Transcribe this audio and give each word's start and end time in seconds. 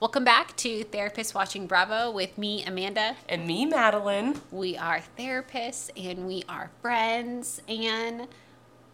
Welcome 0.00 0.24
back 0.24 0.56
to 0.56 0.82
Therapist 0.84 1.34
Watching 1.34 1.66
Bravo 1.66 2.10
with 2.10 2.38
me, 2.38 2.64
Amanda. 2.64 3.16
And 3.28 3.46
me, 3.46 3.66
Madeline. 3.66 4.40
We 4.50 4.74
are 4.78 5.02
therapists 5.18 5.90
and 5.94 6.26
we 6.26 6.42
are 6.48 6.70
friends 6.80 7.60
and 7.68 8.26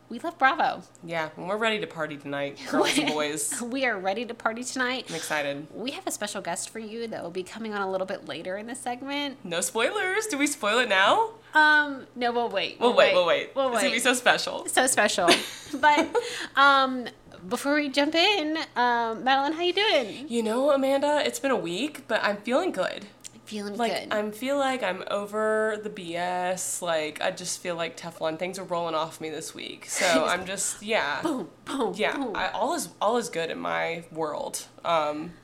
we 0.09 0.19
love 0.19 0.37
Bravo. 0.37 0.83
Yeah, 1.05 1.29
and 1.37 1.49
we're 1.49 1.59
ready 1.59 1.79
to 1.79 1.87
party 1.87 2.17
tonight, 2.17 2.59
girls 2.71 2.99
and 2.99 3.07
boys. 3.07 3.63
we 3.63 3.87
are 3.87 3.97
ready 3.97 4.25
to 4.25 4.35
party 4.35 4.65
tonight. 4.65 5.07
I'm 5.09 5.15
excited. 5.15 5.69
We 5.73 5.93
have 5.93 6.09
a 6.09 6.11
special 6.11 6.43
guest 6.43 6.71
for 6.71 6.81
you 6.81 7.07
that 7.07 7.23
will 7.23 7.31
be 7.31 7.45
coming 7.45 7.73
on 7.73 7.83
a 7.83 7.91
little 7.91 8.07
bit 8.07 8.27
later 8.27 8.57
in 8.57 8.67
the 8.67 8.75
segment. 8.75 9.39
No 9.45 9.61
spoilers. 9.61 10.27
Do 10.27 10.39
we 10.39 10.49
spoil 10.49 10.81
it 10.81 10.89
now? 10.89 11.31
Um, 11.55 12.07
no, 12.17 12.33
we'll 12.33 12.49
wait. 12.49 12.79
We'll, 12.81 12.95
wait, 12.95 13.15
we'll 13.15 13.27
wait. 13.27 13.51
We'll 13.55 13.73
It's 13.73 13.83
gonna 13.83 13.95
be 13.95 13.99
so 14.01 14.13
special. 14.15 14.67
so 14.67 14.87
special. 14.87 15.31
but 15.81 16.09
um, 16.57 17.07
before 17.49 17.75
we 17.75 17.89
jump 17.89 18.15
in, 18.15 18.57
um, 18.77 19.25
Madeline, 19.25 19.53
how 19.53 19.63
you 19.63 19.73
doing? 19.73 20.27
You 20.29 20.43
know, 20.43 20.71
Amanda, 20.71 21.23
it's 21.25 21.39
been 21.39 21.51
a 21.51 21.57
week, 21.57 22.07
but 22.09 22.23
I'm 22.23 22.39
feeling 22.39 22.73
good. 22.73 23.07
Feeling 23.45 23.77
Like 23.77 23.93
good. 23.93 24.13
I 24.13 24.31
feel 24.33 24.59
like 24.59 24.83
I'm 24.83 25.05
over 25.09 25.79
the 25.81 25.89
BS. 25.89 26.83
Like 26.83 27.21
I 27.23 27.31
just 27.31 27.61
feel 27.61 27.77
like 27.77 27.97
Teflon 27.97 28.41
things 28.41 28.59
are 28.59 28.65
rolling 28.65 28.97
off 28.97 29.21
me 29.21 29.31
this 29.31 29.55
week. 29.55 29.87
So 29.87 30.25
I'm 30.29 30.45
just 30.45 30.83
yeah. 30.83 31.23
boom, 31.23 31.49
boom, 31.65 31.95
Yeah, 31.97 32.17
boom. 32.17 32.35
I, 32.35 32.49
all 32.49 32.75
is 32.75 32.89
all 33.01 33.17
is 33.19 33.29
good 33.29 33.51
in 33.51 33.59
my 33.59 34.05
world. 34.11 34.67
Um, 34.85 35.35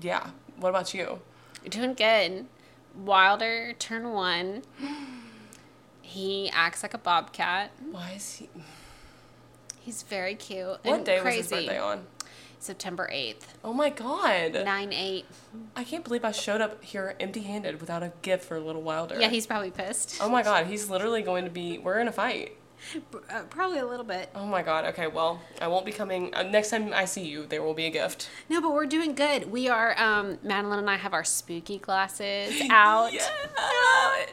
yeah. 0.00 0.30
What 0.56 0.70
about 0.70 0.92
you? 0.94 1.20
You're 1.62 1.70
doing 1.70 1.94
good. 1.94 2.46
Wilder, 2.96 3.72
turn 3.78 4.10
one. 4.10 4.62
He 6.02 6.50
acts 6.52 6.82
like 6.82 6.94
a 6.94 6.98
bobcat. 6.98 7.70
Why 7.92 8.14
is 8.16 8.34
he? 8.34 8.48
He's 9.88 10.02
very 10.02 10.34
cute. 10.34 10.66
What 10.66 10.84
and 10.84 11.06
day 11.06 11.18
crazy. 11.18 11.38
was 11.38 11.48
his 11.48 11.60
birthday 11.60 11.78
on? 11.78 12.04
September 12.58 13.08
8th. 13.10 13.44
Oh 13.64 13.72
my 13.72 13.88
god! 13.88 14.52
9 14.52 14.92
8. 14.92 15.24
I 15.76 15.82
can't 15.82 16.04
believe 16.04 16.26
I 16.26 16.30
showed 16.30 16.60
up 16.60 16.84
here 16.84 17.16
empty-handed 17.18 17.80
without 17.80 18.02
a 18.02 18.12
gift 18.20 18.44
for 18.44 18.58
a 18.58 18.60
Little 18.60 18.82
Wilder. 18.82 19.18
Yeah, 19.18 19.30
he's 19.30 19.46
probably 19.46 19.70
pissed. 19.70 20.18
Oh 20.20 20.28
my 20.28 20.42
god, 20.42 20.66
he's 20.66 20.90
literally 20.90 21.22
going 21.22 21.44
to 21.44 21.50
be. 21.50 21.78
We're 21.78 22.00
in 22.00 22.06
a 22.06 22.12
fight. 22.12 22.54
Uh, 23.30 23.42
probably 23.50 23.78
a 23.78 23.86
little 23.86 24.04
bit. 24.06 24.30
Oh 24.34 24.46
my 24.46 24.62
god. 24.62 24.86
Okay, 24.86 25.06
well, 25.06 25.40
I 25.60 25.68
won't 25.68 25.84
be 25.84 25.92
coming. 25.92 26.34
Uh, 26.34 26.42
next 26.44 26.70
time 26.70 26.92
I 26.94 27.04
see 27.04 27.26
you, 27.26 27.44
there 27.46 27.62
will 27.62 27.74
be 27.74 27.84
a 27.84 27.90
gift. 27.90 28.30
No, 28.48 28.60
but 28.62 28.72
we're 28.72 28.86
doing 28.86 29.14
good. 29.14 29.50
We 29.50 29.68
are, 29.68 29.98
um, 30.00 30.38
Madeline 30.42 30.78
and 30.78 30.88
I 30.88 30.96
have 30.96 31.12
our 31.12 31.24
spooky 31.24 31.78
glasses 31.78 32.54
out. 32.70 33.12
Yeah. 33.12 33.26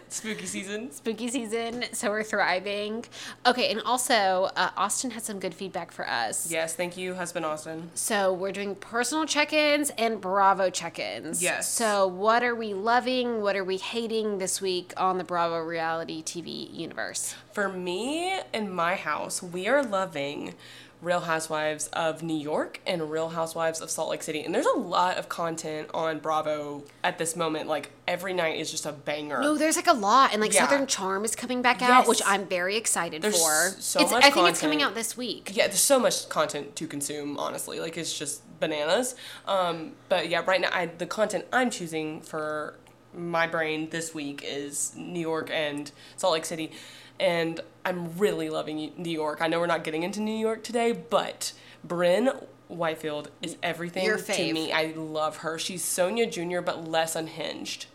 Spooky 0.08 0.46
season. 0.46 0.92
Spooky 0.92 1.28
season, 1.28 1.86
so 1.92 2.10
we're 2.10 2.24
thriving. 2.24 3.04
Okay, 3.46 3.70
and 3.72 3.82
also, 3.82 4.50
uh, 4.56 4.70
Austin 4.78 5.12
had 5.12 5.24
some 5.24 5.40
good 5.40 5.54
feedback 5.54 5.92
for 5.92 6.08
us. 6.08 6.50
Yes, 6.50 6.74
thank 6.74 6.96
you, 6.96 7.16
husband 7.16 7.46
Austin. 7.46 7.90
So 7.96 8.32
we're 8.32 8.52
doing 8.54 8.76
personal 8.76 9.26
check-ins 9.26 9.90
and 9.98 10.22
Bravo 10.22 10.70
check-ins. 10.70 11.44
Yes. 11.44 11.70
So 11.70 12.08
what 12.08 12.44
are 12.44 12.56
we 12.56 12.74
loving? 12.74 13.42
What 13.42 13.56
are 13.58 13.64
we 13.66 13.78
hating 13.78 14.38
this 14.38 14.62
week 14.62 14.94
on 14.96 15.18
the 15.18 15.24
Bravo 15.26 15.60
reality 15.60 16.24
TV 16.24 16.74
universe? 16.74 17.36
For 17.52 17.68
me 17.70 18.35
in 18.54 18.72
my 18.72 18.96
house, 18.96 19.42
we 19.44 19.68
are 19.68 19.84
loving 19.84 20.54
Real 21.02 21.20
Housewives 21.20 21.88
of 21.88 22.24
New 22.24 22.38
York 22.38 22.80
and 22.88 23.12
Real 23.12 23.30
Housewives 23.30 23.82
of 23.82 23.92
Salt 23.92 24.10
Lake 24.10 24.24
City. 24.24 24.44
And 24.44 24.56
there's 24.56 24.66
a 24.66 24.78
lot 24.78 25.18
of 25.18 25.30
content 25.30 25.90
on 25.94 26.20
Bravo 26.20 26.84
at 27.04 27.18
this 27.18 27.36
moment. 27.36 27.68
Like 27.68 27.92
every 28.08 28.34
night 28.34 28.60
is 28.60 28.72
just 28.72 28.86
a 28.86 28.92
banger. 28.92 29.40
No, 29.42 29.58
there's 29.58 29.76
like 29.76 29.88
a 29.88 29.94
lot, 29.94 30.32
and 30.32 30.42
like 30.42 30.54
Yeah. 30.54 30.68
Southern 30.68 30.88
Charm 30.88 31.24
is 31.26 31.36
coming 31.36 31.62
back 31.62 31.82
out, 31.82 31.90
Yes. 31.90 32.08
which 32.08 32.22
I'm 32.26 32.46
very 32.48 32.76
excited 32.78 33.22
There's 33.22 33.40
for. 33.40 33.76
so 33.80 34.00
it's, 34.02 34.12
much 34.12 34.24
I 34.24 34.32
think 34.32 34.48
it's 34.50 34.62
coming 34.62 34.82
out 34.82 34.96
this 34.96 35.16
week. 35.18 35.52
yeah, 35.54 35.68
there's 35.68 35.80
so 35.82 36.00
much 36.00 36.28
content 36.30 36.76
to 36.78 36.88
consume, 36.88 37.38
honestly. 37.38 37.80
Like 37.80 37.98
it's 37.98 38.18
just 38.18 38.42
bananas. 38.60 39.16
Um, 39.48 39.92
but 40.10 40.30
yeah, 40.30 40.44
right 40.48 40.62
now 40.62 40.70
I, 40.72 40.88
the 40.88 41.06
content 41.06 41.46
I'm 41.54 41.70
choosing 41.70 42.22
for 42.22 42.80
my 43.18 43.48
brain 43.48 43.90
this 43.90 44.14
week 44.14 44.44
is 44.46 44.94
New 44.96 45.20
York 45.20 45.50
and 45.52 45.92
Salt 46.18 46.34
Lake 46.34 46.46
City. 46.46 46.72
And 47.20 47.62
I'm 47.86 48.18
really 48.18 48.50
loving 48.50 48.92
New 48.98 49.12
York. 49.12 49.42
I 49.42 49.48
know 49.48 49.60
we're 49.60 49.68
not 49.68 49.84
getting 49.84 50.04
into 50.04 50.20
New 50.20 50.36
York 50.36 50.64
today, 50.64 50.92
but 50.92 51.54
Brynn 51.88 52.44
Whitfield 52.68 53.30
is 53.42 53.58
everything 53.64 54.06
to 54.18 54.54
me. 54.54 54.72
I 54.72 54.94
love 54.96 55.38
her. 55.38 55.58
She's 55.58 55.84
Sonja 55.84 56.30
Jr., 56.30 56.62
but 56.62 56.88
less 56.88 57.16
unhinged, 57.16 57.86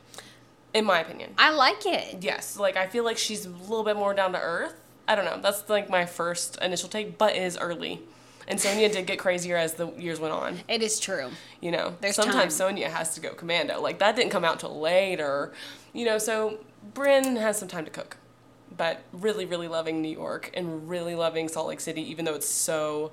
in 0.73 0.85
my 0.85 1.01
opinion. 1.01 1.35
I 1.37 1.51
like 1.51 1.85
it. 1.85 2.23
Yes, 2.23 2.59
like 2.59 2.77
I 2.77 2.87
feel 2.87 3.05
like 3.05 3.19
she's 3.19 3.45
a 3.45 3.51
little 3.51 3.85
bit 3.85 3.97
more 3.97 4.15
down 4.15 4.33
to 4.33 4.41
earth. 4.41 4.75
I 5.07 5.17
don't 5.17 5.25
know. 5.25 5.41
That's 5.41 5.69
like 5.69 5.91
my 5.91 6.07
first 6.07 6.57
initial 6.63 6.89
take, 6.89 7.19
but 7.19 7.35
it 7.35 7.43
is 7.43 7.59
early. 7.59 8.01
And 8.51 8.59
Sonja 8.59 8.93
did 8.93 9.07
get 9.07 9.19
crazier 9.19 9.57
as 9.57 9.75
the 9.75 9.93
years 9.93 10.19
went 10.19 10.35
on. 10.35 10.59
It 10.69 10.83
is 10.83 10.99
true. 10.99 11.31
You 11.61 11.71
know, 11.71 11.97
There's 12.01 12.17
sometimes 12.17 12.59
time. 12.59 12.77
Sonja 12.77 12.85
has 12.85 13.15
to 13.15 13.21
go 13.21 13.33
commando. 13.33 13.81
Like 13.81 14.01
that 14.01 14.17
didn't 14.17 14.31
come 14.31 14.45
out 14.45 14.61
till 14.61 14.79
later. 14.79 15.53
You 15.93 16.05
know, 16.05 16.19
so 16.19 16.59
Brynn 16.93 17.41
has 17.41 17.59
some 17.59 17.69
time 17.69 17.85
to 17.85 17.91
cook. 17.91 18.17
But 18.77 19.03
really, 19.13 19.45
really 19.45 19.69
loving 19.69 20.03
New 20.03 20.11
York 20.11 20.51
and 20.55 20.89
really 20.89 21.15
loving 21.15 21.49
Salt 21.49 21.69
Lake 21.69 21.81
City, 21.81 22.03
even 22.11 22.25
though 22.25 22.35
it's 22.35 22.49
so 22.49 23.13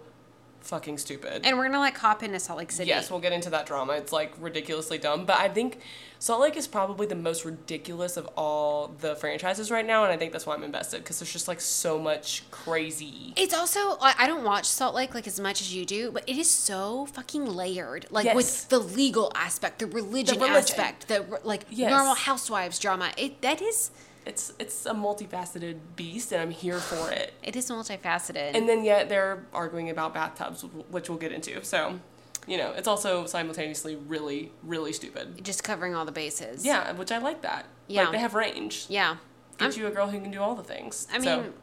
fucking 0.62 0.98
stupid. 0.98 1.46
And 1.46 1.58
we're 1.58 1.66
gonna 1.66 1.80
like 1.80 1.98
hop 1.98 2.24
into 2.24 2.40
Salt 2.40 2.60
Lake 2.60 2.72
City. 2.72 2.90
Yes, 2.90 3.10
we'll 3.10 3.20
get 3.20 3.34
into 3.34 3.50
that 3.52 3.66
drama. 3.66 3.94
It's 3.94 4.12
like 4.12 4.34
ridiculously 4.40 4.98
dumb, 4.98 5.26
but 5.26 5.38
I 5.40 5.50
think 5.50 5.80
Salt 6.20 6.42
Lake 6.42 6.58
is 6.58 6.68
probably 6.68 7.06
the 7.06 7.16
most 7.16 7.46
ridiculous 7.46 8.18
of 8.18 8.28
all 8.36 8.88
the 9.00 9.16
franchises 9.16 9.70
right 9.70 9.86
now, 9.86 10.04
and 10.04 10.12
I 10.12 10.18
think 10.18 10.32
that's 10.32 10.46
why 10.46 10.56
I'm 10.56 10.64
invested 10.64 11.04
because 11.04 11.20
there's 11.20 11.32
just 11.32 11.48
like 11.48 11.62
so 11.62 12.00
much 12.00 12.44
crazy. 12.50 13.34
It's 13.36 13.54
also 13.54 13.98
I 14.02 14.26
don't 14.28 14.44
watch 14.44 14.66
Salt 14.66 14.96
Lake 14.96 15.14
like 15.14 15.28
as 15.28 15.40
much 15.40 15.62
as 15.62 15.74
you 15.74 15.86
do, 15.86 16.12
but 16.12 16.24
it 16.28 16.38
is 16.38 16.50
so 16.50 17.06
fucking 17.08 17.46
layered. 17.46 18.08
Like 18.10 18.26
Yes. 18.26 18.36
with 18.36 18.70
the 18.70 18.80
legal 18.80 19.32
aspect, 19.36 19.80
the 19.80 19.88
religion, 19.88 20.36
the 20.40 20.46
religion. 20.46 20.58
aspect, 20.80 21.08
the 21.08 21.40
like 21.44 21.66
Yes. 21.70 21.90
normal 21.92 22.16
housewives 22.16 22.80
drama. 22.80 23.12
It 23.18 23.42
that 23.42 23.62
is 23.62 23.92
It's 24.26 24.52
it's 24.60 24.86
a 24.86 24.94
multifaceted 24.94 25.78
beast, 25.96 26.32
and 26.34 26.42
I'm 26.42 26.52
here 26.52 26.80
for 26.80 27.12
it. 27.12 27.34
it 27.44 27.56
is 27.56 27.70
multifaceted. 27.70 28.56
And 28.56 28.68
then 28.68 28.84
yet 28.84 29.08
they're 29.08 29.46
arguing 29.54 29.90
about 29.90 30.14
bathtubs, 30.14 30.64
which 30.90 31.08
we'll 31.10 31.18
get 31.20 31.32
into. 31.32 31.64
So, 31.64 32.00
you 32.48 32.58
know, 32.58 32.72
it's 32.72 32.88
also 32.88 33.26
simultaneously 33.26 33.96
really 33.96 34.52
really 34.64 34.94
stupid. 34.94 35.44
just 35.44 35.64
covering 35.64 35.94
all 35.96 36.06
the 36.06 36.12
bases. 36.12 36.66
Yeah, 36.66 36.92
which 36.94 37.12
I 37.12 37.18
like 37.20 37.42
that. 37.44 37.66
Yeah. 37.88 38.04
like 38.04 38.14
they 38.14 38.20
have 38.20 38.34
range. 38.34 38.86
Yeah. 38.90 39.18
Get 39.58 39.72
I'm- 39.72 39.80
you 39.80 39.88
a 39.88 39.92
girl 39.92 40.08
who 40.08 40.20
can 40.20 40.32
do 40.32 40.42
all 40.42 40.56
the 40.56 40.64
things. 40.64 41.08
I 41.12 41.18
mean, 41.20 41.24
So, 41.24 41.54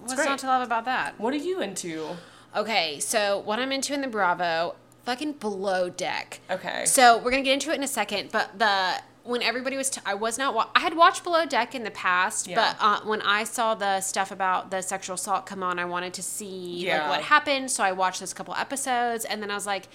what's 0.00 0.14
great. 0.14 0.28
not 0.28 0.38
to 0.40 0.46
love 0.46 0.62
about 0.62 0.84
that? 0.84 1.18
what 1.18 1.32
are 1.34 1.38
you 1.38 1.60
into? 1.60 2.16
Okay, 2.54 3.00
so 3.00 3.38
what 3.38 3.58
I'm 3.58 3.72
into 3.72 3.94
in 3.94 4.00
the 4.02 4.08
Bravo, 4.08 4.74
fucking 5.04 5.32
below 5.34 5.88
deck. 5.88 6.40
Okay. 6.50 6.84
So 6.84 7.16
we're 7.18 7.30
gonna 7.30 7.42
get 7.42 7.54
into 7.54 7.70
it 7.72 7.76
in 7.76 7.82
a 7.82 7.88
second, 7.88 8.30
but 8.32 8.58
the 8.58 8.96
when 9.24 9.40
everybody 9.42 9.76
was, 9.76 9.88
t- 9.90 10.00
I 10.04 10.14
was 10.14 10.36
not. 10.38 10.54
Wa- 10.54 10.68
I 10.74 10.80
had 10.80 10.96
watched 10.96 11.22
Below 11.24 11.46
Deck 11.46 11.74
in 11.74 11.84
the 11.84 11.90
past, 11.92 12.46
Yeah. 12.48 12.56
but 12.56 12.76
uh, 12.84 13.00
when 13.06 13.22
I 13.22 13.44
saw 13.44 13.74
the 13.74 14.00
stuff 14.00 14.30
about 14.30 14.70
the 14.70 14.80
sexual 14.82 15.14
assault 15.14 15.46
come 15.46 15.62
on, 15.62 15.78
I 15.78 15.84
wanted 15.84 16.12
to 16.14 16.22
see 16.22 16.84
Yeah. 16.86 17.02
like 17.02 17.10
what 17.10 17.22
happened. 17.22 17.70
So 17.70 17.84
I 17.84 17.92
watched 17.92 18.20
those 18.20 18.34
couple 18.34 18.54
episodes, 18.54 19.24
and 19.24 19.42
then 19.42 19.50
I 19.50 19.54
was 19.54 19.66
like 19.66 19.88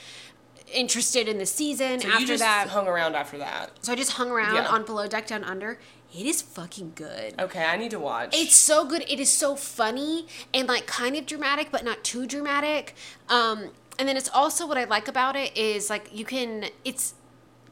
interested 0.73 1.27
in 1.27 1.37
the 1.37 1.45
season 1.45 1.99
So 2.01 2.09
after 2.09 2.21
you 2.21 2.27
just 2.27 2.43
that. 2.43 2.67
hung 2.69 2.87
around 2.87 3.15
after 3.15 3.37
that. 3.37 3.71
so 3.81 3.93
I 3.93 3.95
just 3.95 4.13
hung 4.13 4.29
around 4.29 4.55
Yeah. 4.55 4.67
on 4.67 4.83
Below 4.85 5.07
Deck 5.07 5.27
Down 5.27 5.43
Under. 5.43 5.79
It 6.13 6.25
is 6.25 6.41
fucking 6.41 6.93
good. 6.95 7.35
Okay, 7.39 7.63
I 7.65 7.77
need 7.77 7.91
to 7.91 7.99
watch. 7.99 8.33
It's 8.35 8.55
so 8.55 8.85
good. 8.85 9.03
It 9.09 9.19
is 9.19 9.29
so 9.29 9.55
funny 9.55 10.25
and 10.53 10.67
like 10.67 10.87
kind 10.87 11.15
of 11.15 11.25
dramatic, 11.25 11.69
but 11.71 11.83
not 11.83 12.03
too 12.03 12.25
dramatic. 12.25 12.95
Um, 13.29 13.71
and 13.99 14.07
then 14.07 14.15
it's 14.15 14.29
also 14.29 14.65
what 14.67 14.77
I 14.77 14.85
like 14.85 15.07
about 15.07 15.35
it 15.35 15.55
is 15.57 15.89
like 15.89 16.09
you 16.13 16.23
can. 16.23 16.65
It's 16.85 17.13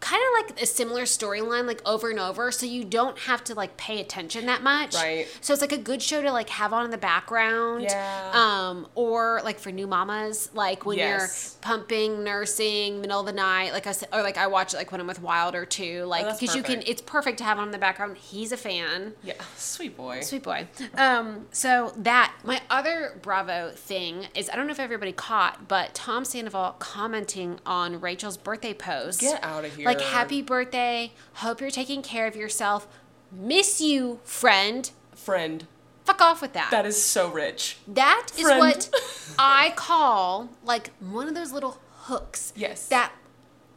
kind 0.06 0.22
of 0.22 0.46
like 0.50 0.62
a 0.62 0.66
similar 0.68 1.04
storyline 1.04 1.66
like 1.66 1.82
over 1.86 2.12
and 2.12 2.20
over 2.20 2.52
so 2.52 2.66
you 2.66 2.84
don't 2.84 3.18
have 3.20 3.44
to 3.44 3.56
like 3.56 3.76
pay 3.76 4.00
attention 4.00 4.46
that 4.46 4.62
much 4.62 4.94
Right. 4.94 5.26
so 5.42 5.52
it's 5.52 5.62
like 5.62 5.72
a 5.72 5.78
good 5.80 6.00
show 6.02 6.22
to 6.22 6.32
like 6.32 6.50
have 6.50 6.74
on 6.74 6.86
in 6.86 6.92
the 6.92 6.98
background 6.98 7.82
Yeah. 7.84 8.32
um 8.34 8.88
or 8.94 9.42
like 9.44 9.58
for 9.58 9.72
new 9.72 9.88
mamas 9.88 10.50
like 10.54 10.86
when 10.86 11.00
Yes. 11.00 11.58
you're 11.58 11.62
pumping 11.72 12.24
nursing 12.24 13.02
middle 13.02 13.20
of 13.20 13.26
the 13.26 13.34
night 13.34 13.74
like 13.74 13.88
i 13.88 13.92
said 13.94 14.08
or 14.14 14.22
like 14.22 14.38
i 14.38 14.46
watch 14.46 14.74
it 14.74 14.78
like 14.78 14.92
when 14.92 15.02
i'm 15.02 15.08
with 15.08 15.22
wilder 15.24 15.66
too 15.66 16.04
like 16.06 16.26
Oh, 16.28 16.34
because 16.40 16.56
you 16.56 16.62
can 16.62 16.84
it's 16.86 17.02
perfect 17.02 17.40
to 17.40 17.44
have 17.44 17.58
on 17.58 17.66
in 17.70 17.72
the 17.72 17.78
background 17.80 18.18
he's 18.18 18.52
a 18.52 18.58
fan 18.58 19.14
yeah, 19.24 19.34
sweet 19.58 19.98
boy. 19.98 20.22
Sweet 20.22 20.44
boy. 20.44 20.68
Um, 20.96 21.48
so 21.52 21.94
that 21.98 22.34
my 22.44 22.62
other 22.70 23.18
Bravo 23.22 23.72
thing 23.76 24.28
is 24.36 24.50
I 24.50 24.56
don't 24.56 24.68
know 24.68 24.72
if 24.72 24.80
everybody 24.80 25.12
caught, 25.12 25.68
but 25.68 25.94
Tom 25.96 26.26
Sandoval 26.26 26.76
commenting 26.80 27.60
on 27.66 28.00
Rachel's 28.02 28.38
birthday 28.38 28.74
post. 28.74 29.20
Get 29.22 29.44
out 29.44 29.66
of 29.66 29.76
here. 29.76 29.86
Like 29.86 29.95
happy 30.02 30.42
birthday. 30.42 31.12
Hope 31.36 31.62
you're 31.62 31.70
taking 31.72 32.02
care 32.02 32.28
of 32.28 32.36
yourself. 32.36 32.88
Miss 33.32 33.82
you, 33.82 34.20
friend. 34.24 34.90
Friend, 35.14 35.66
Fuck 36.06 36.22
off 36.22 36.42
with 36.42 36.54
that. 36.54 36.70
that 36.72 36.86
is 36.86 37.02
so 37.02 37.30
rich. 37.32 37.78
That 37.88 38.28
is 38.38 38.42
Friend. 38.44 38.60
what 38.60 38.90
I 39.40 39.74
call 39.76 40.50
like 40.64 40.92
one 41.00 41.28
of 41.28 41.34
those 41.36 41.52
little 41.52 41.80
hooks. 42.02 42.54
Yes. 42.56 42.88
That 42.90 43.12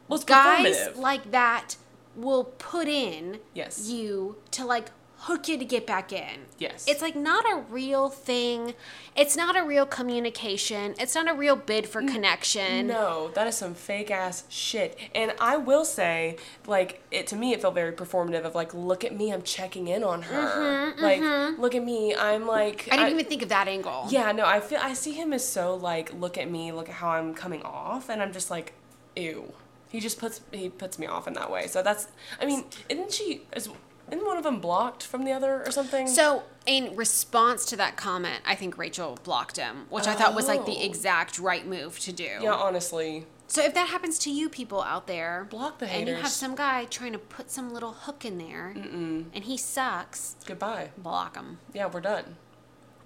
Well, 0.07 0.19
guys 0.19 0.95
like 0.95 1.31
that 1.31 1.75
will 2.15 2.43
put 2.43 2.87
in 2.87 3.39
Yes. 3.53 3.89
you 3.89 4.37
to 4.51 4.65
like 4.65 4.91
hook 5.29 5.47
you 5.47 5.59
to 5.59 5.65
get 5.65 5.85
back 5.85 6.11
in. 6.11 6.47
Yes. 6.57 6.85
It's 6.87 7.03
like 7.03 7.15
not 7.15 7.45
a 7.45 7.57
real 7.69 8.09
thing. 8.09 8.73
It's 9.15 9.37
not 9.37 9.55
a 9.55 9.63
real 9.63 9.85
communication. 9.85 10.95
It's 10.97 11.13
not 11.13 11.29
a 11.29 11.35
real 11.35 11.55
bid 11.55 11.87
for 11.87 12.01
connection. 12.01 12.87
No, 12.87 13.29
that 13.35 13.45
is 13.45 13.55
some 13.55 13.75
fake 13.75 14.09
ass 14.09 14.45
shit. 14.49 14.97
And 15.13 15.33
I 15.39 15.55
will 15.57 15.85
say, 15.85 16.37
like, 16.65 17.03
it 17.11 17.27
to 17.27 17.35
me, 17.35 17.53
it 17.53 17.61
felt 17.61 17.75
very 17.75 17.91
performative. 17.91 18.43
Of 18.43 18.55
like, 18.55 18.73
look 18.73 19.03
at 19.03 19.15
me, 19.15 19.31
I'm 19.31 19.43
checking 19.43 19.87
in 19.87 20.03
on 20.03 20.23
her. 20.23 20.95
like, 20.99 21.21
look 21.59 21.75
at 21.75 21.85
me, 21.85 22.15
I'm 22.15 22.47
like. 22.47 22.85
Mm-hmm, 22.85 22.93
I 22.93 22.97
didn't 22.97 23.13
even 23.13 23.25
think 23.25 23.43
of 23.43 23.49
that 23.49 23.67
angle. 23.67 24.07
Yeah, 24.09 24.31
no, 24.31 24.45
I 24.45 24.59
feel 24.59 24.79
I 24.81 24.95
see 24.95 25.11
him 25.11 25.31
as 25.31 25.47
so 25.47 25.75
like, 25.75 26.11
look 26.15 26.39
at 26.39 26.49
me, 26.49 26.71
look 26.71 26.89
at 26.89 26.95
how 26.95 27.09
I'm 27.09 27.35
coming 27.35 27.61
off, 27.61 28.09
and 28.09 28.19
I'm 28.19 28.33
just 28.33 28.49
like, 28.49 28.73
ew. 29.15 29.53
He 29.89 29.99
just 29.99 30.19
puts 30.19 30.41
he 30.51 30.69
puts 30.69 30.99
me 30.99 31.07
off 31.07 31.27
in 31.27 31.33
that 31.33 31.51
way. 31.51 31.67
So 31.67 31.81
that's, 31.81 32.07
I 32.41 32.45
mean, 32.45 32.65
isn't 32.89 33.11
she? 33.11 33.41
Is 33.55 33.69
isn't 34.11 34.25
one 34.25 34.37
of 34.37 34.43
them 34.43 34.59
blocked 34.59 35.03
from 35.03 35.23
the 35.25 35.31
other 35.31 35.63
or 35.65 35.71
something? 35.71 36.07
So, 36.07 36.43
in 36.65 36.95
response 36.95 37.65
to 37.65 37.75
that 37.77 37.95
comment, 37.97 38.41
I 38.45 38.55
think 38.55 38.77
Rachel 38.77 39.17
blocked 39.23 39.57
him, 39.57 39.85
which 39.89 40.07
I 40.07 40.13
thought 40.15 40.35
was 40.35 40.47
like 40.47 40.65
the 40.65 40.77
Oh. 40.77 40.85
exact 40.85 41.39
right 41.39 41.65
move 41.65 41.99
to 42.01 42.11
do. 42.11 42.29
yeah, 42.41 42.53
honestly, 42.53 43.25
So, 43.47 43.63
if 43.63 43.73
that 43.73 43.87
happens 43.89 44.19
to 44.19 44.29
you 44.31 44.47
people 44.49 44.83
out 44.83 45.07
there, 45.07 45.47
Block 45.49 45.79
the 45.79 45.87
haters. 45.87 45.99
and 46.01 46.09
you 46.09 46.15
have 46.23 46.31
some 46.31 46.53
guy 46.55 46.85
trying 46.85 47.13
to 47.13 47.17
put 47.19 47.49
some 47.49 47.73
little 47.73 47.93
hook 47.93 48.23
in 48.25 48.37
there, 48.37 48.67
and 48.75 49.43
he 49.43 49.57
sucks, 49.57 50.35
goodbye. 50.45 50.91
block 50.97 51.35
him. 51.35 51.57
Yeah, 51.73 51.87
we're 51.87 52.01
done. 52.01 52.35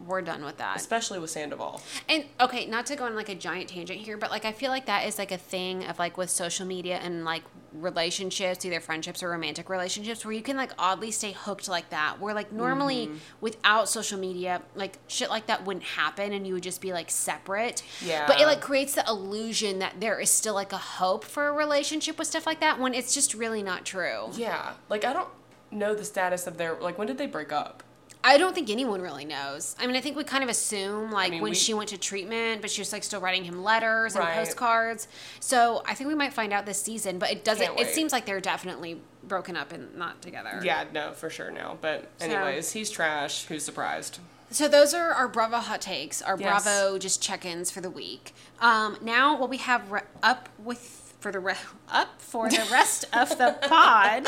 We're 0.05 0.21
done 0.21 0.43
with 0.43 0.57
that. 0.57 0.75
Especially 0.77 1.19
with 1.19 1.29
Sandoval. 1.29 1.81
And 2.09 2.25
okay, 2.41 2.65
not 2.65 2.85
to 2.87 2.95
go 2.95 3.05
on 3.05 3.15
like 3.15 3.29
a 3.29 3.35
giant 3.35 3.69
tangent 3.69 3.99
here, 3.99 4.17
but 4.17 4.31
like 4.31 4.45
I 4.45 4.51
feel 4.51 4.69
like 4.69 4.85
that 4.87 5.07
is 5.07 5.17
like 5.17 5.31
a 5.31 5.37
thing 5.37 5.85
of 5.85 5.99
like 5.99 6.17
with 6.17 6.29
social 6.29 6.65
media 6.65 6.97
and 6.97 7.23
like 7.23 7.43
relationships, 7.73 8.65
either 8.65 8.79
friendships 8.79 9.21
or 9.23 9.29
romantic 9.29 9.69
relationships, 9.69 10.25
where 10.25 10.33
you 10.33 10.41
can 10.41 10.57
like 10.57 10.71
oddly 10.77 11.11
stay 11.11 11.31
hooked 11.31 11.67
like 11.67 11.89
that. 11.89 12.19
Where 12.19 12.33
like 12.33 12.51
normally 12.51 13.07
Mm-hmm. 13.07 13.15
without 13.41 13.89
social 13.89 14.19
media, 14.19 14.61
like 14.75 14.97
shit 15.07 15.29
like 15.29 15.47
that 15.47 15.65
wouldn't 15.65 15.83
happen 15.83 16.31
and 16.33 16.45
you 16.47 16.53
would 16.53 16.63
just 16.63 16.81
be 16.81 16.93
like 16.93 17.09
separate. 17.09 17.83
Yeah. 18.05 18.25
But 18.27 18.39
it 18.39 18.45
like 18.45 18.61
creates 18.61 18.95
the 18.95 19.03
illusion 19.07 19.79
that 19.79 19.99
there 19.99 20.19
is 20.19 20.29
still 20.29 20.53
like 20.53 20.71
a 20.73 20.77
hope 20.77 21.23
for 21.23 21.47
a 21.47 21.51
relationship 21.51 22.17
with 22.19 22.27
stuff 22.27 22.45
like 22.45 22.59
that 22.61 22.79
when 22.79 22.93
it's 22.93 23.13
just 23.13 23.33
really 23.33 23.63
not 23.63 23.85
true. 23.85 24.29
Yeah, 24.33 24.73
like 24.89 25.05
I 25.05 25.13
don't 25.13 25.29
know 25.71 25.95
the 25.95 26.05
status 26.05 26.45
of 26.47 26.57
their 26.57 26.75
like 26.79 26.97
when 26.97 27.07
did 27.07 27.17
they 27.17 27.27
break 27.27 27.51
up? 27.51 27.83
I 28.25 28.37
don't 28.37 28.55
think 28.55 28.69
anyone 28.69 29.01
really 29.01 29.25
knows. 29.25 29.75
I 29.79 29.85
mean, 29.85 29.95
I 29.97 30.01
think 30.01 30.15
we 30.15 30.23
kind 30.23 30.43
of 30.43 30.49
assume 30.49 31.11
like 31.11 31.31
mean, 31.31 31.41
when 31.41 31.51
we- 31.51 31.55
she 31.55 31.73
went 31.73 31.89
to 31.89 31.97
treatment, 31.97 32.61
but 32.61 32.71
she 32.71 32.79
was 32.81 32.93
like 32.93 33.03
still 33.03 33.19
writing 33.19 33.43
him 33.43 33.63
letters 33.63 34.15
and 34.15 34.23
postcards. 34.23 35.07
So 35.41 35.83
I 35.85 35.93
think 35.93 36.07
we 36.07 36.15
might 36.15 36.31
find 36.33 36.53
out 36.53 36.65
this 36.65 36.81
season, 36.81 37.19
but 37.19 37.31
it 37.31 37.43
doesn't. 37.43 37.77
It 37.79 37.89
seems 37.93 38.11
like 38.13 38.25
they're 38.25 38.39
definitely 38.39 39.01
broken 39.23 39.57
up 39.57 39.73
and 39.73 39.93
not 39.97 40.21
together. 40.21 40.61
Yeah, 40.63 40.85
no, 40.93 41.11
for 41.11 41.29
sure 41.29 41.51
now. 41.51 41.77
But 41.81 42.07
So- 42.19 42.25
anyways, 42.27 42.71
he's 42.71 42.89
trash. 42.89 43.45
Who's 43.45 43.65
surprised? 43.65 44.19
So 44.51 44.67
those 44.67 44.93
are 44.93 45.09
our 45.11 45.27
Bravo 45.27 45.57
hot 45.57 45.81
takes, 45.81 46.21
our 46.21 46.37
Yes. 46.39 46.63
Bravo 46.63 46.97
just 46.99 47.21
check-ins 47.21 47.71
for 47.71 47.81
the 47.81 47.89
week. 47.89 48.33
Um, 48.61 48.97
now 49.01 49.35
what 49.35 49.49
we 49.49 49.57
have 49.57 49.91
re- 49.91 50.01
up 50.21 50.47
with 50.59 50.99
for 51.19 51.31
the 51.31 51.39
re- 51.39 51.55
up 51.89 52.21
for 52.21 52.49
the 52.49 52.65
rest 52.71 53.05
of 53.13 53.29
the 53.37 53.57
pod. 53.67 54.27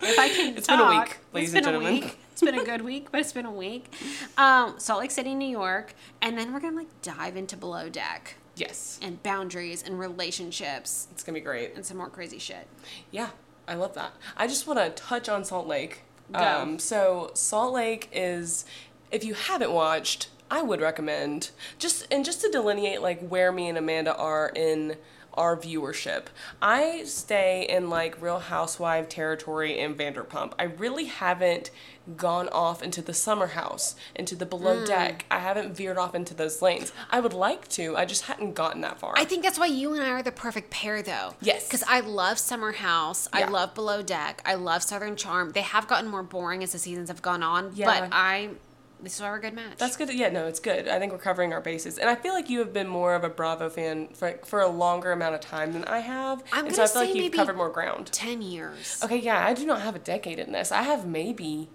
if 0.00 0.18
I 0.18 0.28
can 0.28 0.56
It's 0.56 0.66
been 0.66 0.80
a 0.80 0.82
talk. 0.82 1.04
week, 1.06 1.16
ladies 1.32 1.54
It's 1.54 1.66
been 1.66 1.74
and 1.74 1.84
a 1.84 1.86
gentlemen. 1.86 2.10
It's 2.40 2.48
been 2.48 2.60
a 2.60 2.64
good 2.64 2.82
week, 2.82 3.08
but 3.10 3.18
it's 3.20 3.32
been 3.32 3.46
a 3.46 3.50
week. 3.50 3.92
Um, 4.36 4.78
Salt 4.78 5.00
Lake 5.00 5.10
City, 5.10 5.34
New 5.34 5.48
York, 5.48 5.92
and 6.22 6.38
then 6.38 6.52
we're 6.52 6.60
gonna 6.60 6.76
like 6.76 7.02
dive 7.02 7.36
into 7.36 7.56
below 7.56 7.88
deck 7.88 8.36
Yes, 8.54 9.00
and 9.02 9.20
boundaries 9.24 9.82
and 9.82 9.98
relationships 9.98 11.08
it's 11.10 11.24
gonna 11.24 11.34
be 11.34 11.40
great. 11.40 11.74
and 11.74 11.84
some 11.84 11.96
more 11.96 12.08
crazy 12.08 12.38
shit. 12.38 12.68
Yeah, 13.10 13.30
I 13.66 13.74
love 13.74 13.94
that. 13.94 14.12
I 14.36 14.46
just 14.46 14.68
want 14.68 14.78
to 14.78 14.90
touch 14.90 15.28
on 15.28 15.44
Salt 15.44 15.66
Lake. 15.66 16.02
Go. 16.32 16.38
Um, 16.38 16.78
so 16.78 17.32
Salt 17.34 17.72
Lake 17.72 18.08
is, 18.12 18.64
if 19.10 19.24
you 19.24 19.34
haven't 19.34 19.72
watched, 19.72 20.28
I 20.48 20.62
would 20.62 20.80
recommend 20.80 21.50
just 21.80 22.06
and 22.08 22.24
just 22.24 22.40
to 22.42 22.50
delineate 22.50 23.02
like 23.02 23.20
where 23.20 23.50
me 23.50 23.68
and 23.68 23.76
Amanda 23.76 24.14
are 24.16 24.52
in 24.54 24.94
our 25.38 25.56
viewership. 25.56 26.24
I 26.60 27.04
stay 27.04 27.64
in 27.68 27.88
like 27.88 28.20
Real 28.20 28.40
Housewife 28.40 29.08
territory 29.08 29.78
and 29.78 29.96
Vanderpump. 29.96 30.52
I 30.58 30.64
really 30.64 31.04
haven't 31.04 31.70
gone 32.16 32.48
off 32.48 32.82
into 32.82 33.02
the 33.02 33.14
summer 33.14 33.48
house, 33.48 33.94
into 34.16 34.34
the 34.34 34.46
below 34.46 34.80
hmm. 34.80 34.86
deck. 34.86 35.26
I 35.30 35.38
haven't 35.38 35.76
veered 35.76 35.96
off 35.96 36.14
into 36.14 36.34
those 36.34 36.60
lanes. 36.60 36.92
I 37.10 37.20
would 37.20 37.32
like 37.32 37.68
to. 37.68 37.96
I 37.96 38.04
just 38.04 38.24
hadn't 38.24 38.54
gotten 38.54 38.80
that 38.80 38.98
far. 38.98 39.14
I 39.16 39.24
think 39.24 39.44
that's 39.44 39.58
why 39.58 39.66
you 39.66 39.94
and 39.94 40.02
I 40.02 40.10
are 40.10 40.22
the 40.22 40.32
perfect 40.32 40.70
pair, 40.70 41.02
though. 41.02 41.34
Yes. 41.40 41.66
Because 41.68 41.84
I 41.86 42.00
love 42.00 42.38
Summer 42.38 42.72
House. 42.72 43.28
I 43.32 43.44
love 43.44 43.74
Below 43.74 44.02
Deck. 44.02 44.42
I 44.44 44.54
love 44.54 44.82
Southern 44.82 45.16
Charm. 45.16 45.52
They 45.52 45.62
have 45.62 45.86
gotten 45.86 46.10
more 46.10 46.22
boring 46.22 46.64
as 46.64 46.72
the 46.72 46.78
seasons 46.78 47.08
have 47.08 47.22
gone 47.22 47.42
on, 47.42 47.72
Yeah. 47.74 47.86
but 47.86 48.08
I. 48.12 48.50
This 49.00 49.14
is 49.14 49.20
our 49.20 49.38
good 49.38 49.54
match. 49.54 49.78
That's 49.78 49.96
good. 49.96 50.12
Yeah, 50.12 50.28
no, 50.30 50.46
it's 50.46 50.58
good. 50.58 50.88
I 50.88 50.98
think 50.98 51.12
we're 51.12 51.18
covering 51.18 51.52
our 51.52 51.60
bases, 51.60 51.98
and 51.98 52.10
I 52.10 52.16
feel 52.16 52.34
like 52.34 52.50
you 52.50 52.58
have 52.58 52.72
been 52.72 52.88
more 52.88 53.14
of 53.14 53.22
a 53.22 53.28
Bravo 53.28 53.68
fan 53.70 54.08
for, 54.08 54.32
for 54.44 54.60
a 54.60 54.66
longer 54.68 55.12
amount 55.12 55.36
of 55.36 55.40
time 55.40 55.72
than 55.72 55.84
I 55.84 56.00
have, 56.00 56.42
I'm 56.52 56.66
and 56.66 56.74
so 56.74 56.82
gonna 56.82 56.90
I 56.90 56.92
feel 56.92 57.02
like 57.02 57.08
say 57.10 57.14
you've 57.14 57.24
maybe- 57.26 57.38
covered 57.38 57.56
more 57.56 57.70
ground. 57.70 58.06
ten 58.12 58.42
years. 58.42 59.00
Okay, 59.04 59.18
yeah, 59.18 59.46
I 59.46 59.54
do 59.54 59.64
not 59.64 59.82
have 59.82 59.94
a 59.94 60.00
decade 60.00 60.40
in 60.40 60.50
this. 60.50 60.72
I 60.72 60.82
have 60.82 61.06
maybe, 61.06 61.68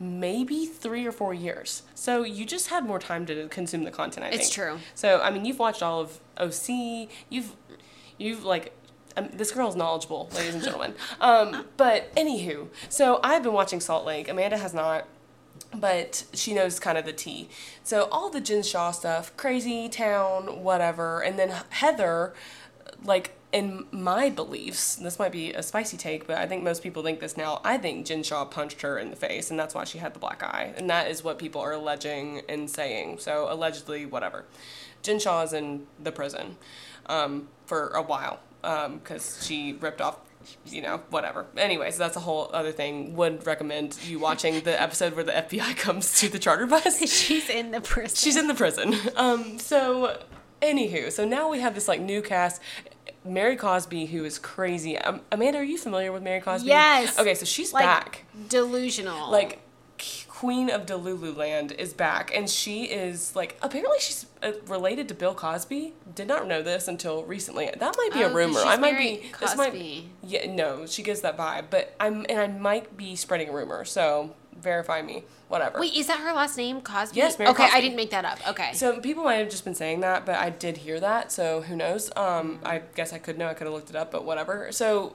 maybe 0.00 0.66
three 0.66 1.06
or 1.06 1.12
four 1.12 1.32
years. 1.32 1.82
So 1.94 2.24
you 2.24 2.44
just 2.44 2.68
had 2.68 2.84
more 2.84 2.98
time 2.98 3.24
to 3.26 3.46
consume 3.48 3.84
the 3.84 3.92
content. 3.92 4.26
I 4.26 4.30
think. 4.30 4.40
It's 4.42 4.54
think. 4.54 4.68
true. 4.68 4.78
So 4.96 5.20
I 5.20 5.30
mean, 5.30 5.44
you've 5.44 5.60
watched 5.60 5.82
all 5.82 6.00
of 6.00 6.18
OC. 6.38 7.08
You've, 7.28 7.54
you've 8.18 8.44
like. 8.44 8.72
Um, 9.16 9.28
this 9.32 9.52
girl's 9.52 9.76
knowledgeable, 9.76 10.28
ladies 10.34 10.54
and 10.54 10.64
gentlemen. 10.64 10.94
Um, 11.20 11.66
but 11.76 12.12
anywho, 12.16 12.66
so 12.88 13.20
I've 13.22 13.44
been 13.44 13.52
watching 13.52 13.78
Salt 13.78 14.04
Lake. 14.04 14.28
Amanda 14.28 14.58
has 14.58 14.74
not 14.74 15.06
but 15.74 16.24
she 16.32 16.54
knows 16.54 16.78
kind 16.78 16.96
of 16.96 17.04
the 17.04 17.12
tea. 17.12 17.48
So 17.82 18.08
all 18.10 18.30
the 18.30 18.40
Jen 18.40 18.62
Shah 18.62 18.92
stuff, 18.92 19.36
crazy 19.36 19.88
town, 19.88 20.62
whatever, 20.62 21.20
and 21.20 21.38
then 21.38 21.52
Heather, 21.70 22.34
like 23.04 23.32
in 23.52 23.86
my 23.92 24.30
beliefs, 24.30 24.96
this 24.96 25.18
might 25.18 25.30
be 25.30 25.52
a 25.52 25.62
spicy 25.62 25.96
take, 25.96 26.26
but 26.26 26.38
I 26.38 26.46
think 26.46 26.64
most 26.64 26.82
people 26.82 27.04
think 27.04 27.20
this 27.20 27.36
now. 27.36 27.60
I 27.64 27.78
think 27.78 28.06
Jen 28.06 28.24
Shah 28.24 28.44
punched 28.46 28.82
her 28.82 28.98
in 28.98 29.10
the 29.10 29.16
face, 29.16 29.50
and 29.50 29.58
that's 29.58 29.74
why 29.74 29.84
she 29.84 29.98
had 29.98 30.12
the 30.12 30.18
black 30.18 30.42
eye, 30.42 30.74
and 30.76 30.90
that 30.90 31.08
is 31.08 31.22
what 31.22 31.38
people 31.38 31.60
are 31.60 31.72
alleging 31.72 32.42
and 32.48 32.68
saying. 32.68 33.18
So 33.18 33.46
allegedly, 33.48 34.06
whatever. 34.06 34.44
Jen 35.02 35.20
Shah 35.20 35.42
is 35.42 35.52
in 35.52 35.86
the 36.02 36.10
prison 36.10 36.56
um, 37.06 37.48
for 37.66 37.88
a 37.90 38.02
while 38.02 38.40
because 38.62 39.46
she 39.46 39.74
ripped 39.74 40.00
off 40.00 40.18
you 40.66 40.82
know, 40.82 41.02
whatever. 41.10 41.46
Anyways, 41.56 41.96
that's 41.96 42.16
a 42.16 42.20
whole 42.20 42.50
other 42.52 42.72
thing. 42.72 43.14
Would 43.16 43.46
recommend 43.46 43.98
you 44.04 44.18
watching 44.18 44.60
the 44.60 44.80
episode 44.80 45.14
where 45.14 45.24
the 45.24 45.32
FBI 45.32 45.76
comes 45.76 46.18
to 46.20 46.28
the 46.28 46.38
charter 46.38 46.66
bus. 46.66 46.98
She's 47.10 47.48
in 47.48 47.70
the 47.70 47.80
prison. 47.80 48.16
She's 48.16 48.36
in 48.36 48.46
the 48.48 48.54
prison. 48.54 48.94
Um, 49.16 49.58
so, 49.58 50.20
anywho, 50.62 51.10
so 51.12 51.24
now 51.24 51.48
we 51.48 51.60
have 51.60 51.74
this 51.74 51.88
like 51.88 52.00
new 52.00 52.22
cast. 52.22 52.60
Mary 53.24 53.56
Cosby, 53.56 54.06
who 54.06 54.24
is 54.24 54.38
crazy. 54.38 54.98
Um, 54.98 55.22
Amanda, 55.32 55.58
are 55.58 55.64
you 55.64 55.78
familiar 55.78 56.12
with 56.12 56.22
Mary 56.22 56.40
Cosby? 56.40 56.68
Yes. 56.68 57.18
Okay, 57.18 57.34
so 57.34 57.46
she's 57.46 57.72
like 57.72 57.84
back. 57.84 58.24
delusional. 58.48 59.30
Like, 59.30 59.60
Queen 60.44 60.68
of 60.68 60.84
Delulu 60.84 61.34
Land 61.34 61.72
is 61.72 61.94
back, 61.94 62.30
and 62.36 62.50
she 62.50 62.84
is 62.84 63.34
like 63.34 63.56
apparently 63.62 63.96
she's 63.98 64.26
uh, 64.42 64.52
related 64.66 65.08
to 65.08 65.14
Bill 65.14 65.34
Cosby. 65.34 65.94
Did 66.14 66.28
not 66.28 66.46
know 66.46 66.60
this 66.62 66.86
until 66.86 67.24
recently. 67.24 67.70
That 67.74 67.94
might 67.96 68.10
be 68.12 68.22
Oh, 68.22 68.28
a 68.30 68.34
rumor. 68.34 68.60
I 68.60 68.76
might 68.76 68.98
be. 68.98 69.30
This 69.40 69.56
might, 69.56 69.70
Cosby. 69.72 70.10
yeah, 70.22 70.52
no, 70.52 70.84
she 70.84 71.02
gives 71.02 71.22
that 71.22 71.38
vibe, 71.38 71.64
but 71.70 71.94
I'm 71.98 72.26
and 72.28 72.38
I 72.38 72.46
might 72.48 72.94
be 72.94 73.16
spreading 73.16 73.48
a 73.48 73.52
rumor. 73.52 73.86
So 73.86 74.34
verify 74.60 75.00
me. 75.00 75.24
Whatever. 75.48 75.80
wait, 75.80 75.94
is 75.94 76.08
that 76.08 76.18
her 76.20 76.32
last 76.34 76.58
name, 76.58 76.82
Cosby? 76.82 77.16
Yes, 77.16 77.38
Mary 77.38 77.50
Okay, 77.50 77.68
I 77.72 77.80
didn't 77.80 77.96
make 77.96 78.10
that 78.10 78.26
up. 78.26 78.38
Okay. 78.48 78.72
So 78.74 79.00
people 79.00 79.24
might 79.24 79.36
have 79.36 79.48
just 79.50 79.64
been 79.64 79.74
saying 79.74 80.00
that, 80.00 80.26
but 80.26 80.34
I 80.36 80.50
did 80.50 80.76
hear 80.78 81.00
that, 81.00 81.32
so 81.32 81.62
who 81.62 81.74
knows? 81.74 82.10
Um, 82.16 82.58
I 82.64 82.82
guess 82.94 83.14
I 83.14 83.18
could 83.18 83.38
know. 83.38 83.46
I 83.48 83.54
could 83.54 83.66
have 83.66 83.72
looked 83.74 83.88
it 83.90 83.96
up, 83.96 84.10
but 84.10 84.24
whatever. 84.26 84.72
So, 84.72 85.14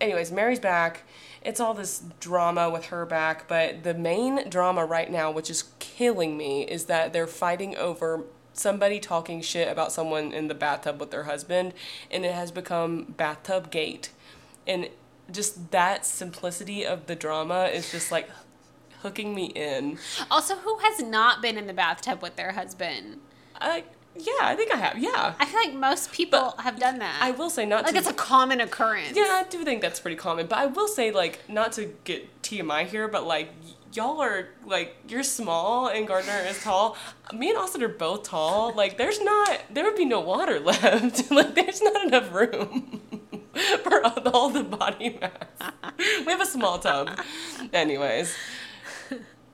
anyways, 0.00 0.32
Mary's 0.32 0.60
back. 0.60 1.02
It's 1.42 1.60
all 1.60 1.74
this 1.74 2.02
drama 2.20 2.68
with 2.68 2.86
her 2.86 3.06
back, 3.06 3.48
but 3.48 3.82
the 3.82 3.94
main 3.94 4.48
drama 4.50 4.84
right 4.84 5.10
now, 5.10 5.30
which 5.30 5.48
is 5.48 5.64
killing 5.78 6.36
me, 6.36 6.62
is 6.62 6.84
that 6.86 7.12
they're 7.12 7.26
fighting 7.26 7.76
over 7.76 8.24
somebody 8.52 9.00
talking 9.00 9.40
shit 9.40 9.68
about 9.68 9.92
someone 9.92 10.32
in 10.32 10.48
the 10.48 10.54
bathtub 10.54 11.00
with 11.00 11.10
their 11.10 11.24
husband, 11.24 11.72
and 12.10 12.24
it 12.24 12.34
has 12.34 12.50
become 12.50 13.14
bathtub 13.16 13.70
gate, 13.70 14.10
and 14.66 14.88
just 15.30 15.70
that 15.70 16.04
simplicity 16.04 16.84
of 16.84 17.06
the 17.06 17.14
drama 17.14 17.64
is 17.64 17.90
just 17.90 18.12
like 18.12 18.28
hooking 19.02 19.34
me 19.34 19.46
in. 19.46 19.98
also, 20.30 20.56
who 20.56 20.78
has 20.78 21.02
not 21.02 21.40
been 21.40 21.56
in 21.56 21.66
the 21.66 21.72
bathtub 21.72 22.20
with 22.20 22.36
their 22.36 22.52
husband? 22.52 23.20
I 23.58 23.84
yeah, 24.16 24.32
I 24.42 24.54
think 24.56 24.72
I 24.72 24.76
have. 24.76 24.98
Yeah. 24.98 25.34
I 25.38 25.44
feel 25.46 25.60
like 25.60 25.74
most 25.74 26.12
people 26.12 26.54
have 26.58 26.78
done 26.78 26.98
that. 26.98 27.18
I 27.22 27.30
will 27.30 27.50
say 27.50 27.64
not 27.66 27.84
like 27.84 27.92
to. 27.92 27.98
it's 27.98 28.08
a 28.08 28.12
common 28.12 28.60
occurrence. 28.60 29.16
yeah, 29.16 29.42
I 29.44 29.46
do 29.48 29.64
think 29.64 29.80
that's 29.82 30.00
pretty 30.00 30.16
common. 30.16 30.46
But 30.46 30.58
I 30.58 30.66
will 30.66 30.88
say, 30.88 31.10
like, 31.10 31.40
not 31.48 31.72
to 31.72 31.94
get 32.04 32.42
TMI 32.42 32.86
here, 32.86 33.08
but 33.08 33.26
like, 33.26 33.48
y- 33.64 33.72
y'all 33.92 34.20
are 34.20 34.48
like, 34.66 34.96
you're 35.08 35.22
small 35.22 35.88
and 35.88 36.06
Gardner 36.06 36.38
is 36.46 36.62
tall. 36.62 36.96
Me 37.32 37.50
and 37.50 37.58
Austin 37.58 37.82
are 37.82 37.88
both 37.88 38.24
tall. 38.24 38.72
Like, 38.74 38.98
there's 38.98 39.20
not, 39.20 39.60
there 39.70 39.84
would 39.84 39.96
be 39.96 40.04
no 40.04 40.20
water 40.20 40.60
left. 40.70 41.30
like, 41.30 41.54
there's 41.54 41.80
not 41.82 42.04
enough 42.06 42.32
room 42.32 43.00
for 43.82 44.04
all 44.28 44.50
the 44.50 44.64
body 44.64 45.18
mass. 45.20 45.72
We 45.98 46.32
have 46.32 46.40
a 46.40 46.46
small 46.46 46.78
tub. 46.78 47.10
Anyways. 47.72 48.34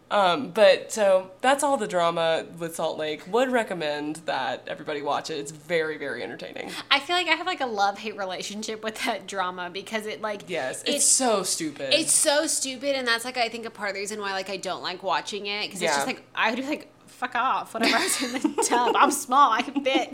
Um, 0.09 0.51
but 0.51 0.93
so 0.93 1.33
that's 1.41 1.65
all 1.65 1.77
the 1.77 1.89
drama 1.89 2.47
with 2.59 2.77
Salt 2.77 2.97
Lake. 2.97 3.23
Would 3.27 3.51
recommend 3.51 4.17
that 4.27 4.63
everybody 4.69 5.03
watch 5.03 5.31
it. 5.31 5.35
It's 5.39 5.51
very, 5.51 5.99
very 5.99 6.23
entertaining. 6.23 6.71
I 6.93 7.01
feel 7.01 7.17
like 7.17 7.27
I 7.27 7.33
have 7.33 7.47
like 7.47 7.61
a 7.61 7.67
love 7.67 7.99
hate 7.99 8.17
relationship 8.17 8.85
with 8.85 9.03
that 9.05 9.27
drama 9.27 9.69
because 9.69 10.07
it 10.07 10.21
like 10.23 10.43
Yes, 10.49 10.85
it's, 10.87 11.05
so 11.05 11.43
stupid. 11.43 11.93
it's 11.93 12.13
so 12.13 12.47
stupid 12.47 12.95
and 12.95 13.07
that's 13.09 13.25
like 13.25 13.37
I 13.37 13.49
think 13.49 13.67
a 13.67 13.71
part 13.71 13.89
of 13.91 13.95
the 13.97 14.01
reason 14.01 14.21
why 14.21 14.31
like 14.33 14.49
I 14.49 14.57
don't 14.59 14.83
like 14.83 15.03
watching 15.03 15.47
it 15.47 15.63
because 15.63 15.83
it's 15.83 15.91
Yeah. 15.91 15.95
just 15.97 16.07
like 16.07 16.23
I 16.37 16.51
would 16.51 16.61
be 16.61 16.67
like 16.67 16.93
fuck 17.09 17.35
off 17.35 17.75
whatever 17.75 17.97
I 17.99 18.03
was 18.05 18.23
in 18.23 18.33
the 18.55 18.63
tub 18.63 18.95
I'm 18.97 19.11
small 19.11 19.51
I 19.51 19.63
can 19.63 19.83
fit 19.83 20.13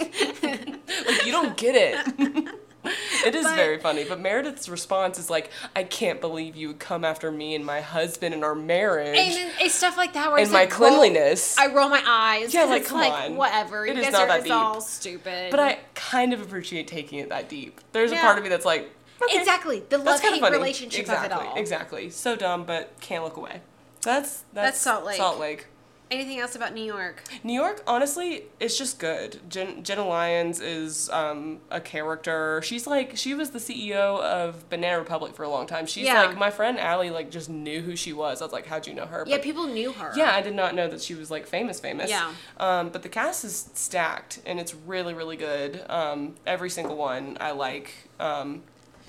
like 1.07 1.27
you 1.27 1.33
don't 1.33 1.55
get 1.57 1.75
it. 1.77 2.49
it 3.27 3.35
is 3.35 3.45
But- 3.45 3.55
very 3.57 3.79
funny, 3.79 4.05
but 4.05 4.21
Meredith's 4.21 4.69
response 4.69 5.19
is 5.19 5.31
like, 5.31 5.51
"I 5.77 5.85
can't 5.85 6.21
believe 6.21 6.57
you 6.57 6.69
would 6.69 6.79
come 6.81 7.05
after 7.05 7.31
me 7.31 7.55
and 7.55 7.65
my 7.65 7.81
husband 7.81 8.35
and 8.35 8.43
our 8.45 8.55
marriage 8.55 9.17
and 9.17 9.33
then 9.35 9.51
it's 9.61 9.75
stuff 9.75 9.97
like 9.97 10.15
that 10.15 10.29
where 10.29 10.39
and 10.39 10.43
it's 10.45 10.53
my 10.53 10.61
like, 10.65 10.79
roll- 10.79 10.91
cleanliness." 10.91 11.57
I 11.59 11.69
roll 11.73 11.89
my 11.89 12.03
eyes 12.05 12.53
Yeah, 12.53 12.65
like, 12.65 12.85
come 12.85 12.99
like 12.99 13.13
on. 13.13 13.37
whatever 13.37 13.87
It 13.87 13.95
you 13.95 14.01
is 14.01 14.07
guys 14.07 14.13
not 14.13 14.31
are 14.31 14.41
deep. 14.41 14.53
all 14.53 14.81
stupid 14.81 15.51
but 15.51 15.61
I 15.61 15.79
kind 15.95 16.33
of 16.33 16.41
appreciate 16.43 16.89
taking 16.89 17.21
it 17.21 17.29
that 17.29 17.49
deep. 17.49 17.81
There's 17.93 18.11
a 18.13 18.17
part 18.17 18.39
of 18.39 18.43
me 18.45 18.51
that's 18.51 18.65
like, 18.67 18.91
okay, 19.23 19.39
exactly 19.39 19.85
the 19.89 19.99
love 19.99 20.21
hate 20.21 20.43
relationship 20.43 21.01
exactly, 21.01 21.27
of 21.27 21.43
it 21.45 21.49
all 21.51 21.57
Exactly. 21.57 22.11
So 22.11 22.35
dumb, 22.37 22.65
but 22.65 22.93
can't 23.01 23.23
look 23.23 23.37
away. 23.37 23.61
That's 24.03 24.43
that's, 24.53 24.67
That's 24.73 24.81
Salt 24.81 25.05
Lake. 25.05 25.17
Salt 25.17 25.39
Lake. 25.39 25.67
Anything 26.13 26.39
else 26.39 26.55
about 26.55 26.75
New 26.75 26.85
York 26.85 27.23
New 27.43 27.53
York, 27.55 27.83
honestly, 27.87 28.45
it's 28.61 28.77
just 28.79 28.99
good. 28.99 29.41
Jen, 29.49 29.83
Jenna 29.83 30.07
Lyons 30.07 30.61
is 30.61 31.09
um, 31.11 31.61
a 31.71 31.81
character. 31.81 32.61
She's 32.63 32.87
like 32.87 33.17
she 33.17 33.35
was 33.35 33.51
the 33.51 33.59
CEO 33.59 34.21
of 34.21 34.69
Banana 34.69 34.99
Republic 34.99 35.35
for 35.35 35.43
a 35.43 35.49
long 35.49 35.67
time. 35.67 35.87
She's 35.87 36.05
Yeah. 36.05 36.23
like 36.25 36.37
my 36.39 36.51
friend 36.51 36.79
Allie. 36.79 37.11
Like 37.11 37.31
just 37.31 37.49
knew 37.49 37.81
who 37.81 37.97
she 37.97 38.13
was. 38.13 38.43
I 38.43 38.45
was 38.45 38.53
like, 38.53 38.67
how'd 38.67 38.87
you 38.87 38.95
know 38.95 39.07
her? 39.07 39.25
yeah 39.27 39.37
But- 39.37 39.43
people 39.43 39.67
knew 39.67 39.93
her 39.93 40.13
yeah, 40.17 40.33
I 40.35 40.43
did 40.43 40.55
not 40.55 40.75
know 40.75 40.89
that 40.89 41.01
she 41.03 41.15
was 41.15 41.31
like 41.31 41.47
famous, 41.47 41.81
famous. 41.81 42.11
Yeah. 42.11 42.31
Um, 42.59 42.91
but 42.91 43.03
the 43.03 43.09
cast 43.09 43.45
is 43.45 43.71
stacked 43.75 44.41
and 44.47 44.61
it's 44.61 44.75
really, 44.75 45.15
really 45.15 45.37
good. 45.37 45.85
Um, 45.89 46.35
every 46.47 46.71
single 46.71 46.97
one 46.97 47.37
I 47.41 47.53
like. 47.53 47.95
Um, 48.21 48.63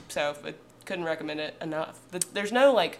so 0.08 0.36
I 0.46 0.54
couldn't 0.86 1.06
recommend 1.06 1.40
it 1.40 1.56
enough. 1.62 2.00
The, 2.12 2.22
there's 2.34 2.52
no 2.52 2.74
like 2.74 3.00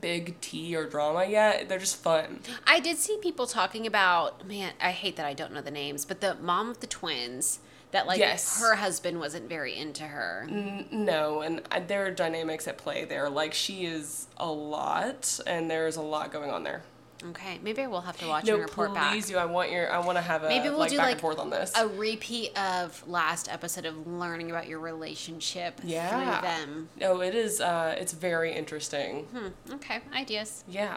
big 0.00 0.40
tea 0.40 0.76
or 0.76 0.86
drama 0.86 1.24
yet. 1.26 1.68
They're 1.68 1.78
just 1.78 1.96
fun. 1.96 2.40
I 2.66 2.80
did 2.80 2.98
see 2.98 3.18
people 3.22 3.46
talking 3.46 3.86
about 3.86 4.46
man. 4.46 4.72
I 4.80 4.90
hate 4.90 5.16
that 5.16 5.26
I 5.26 5.34
don't 5.34 5.52
know 5.52 5.60
the 5.62 5.70
names, 5.70 6.04
but 6.04 6.20
the 6.20 6.34
mom 6.36 6.70
of 6.70 6.80
the 6.80 6.86
twins 6.86 7.60
that 7.92 8.06
like 8.06 8.18
Yes. 8.20 8.60
her 8.60 8.76
husband 8.76 9.18
wasn't 9.18 9.48
very 9.48 9.76
into 9.76 10.04
her. 10.04 10.46
N- 10.48 10.86
no, 10.92 11.40
and 11.40 11.58
uh, 11.60 11.62
I, 11.72 11.80
there 11.80 12.06
are 12.06 12.10
dynamics 12.10 12.68
at 12.68 12.78
play 12.78 13.04
there. 13.04 13.28
Like 13.28 13.52
she 13.54 13.84
is 13.84 14.28
a 14.36 14.50
lot, 14.50 15.40
and 15.46 15.70
there's 15.70 15.96
a 15.96 16.02
lot 16.02 16.30
going 16.30 16.50
on 16.50 16.62
there. 16.62 16.82
Okay, 17.22 17.58
maybe 17.62 17.82
I 17.82 17.86
will 17.86 18.00
have 18.00 18.16
to 18.20 18.26
watch 18.26 18.44
No, 18.44 18.54
and 18.54 18.62
report 18.62 18.94
back. 18.94 19.12
please, 19.12 19.26
do. 19.28 19.36
I 19.36 19.44
want 19.44 19.70
your. 19.70 19.92
I 19.92 19.98
want 19.98 20.16
to 20.16 20.22
have 20.22 20.42
a 20.44 20.48
Maybe 20.48 20.68
we'll 20.70 20.78
like 20.78 20.90
do 20.90 20.96
back 20.96 21.04
like 21.06 21.12
and 21.12 21.20
forth 21.20 21.38
on 21.38 21.50
this. 21.50 21.72
a 21.76 21.86
repeat 21.86 22.56
of 22.58 23.06
last 23.06 23.48
episode 23.52 23.84
of 23.84 24.06
learning 24.06 24.50
about 24.50 24.66
your 24.68 24.78
relationship 24.80 25.80
Yeah. 25.84 26.08
through 26.40 26.48
them. 26.48 26.88
oh, 27.02 27.20
it 27.20 27.34
is. 27.34 27.60
Uh, 27.60 27.94
it's 27.98 28.12
very 28.12 28.52
interesting. 28.54 29.24
Hmm. 29.26 29.72
Okay, 29.74 30.00
ideas. 30.14 30.64
Yeah. 30.66 30.96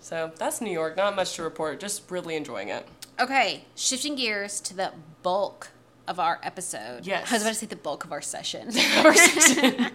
So 0.00 0.32
that's 0.36 0.60
New 0.60 0.72
York. 0.72 0.96
Not 0.96 1.14
much 1.14 1.34
to 1.36 1.42
report. 1.42 1.78
Just 1.78 2.10
really 2.10 2.34
enjoying 2.34 2.68
it. 2.68 2.88
Okay, 3.20 3.64
shifting 3.76 4.16
gears 4.16 4.60
to 4.62 4.74
the 4.74 4.92
bulk 5.22 5.68
of 6.10 6.18
our 6.18 6.40
episode. 6.42 7.06
Yes. 7.06 7.30
I 7.30 7.36
was 7.36 7.42
about 7.42 7.50
to 7.50 7.54
say 7.60 7.66
the 7.66 7.76
bulk 7.76 8.04
of 8.04 8.10
our 8.10 8.20
session. 8.20 8.66
Our 9.04 9.14
session. 9.14 9.86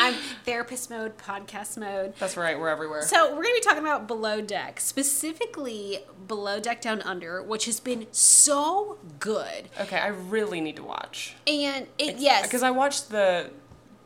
I'm 0.00 0.14
therapist 0.46 0.88
mode, 0.88 1.18
podcast 1.18 1.76
mode. 1.76 2.14
That's 2.18 2.38
right. 2.38 2.58
We're 2.58 2.70
everywhere. 2.70 3.02
So 3.02 3.26
we're 3.28 3.42
going 3.42 3.54
to 3.54 3.60
be 3.60 3.64
talking 3.64 3.82
about 3.82 4.08
Below 4.08 4.40
Deck, 4.40 4.80
specifically 4.80 5.98
Below 6.26 6.58
Deck 6.58 6.80
Down 6.80 7.02
Under, 7.02 7.42
which 7.42 7.66
has 7.66 7.80
been 7.80 8.06
so 8.12 8.98
good. 9.18 9.68
okay, 9.78 9.98
I 9.98 10.08
really 10.08 10.62
need 10.62 10.76
to 10.76 10.84
watch. 10.84 11.36
And 11.46 11.86
it 11.98 12.16
yes, 12.16 12.46
Because 12.46 12.62
I 12.62 12.70
watched 12.70 13.10
the 13.10 13.50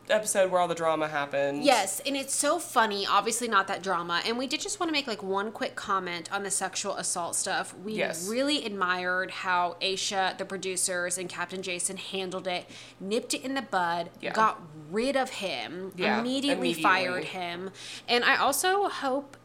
episode 0.09 0.51
where 0.51 0.61
all 0.61 0.67
the 0.67 0.75
drama 0.75 1.07
happened. 1.07 1.63
Yes, 1.63 2.01
and 2.05 2.15
it's 2.15 2.33
so 2.33 2.59
funny. 2.59 3.05
Obviously, 3.07 3.47
not 3.47 3.67
that 3.67 3.81
drama. 3.81 4.21
And 4.25 4.37
we 4.37 4.47
did 4.47 4.59
just 4.61 4.79
want 4.79 4.89
to 4.89 4.91
make 4.91 5.07
like 5.07 5.23
one 5.23 5.51
quick 5.51 5.75
comment 5.75 6.31
on 6.31 6.43
the 6.43 6.51
sexual 6.51 6.95
assault 6.95 7.35
stuff. 7.35 7.73
We 7.83 7.93
Yes. 7.93 8.27
really 8.27 8.65
admired 8.65 9.31
how 9.31 9.77
Aesha, 9.81 10.37
the 10.37 10.45
producers, 10.45 11.17
and 11.17 11.27
Captain 11.29 11.61
Jason 11.61 11.97
handled 11.97 12.47
it, 12.47 12.65
nipped 12.99 13.33
it 13.33 13.41
in 13.43 13.53
the 13.55 13.61
bud, 13.61 14.09
Yeah. 14.21 14.31
got 14.33 14.61
rid 14.91 15.15
of 15.15 15.29
him, 15.29 15.91
Yeah, 15.95 16.19
immediately, 16.19 16.69
immediately. 16.69 16.83
fired 16.83 17.23
him. 17.25 17.71
And 18.07 18.23
I 18.23 18.35
also 18.37 18.87
hope. 18.89 19.37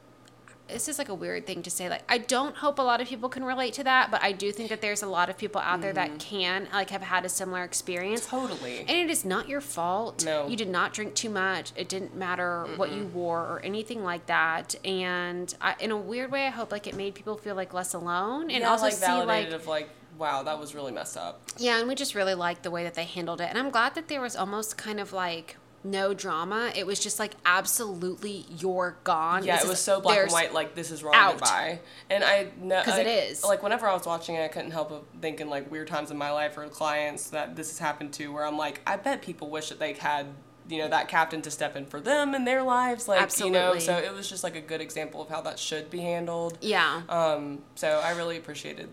This 0.73 0.89
is 0.89 0.99
like 0.99 1.09
a 1.09 1.15
weird 1.15 1.47
thing 1.47 1.63
to 1.63 1.71
say. 1.71 1.89
Like, 1.89 2.03
I 2.09 2.19
don't 2.19 2.57
hope 2.57 2.79
a 2.79 2.83
lot 2.83 3.01
of 3.01 3.09
people 3.09 3.29
can 3.29 3.45
relate 3.45 3.75
to 3.75 3.85
that, 3.85 4.11
but 4.11 4.23
I 4.23 4.33
do 4.33 4.53
think 4.53 4.69
that 4.71 4.81
there's 4.81 5.03
a 5.03 5.07
lot 5.09 5.29
of 5.31 5.37
people 5.39 5.61
out 5.61 5.81
there 5.81 5.93
Mm-hmm. 5.93 6.13
that 6.15 6.19
can, 6.21 6.69
like, 6.73 6.91
have 6.91 7.03
had 7.03 7.25
a 7.25 7.29
similar 7.29 7.65
experience. 7.65 8.27
Totally. 8.27 8.81
And 8.81 8.91
it 8.91 9.11
is 9.11 9.25
not 9.25 9.49
your 9.49 9.61
fault. 9.61 10.25
No. 10.25 10.47
You 10.47 10.57
did 10.57 10.69
not 10.69 10.93
drink 10.93 11.15
too 11.15 11.31
much. 11.31 11.73
It 11.77 11.89
didn't 11.89 12.15
matter 12.15 12.67
what 12.77 12.93
you 12.93 13.05
wore 13.07 13.41
or 13.41 13.61
anything 13.65 14.05
like 14.05 14.27
that. 14.27 14.75
And 14.85 15.53
I, 15.61 15.75
in 15.81 15.91
a 15.91 15.97
weird 15.97 16.31
way, 16.31 16.47
I 16.47 16.51
hope 16.51 16.71
like 16.73 16.87
it 16.87 16.95
made 16.97 17.15
people 17.15 17.37
feel 17.37 17.55
like 17.55 17.75
less 17.75 17.93
alone 17.95 18.51
and 18.51 18.61
yeah, 18.61 18.69
also 18.71 18.85
like 18.85 18.93
see 18.95 19.01
validated 19.07 19.53
like 19.53 19.61
of 19.61 19.67
like, 19.67 19.91
wow, 20.19 20.43
that 20.43 20.59
was 20.61 20.75
really 20.75 20.93
messed 20.93 21.17
up. 21.17 21.41
yeah. 21.59 21.79
And 21.79 21.89
we 21.89 21.95
just 21.95 22.15
really 22.15 22.35
liked 22.35 22.63
the 22.63 22.71
way 22.71 22.85
that 22.85 22.95
they 22.95 23.05
handled 23.05 23.41
it. 23.41 23.49
And 23.49 23.59
I'm 23.59 23.71
glad 23.71 23.95
that 23.95 24.09
there 24.09 24.21
was 24.21 24.37
almost 24.37 24.77
kind 24.77 25.01
of 25.01 25.13
like 25.13 25.57
no 25.83 26.13
drama. 26.15 26.73
It 26.77 26.87
was 26.87 27.01
just 27.01 27.19
like 27.19 27.33
absolutely 27.47 28.45
you're 28.59 28.97
gone. 29.05 29.45
Yeah, 29.45 29.57
This 29.57 29.63
it 29.63 29.65
is- 29.65 29.71
was 29.71 29.81
so 29.81 30.01
black 30.01 30.19
and 30.19 30.31
white. 30.33 30.53
Like 30.53 30.75
this 30.75 30.91
is 30.91 31.03
wrong. 31.03 31.15
out. 31.15 31.33
Goodbye. 31.35 31.81
And 32.11 32.23
I 32.25 32.49
know 32.61 32.83
'Cause 32.83 32.95
I- 32.95 33.01
it 33.03 33.07
is. 33.07 33.45
Like 33.45 33.63
whenever 33.63 33.87
I 33.89 33.95
was 33.95 34.07
watching 34.07 34.35
it, 34.35 34.45
I 34.45 34.49
couldn't 34.49 34.73
help 34.73 34.91
but 34.91 35.05
thinking 35.21 35.49
like 35.49 35.71
weird 35.71 35.89
times 35.89 36.11
in 36.11 36.17
my 36.19 36.31
life 36.33 36.57
or 36.59 36.67
clients 36.69 37.31
that 37.31 37.57
this 37.57 37.71
has 37.71 37.79
happened 37.79 38.13
to, 38.15 38.29
where 38.33 38.45
I'm 38.47 38.59
like, 38.59 38.81
I 38.87 38.97
bet 38.97 39.23
people 39.23 39.49
wish 39.51 39.69
that 39.71 39.79
they 39.79 39.93
had 39.95 40.27
you 40.69 40.79
know 40.79 40.87
that 40.89 41.09
captain 41.09 41.43
to 41.43 41.51
step 41.51 41.75
in 41.75 41.85
for 41.85 41.99
them 42.01 42.33
in 42.35 42.45
their 42.45 42.63
lives. 42.63 43.09
Like 43.09 43.19
you 43.41 43.51
know, 43.51 43.73
Absolutely. 43.73 43.81
so 43.81 43.97
it 43.97 44.15
was 44.15 44.29
just 44.29 44.45
like 44.45 44.55
a 44.55 44.61
good 44.61 44.81
example 44.81 45.21
of 45.21 45.29
how 45.29 45.41
that 45.41 45.59
should 45.59 45.91
be 45.91 45.99
handled. 46.01 46.59
Yeah. 46.61 47.03
Um, 47.09 47.63
so 47.75 48.01
I 48.05 48.13
really 48.13 48.37
appreciated 48.37 48.89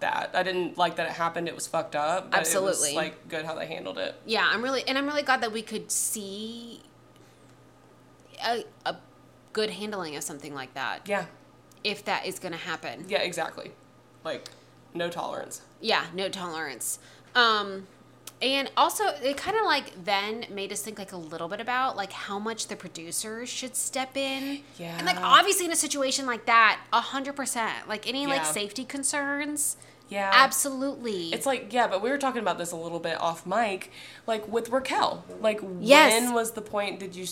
that. 0.00 0.30
I 0.34 0.42
didn't 0.42 0.76
like 0.78 0.96
that 0.96 1.06
it 1.06 1.12
happened. 1.12 1.48
It 1.48 1.54
was 1.54 1.66
fucked 1.66 1.94
up. 1.96 2.28
Absolutely. 2.32 2.70
was 2.70 2.94
like 2.94 3.28
good 3.28 3.44
how 3.44 3.54
they 3.54 3.66
handled 3.66 3.98
it. 3.98 4.14
Yeah, 4.26 4.46
I'm 4.50 4.62
really 4.62 4.82
and 4.86 4.96
I'm 4.98 5.06
really 5.06 5.22
glad 5.22 5.40
that 5.42 5.52
we 5.52 5.62
could 5.62 5.90
see 5.90 6.82
a, 8.44 8.64
a 8.86 8.96
good 9.52 9.70
handling 9.70 10.16
of 10.16 10.22
something 10.22 10.54
like 10.54 10.74
that 10.74 11.00
Yeah. 11.06 11.26
if 11.84 12.04
that 12.04 12.26
is 12.26 12.38
going 12.38 12.52
to 12.52 12.58
happen. 12.58 13.04
Yeah. 13.08 13.18
Exactly. 13.22 13.72
Like 14.24 14.48
no 14.94 15.08
tolerance. 15.08 15.62
Yeah, 15.80 16.06
no 16.14 16.28
tolerance. 16.28 16.98
Um 17.34 17.86
and 18.42 18.70
also 18.76 19.04
it 19.22 19.36
kind 19.36 19.56
of 19.56 19.64
like 19.64 20.04
then 20.04 20.46
made 20.50 20.72
us 20.72 20.80
think 20.80 20.98
like 20.98 21.12
a 21.12 21.16
little 21.16 21.48
bit 21.48 21.60
about 21.60 21.96
like 21.96 22.12
how 22.12 22.38
much 22.38 22.68
the 22.68 22.76
producers 22.76 23.48
should 23.48 23.76
step 23.76 24.16
in. 24.16 24.60
Yeah. 24.78 24.96
And 24.96 25.06
like 25.06 25.20
obviously 25.20 25.66
in 25.66 25.72
a 25.72 25.76
situation 25.76 26.26
like 26.26 26.46
that, 26.46 26.80
a 26.92 27.00
hundred 27.00 27.36
percent. 27.36 27.88
Like 27.88 28.08
any 28.08 28.26
like 28.26 28.46
safety 28.46 28.84
concerns. 28.84 29.76
Yeah. 30.08 30.30
Absolutely. 30.32 31.32
It's 31.32 31.46
like 31.46 31.72
yeah, 31.72 31.86
but 31.86 32.02
we 32.02 32.10
were 32.10 32.18
talking 32.18 32.40
about 32.40 32.58
this 32.58 32.72
a 32.72 32.76
little 32.76 32.98
bit 32.98 33.20
off 33.20 33.46
mic, 33.46 33.90
like 34.26 34.48
with 34.48 34.70
Raquel. 34.70 35.24
Like 35.40 35.60
Yes. 35.78 36.20
when 36.22 36.32
was 36.34 36.52
the 36.52 36.62
point? 36.62 36.98
Did 36.98 37.14
you 37.14 37.26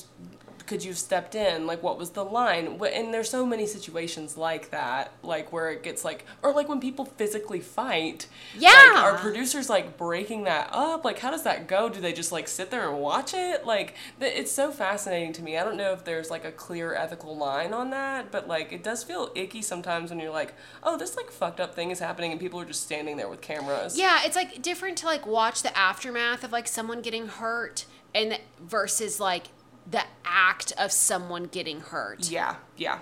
could 0.69 0.85
you 0.85 0.91
have 0.91 0.99
stepped 0.99 1.35
in? 1.35 1.67
Like 1.67 1.83
what 1.83 1.99
was 1.99 2.11
the 2.11 2.25
line? 2.25 2.79
And 2.81 3.13
there's 3.13 3.31
so 3.31 3.45
many 3.45 3.67
situations 3.67 4.37
like 4.37 4.71
that, 4.71 5.13
like 5.23 5.53
where 5.53 5.71
it 5.71 5.83
gets 5.83 6.05
like, 6.05 6.27
or 6.43 6.53
like 6.53 6.69
when 6.69 6.79
people 6.79 7.07
physically 7.07 7.61
fight. 7.61 8.29
Yeah. 8.57 8.69
Like, 8.95 9.03
are 9.03 9.19
producers 9.19 9.69
like 9.71 9.97
breaking 9.97 10.45
that 10.45 10.69
up? 10.71 11.05
Like 11.05 11.19
how 11.19 11.31
does 11.31 11.43
that 11.45 11.67
go? 11.67 11.89
Do 11.89 12.01
they 12.01 12.13
just 12.13 12.31
like 12.31 12.47
sit 12.47 12.71
there 12.71 12.89
and 12.89 13.01
watch 13.01 13.33
it? 13.35 13.65
Like 13.67 13.95
it's 14.21 14.53
so 14.53 14.71
fascinating 14.71 15.33
to 15.33 15.43
me. 15.43 15.57
I 15.57 15.65
don't 15.65 15.77
know 15.77 15.93
if 15.93 16.05
there's 16.05 16.31
like 16.31 16.45
a 16.45 16.53
clear 16.53 16.95
ethical 16.95 17.37
line 17.37 17.73
on 17.73 17.91
that, 17.91 18.31
but 18.31 18.47
like 18.47 18.73
it 18.73 18.85
does 18.85 19.03
feel 19.03 19.33
icky 19.35 19.63
sometimes 19.63 20.11
when 20.11 20.21
you're 20.21 20.31
like, 20.31 20.55
oh, 20.83 20.99
this 20.99 21.17
like 21.17 21.31
fucked 21.31 21.61
up 21.61 21.75
thing 21.75 21.91
is 21.91 21.99
happening 21.99 22.31
and 22.31 22.39
people 22.39 22.61
are 22.61 22.67
just 22.67 22.83
standing 22.83 23.17
there 23.17 23.29
with 23.29 23.41
cameras. 23.41 23.99
Yeah, 23.99 24.21
it's 24.25 24.37
like 24.37 24.61
different 24.61 24.99
to 24.99 25.07
like 25.07 25.27
watch 25.27 25.63
the 25.63 25.77
aftermath 25.77 26.45
of 26.45 26.53
like 26.53 26.69
someone 26.69 27.01
getting 27.01 27.27
hurt 27.27 27.87
and 28.15 28.39
versus 28.61 29.19
like 29.19 29.49
the 29.91 30.03
act 30.25 30.73
of 30.79 30.93
someone 30.93 31.45
getting 31.45 31.81
hurt. 31.81 32.31
Yeah, 32.31 32.57
yeah. 32.77 32.99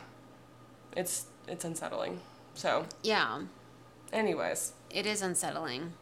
It's 0.96 1.26
it's 1.48 1.64
unsettling. 1.64 2.20
So, 2.54 2.86
Yeah, 3.02 3.42
anyways, 4.12 4.72
it 4.90 5.04
is 5.06 5.20
unsettling. 5.22 5.92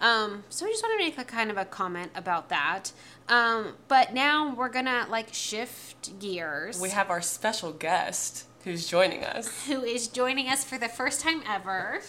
Um, 0.00 0.42
so 0.48 0.64
we 0.64 0.72
just 0.72 0.82
want 0.82 0.98
to 0.98 1.04
make 1.04 1.16
a 1.18 1.24
kind 1.24 1.50
of 1.50 1.56
a 1.56 1.64
comment 1.64 2.10
about 2.16 2.48
that. 2.48 2.90
Um, 3.28 3.74
but 3.88 4.12
now 4.12 4.52
we're 4.54 4.68
gonna 4.70 5.06
like 5.08 5.32
shift 5.32 6.18
gears. 6.18 6.80
we 6.80 6.90
have 6.90 7.08
our 7.10 7.20
special 7.22 7.72
guest 7.72 8.46
who's 8.64 8.88
joining 8.88 9.22
us. 9.24 9.66
who 9.66 9.82
is 9.82 10.08
joining 10.08 10.48
us 10.48 10.64
for 10.64 10.78
the 10.78 10.88
first 10.88 11.20
time 11.20 11.42
ever. 11.48 12.00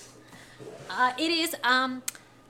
Uh, 0.90 1.14
it 1.18 1.30
is 1.32 1.56
um 1.64 2.02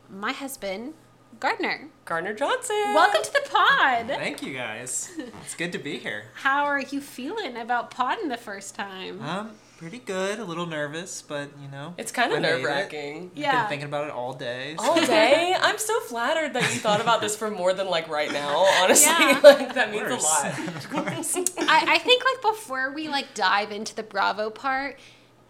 my 0.09 0.31
husband, 0.31 0.93
Gardner. 1.39 1.89
Gardner 2.05 2.33
Johnson. 2.33 2.75
Welcome 2.93 3.21
to 3.23 3.33
the 3.33 3.41
pod. 3.49 4.07
Thank 4.07 4.43
you 4.43 4.53
guys. 4.53 5.09
It's 5.43 5.55
good 5.55 5.71
to 5.73 5.77
be 5.79 5.97
here. 5.97 6.25
How 6.35 6.65
are 6.65 6.81
you 6.81 7.01
feeling 7.01 7.57
about 7.57 7.91
podding 7.91 8.29
the 8.29 8.37
first 8.37 8.75
time? 8.75 9.21
Um, 9.21 9.51
pretty 9.77 9.99
good. 9.99 10.39
A 10.39 10.43
little 10.45 10.65
nervous, 10.65 11.21
but 11.21 11.49
you 11.61 11.67
know. 11.69 11.95
It's 11.97 12.11
kind 12.11 12.31
of 12.33 12.41
nerve 12.41 12.63
wracking. 12.63 13.31
I've 13.33 13.37
Yeah. 13.37 13.61
been 13.61 13.69
thinking 13.69 13.87
about 13.87 14.07
it 14.07 14.11
all 14.13 14.33
day. 14.33 14.75
so- 14.77 14.83
All 14.91 14.95
day. 15.05 15.55
I'm 15.61 15.77
so 15.77 15.99
flattered 16.01 16.53
that 16.53 16.63
you 16.73 16.79
thought 16.79 17.01
about 17.01 17.19
this 17.21 17.35
for 17.35 17.49
more 17.49 17.73
than 17.73 17.87
like 17.89 18.07
right 18.09 18.31
now. 18.31 18.65
Honestly, 18.83 19.11
Yeah. 19.11 19.39
like 19.43 19.73
that 19.75 19.91
means 19.91 20.03
a 20.05 20.09
course. 20.09 20.23
lot. 20.23 20.59
of 20.75 20.89
course. 20.89 21.35
I, 21.59 21.95
I 21.95 21.97
think 21.99 22.23
like 22.23 22.53
before 22.53 22.91
we 22.93 23.07
like 23.09 23.33
dive 23.33 23.71
into 23.71 23.95
the 23.95 24.03
Bravo 24.03 24.49
part, 24.49 24.99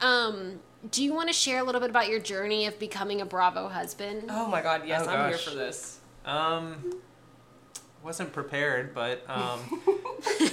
um, 0.02 0.60
do 0.92 1.04
you 1.04 1.14
want 1.14 1.28
to 1.30 1.34
share 1.34 1.60
a 1.60 1.64
little 1.64 1.82
bit 1.82 1.90
about 1.90 2.10
your 2.10 2.20
journey 2.20 2.66
of 2.66 2.78
becoming 2.80 3.22
a 3.22 3.26
Bravo 3.26 3.68
husband? 3.68 4.26
Oh 4.30 4.48
my 4.48 4.62
god, 4.62 4.84
yes, 4.86 5.06
Oh, 5.08 5.12
I'm 5.12 5.30
here 5.30 5.38
for 5.38 5.52
this. 5.52 6.00
Um, 6.26 6.96
wasn't 8.04 8.34
prepared, 8.34 8.94
but 8.94 9.24
um, 9.30 9.60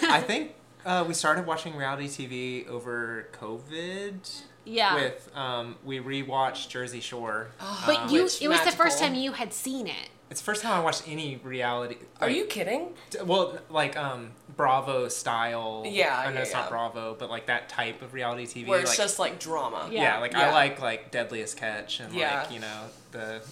I 0.02 0.22
think 0.24 0.54
uh, 0.86 1.04
we 1.06 1.14
started 1.14 1.46
watching 1.46 1.76
reality 1.76 2.06
TV 2.08 2.66
over 2.68 3.28
COVID. 3.32 4.42
Yeah. 4.64 4.94
With 4.94 5.30
um, 5.34 5.76
we 5.84 5.98
rewatched 6.00 6.68
Jersey 6.68 7.00
Shore. 7.00 7.48
but 7.86 7.96
Um, 7.96 8.08
you, 8.10 8.22
it 8.40 8.48
was 8.48 8.60
the 8.64 8.72
first 8.72 8.98
time 8.98 9.14
you 9.14 9.32
had 9.32 9.52
seen 9.52 9.86
it. 9.86 10.08
It's 10.30 10.40
the 10.40 10.44
first 10.44 10.62
time 10.62 10.72
I 10.72 10.80
watched 10.84 11.08
any 11.08 11.40
reality. 11.42 11.96
Are 12.20 12.30
you 12.30 12.44
kidding? 12.44 12.90
d- 13.10 13.18
Well, 13.24 13.58
like 13.68 13.96
um, 13.96 14.30
Bravo 14.56 15.08
style. 15.08 15.82
Yeah, 15.86 16.16
I 16.16 16.26
know 16.28 16.34
yeah, 16.34 16.40
it's 16.42 16.52
yeah. 16.52 16.60
not 16.60 16.70
Bravo, 16.70 17.16
but 17.18 17.28
like 17.30 17.46
that 17.46 17.68
type 17.68 18.00
of 18.02 18.14
reality 18.14 18.46
TV. 18.46 18.68
Where 18.68 18.78
it's 18.80 18.90
like, 18.90 18.98
just 18.98 19.18
like 19.18 19.40
drama. 19.40 19.88
Yeah. 19.90 20.02
Yeah, 20.02 20.18
like 20.20 20.32
Yeah. 20.32 20.50
I 20.50 20.52
like 20.52 20.80
like 20.80 21.10
Deadliest 21.10 21.56
Catch 21.56 21.98
and 22.00 22.14
Yeah. 22.14 22.42
like 22.42 22.52
you 22.52 22.60
know 22.60 22.84
the 23.10 23.42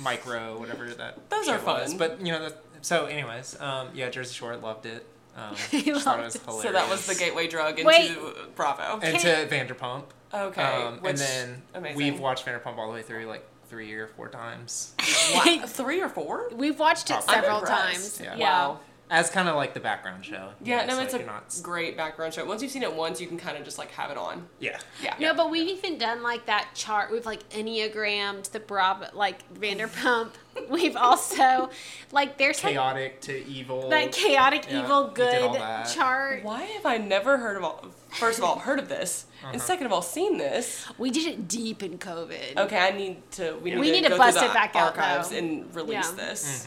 micro 0.00 0.58
whatever 0.60 0.86
that. 0.94 1.18
Those 1.30 1.48
are 1.48 1.58
show 1.58 1.64
was. 1.66 1.88
fun. 1.90 1.98
But 1.98 2.20
you 2.24 2.30
know, 2.32 2.48
the, 2.48 2.54
so 2.82 3.06
anyways, 3.06 3.60
um, 3.60 3.88
yeah, 3.94 4.08
Jersey 4.08 4.34
Shore 4.34 4.56
loved 4.56 4.86
it. 4.86 5.04
Um, 5.36 5.56
He 5.72 5.82
just 5.86 6.04
thought 6.04 6.20
it 6.20 6.22
loved 6.22 6.46
was 6.46 6.58
it. 6.60 6.62
So 6.68 6.72
that 6.72 6.88
was 6.88 7.04
the 7.06 7.14
gateway 7.16 7.48
drug 7.48 7.80
into 7.80 7.86
Wait. 7.88 8.16
Bravo. 8.54 9.00
Into 9.04 9.26
Vanderpump. 9.50 10.04
Okay. 10.32 10.62
Um, 10.62 10.98
which, 11.00 11.10
and 11.12 11.18
then 11.18 11.62
amazing. 11.74 11.96
we've 11.96 12.20
watched 12.20 12.46
Vanderpump 12.46 12.76
all 12.78 12.86
the 12.86 12.92
way 12.94 13.02
through 13.02 13.26
like 13.26 13.44
three 13.68 13.92
or 13.94 14.06
four 14.08 14.28
times 14.28 14.92
Wow, 15.34 15.62
three 15.66 16.00
or 16.00 16.08
four. 16.08 16.48
We've 16.54 16.78
watched 16.78 17.10
it 17.10 17.14
I'm 17.16 17.22
several 17.22 17.58
impressed. 17.60 18.18
times. 18.18 18.20
Yeah. 18.22 18.36
Yeah. 18.36 18.50
Wow. 18.68 18.80
As 19.10 19.30
kind 19.30 19.48
of 19.48 19.56
like 19.56 19.74
the 19.74 19.80
background 19.80 20.24
show. 20.24 20.50
Yeah, 20.62 20.80
know, 20.84 20.86
no, 20.88 20.94
so, 20.96 21.02
it's 21.02 21.12
like, 21.14 21.22
a 21.22 21.26
not- 21.26 21.58
great 21.62 21.96
background 21.96 22.34
show. 22.34 22.44
Once 22.44 22.62
you've 22.62 22.70
seen 22.70 22.82
it 22.82 22.92
once, 22.94 23.20
you 23.20 23.26
can 23.26 23.38
kind 23.38 23.56
of 23.56 23.64
just 23.64 23.78
like 23.78 23.90
have 23.92 24.10
it 24.10 24.16
on. 24.18 24.46
yeah. 24.60 24.78
Yeah. 25.02 25.14
No, 25.18 25.34
but 25.34 25.50
we've 25.50 25.68
even 25.68 25.98
done 25.98 26.22
like 26.22 26.46
that 26.46 26.70
chart. 26.74 27.10
We've 27.10 27.24
like 27.26 27.40
enneagrammed 27.56 28.44
the 28.46 28.60
Bravo, 28.60 29.06
like 29.14 29.52
Vanderpump. 29.54 30.30
We've 30.68 30.96
also 30.96 31.70
like 32.10 32.36
there's 32.36 32.62
like 32.64 32.72
Chaotic 32.72 33.20
to 33.22 33.46
evil. 33.46 33.88
that 33.90 34.10
chaotic 34.12 34.64
Yeah, 34.68 34.82
evil 34.84 35.08
we 35.08 35.14
did 35.14 35.42
all 35.42 35.52
good 35.52 35.60
that. 35.60 35.84
chart. 35.94 36.42
Why 36.42 36.62
have 36.62 36.84
I 36.84 36.98
never 36.98 37.38
heard 37.38 37.56
of 37.56 37.62
all? 37.62 37.86
First 38.10 38.38
of 38.38 38.44
all, 38.44 38.58
heard 38.68 38.80
of 38.80 38.88
this, 38.88 39.26
Uh-huh. 39.42 39.50
and 39.52 39.62
second 39.62 39.86
of 39.86 39.92
all, 39.92 40.02
seen 40.02 40.36
this. 40.36 40.84
We 40.98 41.10
did 41.12 41.26
it 41.28 41.46
deep 41.46 41.82
in 41.84 41.98
COVID. 41.98 42.56
Okay, 42.56 42.76
I 42.78 42.90
need 42.90 43.30
to. 43.32 43.52
We 43.62 43.70
need, 43.70 43.78
We 43.78 43.86
to, 43.86 43.92
need 43.92 44.02
to 44.04 44.08
go 44.08 44.18
bust 44.18 44.38
through 44.38 44.46
it 44.46 44.48
the 44.48 44.54
back 44.54 44.74
out, 44.74 44.98
archives 44.98 45.28
though. 45.28 45.36
and 45.36 45.74
release 45.76 46.10
Yeah. 46.10 46.26
this. 46.26 46.66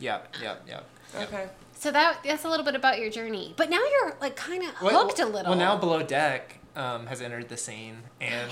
Yep. 0.00 0.36
Yep. 0.42 0.62
Yep. 0.68 0.84
yep. 1.14 1.28
Okay. 1.32 1.46
So 1.74 1.90
that 1.92 2.18
that's 2.24 2.44
a 2.44 2.48
little 2.48 2.64
bit 2.64 2.74
about 2.74 2.98
your 2.98 3.10
journey. 3.10 3.54
But 3.56 3.70
now 3.70 3.78
you're 3.78 4.16
like 4.20 4.36
kind 4.36 4.62
of 4.64 4.70
Well- 4.82 5.04
hooked 5.06 5.18
a 5.20 5.26
little. 5.26 5.50
Well, 5.50 5.58
now 5.58 5.76
Below 5.76 6.02
Deck 6.02 6.58
um, 6.76 7.06
has 7.06 7.20
entered 7.22 7.48
the 7.48 7.56
scene, 7.56 8.02
and 8.20 8.50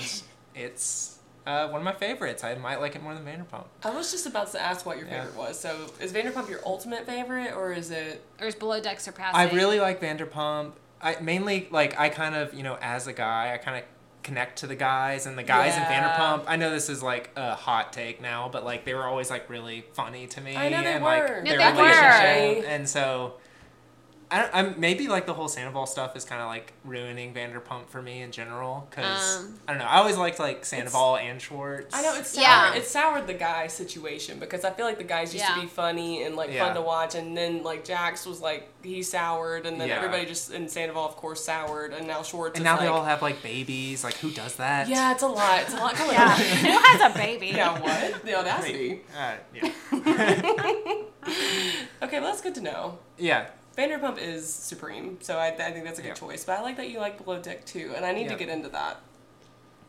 it's 0.55 1.19
uh, 1.45 1.67
one 1.69 1.79
of 1.81 1.85
my 1.85 1.93
favorites. 1.93 2.43
I 2.43 2.55
might 2.55 2.81
like 2.81 2.95
it 2.95 3.01
more 3.03 3.13
than 3.13 3.23
Vanderpump. 3.25 3.65
I 3.83 3.89
was 3.91 4.11
just 4.11 4.25
about 4.25 4.51
to 4.51 4.61
ask 4.61 4.85
what 4.85 4.97
your 4.97 5.07
Yeah. 5.07 5.23
favorite 5.23 5.37
was. 5.37 5.59
So, 5.59 5.87
is 5.99 6.11
Vanderpump 6.11 6.49
your 6.49 6.59
ultimate 6.65 7.05
favorite, 7.05 7.53
or 7.53 7.71
is 7.73 7.91
it? 7.91 8.21
or 8.41 8.47
is 8.47 8.55
Below 8.55 8.81
Deck 8.81 8.99
surpassing? 8.99 9.39
I 9.39 9.53
really 9.53 9.79
like 9.79 10.01
Vanderpump. 10.01 10.73
I 11.01 11.17
mainly 11.21 11.67
like 11.71 11.97
I 11.99 12.09
kind 12.09 12.33
of 12.35 12.53
you 12.53 12.63
know 12.63 12.77
as 12.81 13.07
a 13.07 13.13
guy 13.13 13.53
I 13.53 13.57
kind 13.57 13.77
of 13.77 13.83
connect 14.27 14.59
to 14.59 14.67
the 14.67 14.75
guys 14.75 15.25
and 15.25 15.37
the 15.37 15.43
guys 15.43 15.73
Yeah. 15.75 15.87
in 15.87 16.03
Vanderpump. 16.03 16.43
I 16.47 16.55
know 16.57 16.69
this 16.69 16.89
is 16.89 17.01
like 17.01 17.29
a 17.35 17.55
hot 17.55 17.93
take 17.93 18.21
now, 18.21 18.49
but 18.51 18.65
like 18.65 18.83
they 18.85 18.93
were 18.93 19.05
always 19.05 19.29
like 19.29 19.49
really 19.49 19.85
funny 19.93 20.27
to 20.27 20.41
me. 20.41 20.55
I 20.55 20.69
know 20.69 20.81
they 20.83 20.93
and 20.93 21.03
were. 21.03 21.09
like 21.09 21.43
No, 21.43 21.49
their 21.51 21.57
they 21.57 21.71
were. 21.81 21.87
relationship. 21.87 22.65
And 22.69 22.87
so 22.89 23.35
I 24.29 24.41
don't, 24.41 24.51
I'm 24.53 24.79
maybe 24.79 25.07
like 25.07 25.25
the 25.25 25.33
whole 25.33 25.47
Sandoval 25.47 25.85
stuff 25.85 26.15
is 26.17 26.25
kind 26.25 26.41
of 26.41 26.47
like 26.47 26.73
ruining 26.83 27.33
Vanderpump 27.33 27.87
for 27.87 28.01
me 28.01 28.21
in 28.21 28.31
general 28.33 28.85
because 28.89 29.37
Um, 29.37 29.59
I 29.67 29.71
don't 29.71 29.79
know. 29.79 29.85
I 29.87 29.99
always 29.99 30.17
liked 30.17 30.37
like 30.37 30.65
Sandoval 30.65 31.15
and 31.15 31.41
Schwartz. 31.41 31.95
I 31.95 32.01
know 32.01 32.13
it's 32.15 32.31
soured, 32.31 32.43
Yeah. 32.43 32.73
it's 32.73 32.91
soured 32.91 33.25
the 33.25 33.33
guy 33.33 33.67
situation 33.67 34.37
because 34.39 34.65
I 34.65 34.71
feel 34.71 34.85
like 34.85 34.97
the 34.97 35.05
guys 35.05 35.33
used 35.33 35.45
Yeah. 35.47 35.55
to 35.55 35.61
be 35.61 35.67
funny 35.67 36.23
and 36.23 36.35
like 36.35 36.51
Yeah. 36.51 36.65
fun 36.65 36.75
to 36.75 36.81
watch, 36.81 37.15
and 37.15 37.37
then 37.37 37.63
like 37.63 37.85
Jax 37.85 38.25
was 38.25 38.41
like 38.41 38.67
he 38.83 39.01
soured, 39.01 39.65
and 39.65 39.79
then 39.79 39.87
Yeah. 39.87 39.95
everybody 39.95 40.25
just 40.25 40.51
in 40.51 40.67
Sandoval 40.67 41.05
of 41.05 41.15
course 41.15 41.45
soured, 41.45 41.93
and 41.93 42.05
now 42.05 42.21
Schwartz 42.21 42.55
And 42.57 42.63
is 42.63 42.65
now 42.65 42.73
like, 42.73 42.81
they 42.81 42.87
all 42.87 43.05
have 43.05 43.21
like 43.21 43.41
babies. 43.41 44.03
Like 44.03 44.15
who 44.15 44.31
does 44.31 44.55
that? 44.57 44.89
yeah, 44.89 45.13
it's 45.13 45.23
a 45.23 45.27
lot. 45.27 45.61
It's 45.61 45.73
a 45.73 45.77
lot 45.77 45.97
going 45.97 46.11
Yeah. 46.11 46.31
on. 46.33 46.37
Who 46.39 46.77
has 46.79 47.15
a 47.15 47.17
baby? 47.17 47.47
Yeah, 47.55 47.79
what 47.79 48.25
the 48.25 48.35
audacity? 48.37 49.03
Uh, 49.17 49.35
yeah. 49.53 49.71
Okay, 52.01 52.19
well 52.19 52.29
that's 52.29 52.41
good 52.41 52.55
to 52.55 52.61
know. 52.61 52.99
yeah. 53.17 53.47
Vanderpump 53.77 54.17
is 54.17 54.51
supreme, 54.51 55.17
so 55.21 55.37
I, 55.37 55.47
I 55.49 55.71
think 55.71 55.85
that's 55.85 55.99
a 55.99 56.01
good 56.01 56.09
Yeah. 56.09 56.13
choice. 56.15 56.43
But 56.43 56.59
I 56.59 56.61
like 56.61 56.77
that 56.77 56.89
you 56.89 56.99
like 56.99 57.23
Below 57.23 57.39
Deck 57.41 57.65
too, 57.65 57.93
and 57.95 58.05
I 58.05 58.11
need 58.11 58.29
to 58.29 58.35
get 58.35 58.49
into 58.49 58.69
that. 58.69 58.97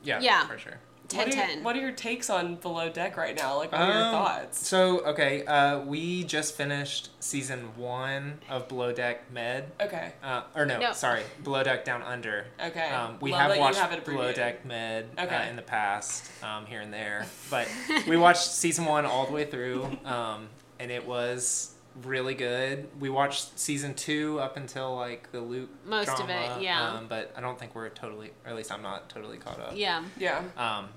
Yeah. 0.03 0.21
Yeah. 0.21 0.47
For 0.47 0.59
sure. 0.59 0.75
10 1.09 1.19
what, 1.21 1.27
are 1.33 1.37
your, 1.39 1.47
10. 1.47 1.65
what 1.65 1.77
are 1.77 1.81
your 1.81 1.93
takes 1.93 2.29
on 2.29 2.57
Below 2.57 2.91
Deck 2.91 3.17
right 3.17 3.35
now? 3.35 3.57
Like, 3.57 3.73
what 3.73 3.81
are 3.81 3.87
your 3.95 4.05
Um, 4.09 4.13
thoughts? 4.13 4.69
So 4.69 4.99
okay, 5.07 5.43
uh, 5.47 5.79
we 5.81 6.23
just 6.25 6.55
finished 6.55 7.09
season 7.19 7.71
one 7.79 8.41
of 8.51 8.69
Below 8.69 8.93
Deck 8.93 9.33
Med. 9.33 9.73
Okay, 9.81 10.13
Uh, 10.23 10.43
or 10.55 10.67
no, 10.67 10.79
No. 10.79 10.93
sorry, 10.93 11.23
Below 11.43 11.63
Deck 11.63 11.87
Down 11.87 12.03
Under. 12.03 12.45
okay. 12.63 12.91
Um, 12.91 13.17
we 13.23 13.31
Love 13.33 13.41
have 13.41 13.49
that 13.53 13.55
you 13.57 13.61
watched 13.63 13.79
have 13.79 13.93
it 13.93 14.05
Below. 14.05 14.35
Deck 14.35 14.67
Med 14.67 15.07
uh, 15.17 15.23
in 15.49 15.57
the 15.57 15.63
past, 15.63 16.31
um, 16.43 16.67
here 16.67 16.83
and 16.83 16.93
there, 16.93 17.25
but 17.51 17.67
we 18.07 18.19
watched 18.19 18.43
season 18.45 18.85
one 18.85 19.07
all 19.07 19.25
the 19.25 19.33
way 19.33 19.47
through, 19.47 19.89
um, 20.05 20.49
and 20.79 20.91
it 20.91 21.07
was 21.07 21.73
really 22.03 22.35
good. 22.35 22.89
We 23.01 23.09
watched 23.11 23.59
season 23.59 23.95
two 23.95 24.39
up 24.41 24.57
until 24.57 24.95
like 24.97 25.31
the 25.33 25.41
Luke 25.41 25.71
Most 25.85 26.19
of 26.21 26.29
it, 26.31 26.63
yeah. 26.63 26.93
Um, 26.93 27.07
but 27.09 27.33
I 27.37 27.41
don't 27.41 27.59
think 27.59 27.75
we're 27.75 27.89
totally, 27.91 28.31
or 28.45 28.51
at 28.51 28.57
least 28.57 28.73
I'm 28.73 28.83
not 28.83 29.09
totally 29.09 29.39
caught 29.39 29.61
up. 29.61 29.73
Yeah. 29.75 30.05
Yeah. 30.19 30.39
Um, 30.57 30.89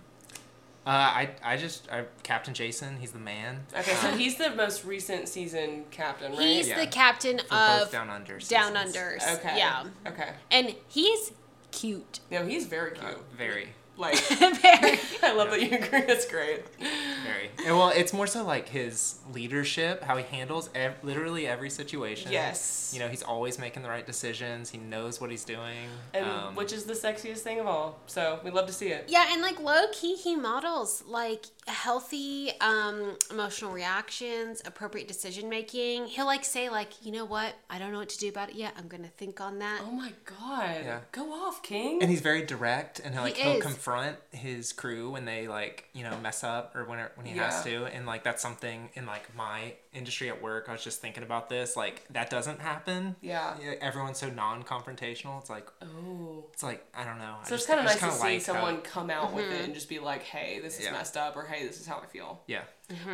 uh, 0.84 0.90
I 0.90 1.30
I 1.44 1.58
just 1.58 1.92
I, 1.92 2.06
Captain 2.24 2.54
Jason, 2.54 2.98
he's 3.00 3.12
the 3.12 3.20
man. 3.20 3.66
Okay, 3.78 3.94
so 3.94 4.10
he's 4.12 4.38
the 4.38 4.50
most 4.52 4.84
recent 4.84 5.28
season 5.30 5.86
captain, 5.92 6.32
right? 6.32 6.42
He's 6.42 6.68
Yeah. 6.70 6.80
the 6.80 6.88
captain 6.88 7.38
for 7.48 7.54
of 7.54 7.80
both 7.82 7.92
Down 7.92 8.10
Under. 8.10 8.40
Down 8.40 8.76
seasons. 8.76 8.96
Unders. 8.96 9.36
okay. 9.36 9.58
Yeah. 9.58 9.84
Okay. 10.08 10.30
And 10.50 10.76
he's 10.88 11.34
cute. 11.72 12.20
No, 12.32 12.46
he's 12.46 12.66
very 12.66 12.92
cute. 12.92 13.04
Uh, 13.06 13.18
very, 13.38 13.70
Like, 14.02 14.18
Very. 14.28 15.00
I 15.24 15.34
love 15.34 15.52
that 15.52 15.62
you 15.62 15.78
agree. 15.78 16.02
That's 16.02 16.26
great. 16.26 16.64
very. 16.80 17.52
And 17.66 17.78
well, 17.78 17.90
it's 17.96 18.12
more 18.14 18.28
so 18.28 18.44
like 18.44 18.68
his 18.70 19.20
leadership, 19.34 20.04
how 20.04 20.18
he 20.18 20.24
handles 20.24 20.70
ev- 20.76 20.96
literally 21.04 21.46
every 21.48 21.70
situation. 21.70 22.32
Yes. 22.32 22.92
You 22.94 23.00
know, 23.00 23.08
he's 23.08 23.22
always 23.24 23.60
making 23.60 23.84
the 23.84 23.90
right 23.90 24.06
decisions. 24.06 24.70
He 24.72 24.78
knows 24.80 25.22
what 25.22 25.30
he's 25.30 25.46
doing. 25.46 25.88
And 26.14 26.26
um, 26.26 26.56
which 26.56 26.74
is 26.74 26.86
the 26.86 26.94
sexiest 26.94 27.40
thing 27.40 27.60
of 27.60 27.68
all. 27.68 28.00
So 28.08 28.40
we 28.44 28.50
love 28.52 28.66
to 28.68 28.74
see 28.74 28.88
it. 28.88 29.06
Yeah, 29.08 29.28
and 29.32 29.42
like 29.42 29.60
low 29.62 29.86
key, 29.94 30.16
he 30.16 30.36
models 30.36 31.04
like 31.08 31.46
healthy 31.68 32.52
um, 32.62 33.18
emotional 33.30 33.72
reactions, 33.72 34.62
appropriate 34.66 35.08
decision 35.08 35.50
making. 35.50 36.08
He'll 36.08 36.26
like 36.26 36.44
say 36.46 36.70
like, 36.70 37.06
you 37.06 37.12
know 37.12 37.26
what, 37.26 37.54
I 37.70 37.78
don't 37.80 37.92
know 37.92 38.00
what 38.00 38.10
to 38.10 38.18
do 38.18 38.30
about 38.30 38.50
it 38.50 38.56
yet. 38.56 38.74
I'm 38.78 38.88
gonna 38.88 39.08
think 39.18 39.40
on 39.40 39.60
that. 39.60 39.82
Oh 39.86 39.92
my 39.92 40.14
god. 40.26 40.82
Yeah. 40.84 41.00
Go 41.12 41.32
off, 41.32 41.62
King. 41.64 42.02
and 42.02 42.10
he's 42.10 42.22
very 42.22 42.44
direct, 42.44 43.00
and 43.00 43.14
he'll, 43.14 43.24
like 43.24 43.36
He 43.38 43.44
he'll 43.44 43.58
is. 43.58 43.64
Confront 43.92 44.18
his 44.32 44.74
crew 44.74 45.12
when 45.12 45.26
they 45.26 45.48
like 45.48 45.90
you 45.94 46.04
know 46.04 46.18
mess 46.20 46.44
up 46.44 46.76
or 46.76 46.86
when 46.86 47.00
when 47.16 47.26
he 47.26 47.38
has 47.38 47.64
to, 47.64 47.86
and 47.86 48.06
like 48.06 48.24
that's 48.24 48.42
something 48.42 48.90
in 48.94 49.06
like 49.06 49.34
my 49.36 49.74
industry 49.94 50.30
at 50.30 50.42
work. 50.42 50.66
I 50.70 50.72
was 50.74 50.84
just 50.84 51.02
thinking 51.02 51.24
about 51.24 51.50
this. 51.50 51.76
Like 51.76 52.06
that 52.12 52.30
doesn't 52.30 52.60
happen. 52.60 53.16
Yeah. 53.22 53.56
Everyone's 53.82 54.18
so 54.18 54.30
non-confrontational. 54.30 55.40
It's 55.40 55.50
like 55.50 55.68
oh. 55.82 56.46
it's 56.54 56.64
like 56.64 56.86
I 56.94 57.04
don't 57.04 57.20
know. 57.20 57.36
I 57.42 57.48
So 57.48 57.56
it's 57.56 57.66
kind 57.66 57.80
of 57.80 57.86
nice 57.86 57.96
to 57.96 58.00
kinda 58.02 58.16
see 58.16 58.22
like 58.24 58.46
how- 58.46 58.54
someone 58.54 58.82
come 58.82 59.10
out 59.10 59.34
with 59.34 59.52
it 59.52 59.66
and 59.66 59.74
just 59.74 59.90
be 59.90 60.00
like, 60.00 60.24
"Hey, 60.24 60.60
this 60.60 60.80
is 60.80 60.86
Yeah. 60.86 60.92
messed 60.92 61.18
up," 61.18 61.36
or 61.36 61.44
"Hey, 61.44 61.66
this 61.66 61.80
is 61.80 61.88
how 61.88 62.00
I 62.00 62.06
feel." 62.08 62.42
yeah. 62.48 62.64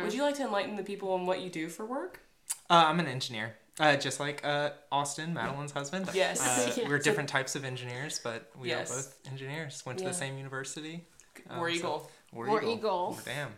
Would 0.02 0.12
you 0.12 0.22
like 0.22 0.34
to 0.36 0.42
enlighten 0.42 0.76
the 0.76 0.82
people 0.82 1.12
on 1.12 1.24
what 1.24 1.40
you 1.40 1.50
do 1.50 1.68
for 1.68 1.86
work? 1.86 2.20
Uh, 2.70 2.84
I'm 2.86 2.98
an 3.00 3.06
engineer. 3.06 3.56
Uh, 3.80 3.96
just 3.96 4.18
like 4.18 4.44
uh, 4.44 4.70
Austin, 4.90 5.32
Madeline's 5.34 5.72
husband. 5.72 6.08
Yes. 6.14 6.40
Uh, 6.40 6.72
Yeah. 6.82 6.88
We're 6.88 6.98
different 6.98 7.28
types 7.28 7.54
of 7.54 7.64
engineers, 7.64 8.20
but 8.22 8.50
we 8.58 8.68
Yes. 8.70 8.90
are 8.90 8.94
both 8.96 9.18
engineers. 9.30 9.82
Went 9.86 9.98
to 9.98 10.04
Yeah. 10.04 10.10
the 10.10 10.16
same 10.16 10.36
university. 10.36 11.04
Um, 11.48 11.58
War 11.58 11.70
so- 11.70 11.76
Eagle. 11.76 12.10
War, 12.32 12.46
War 12.46 12.58
Eagle. 12.62 12.72
Eagle. 12.74 13.16
Oh, 13.18 13.22
damn. 13.24 13.50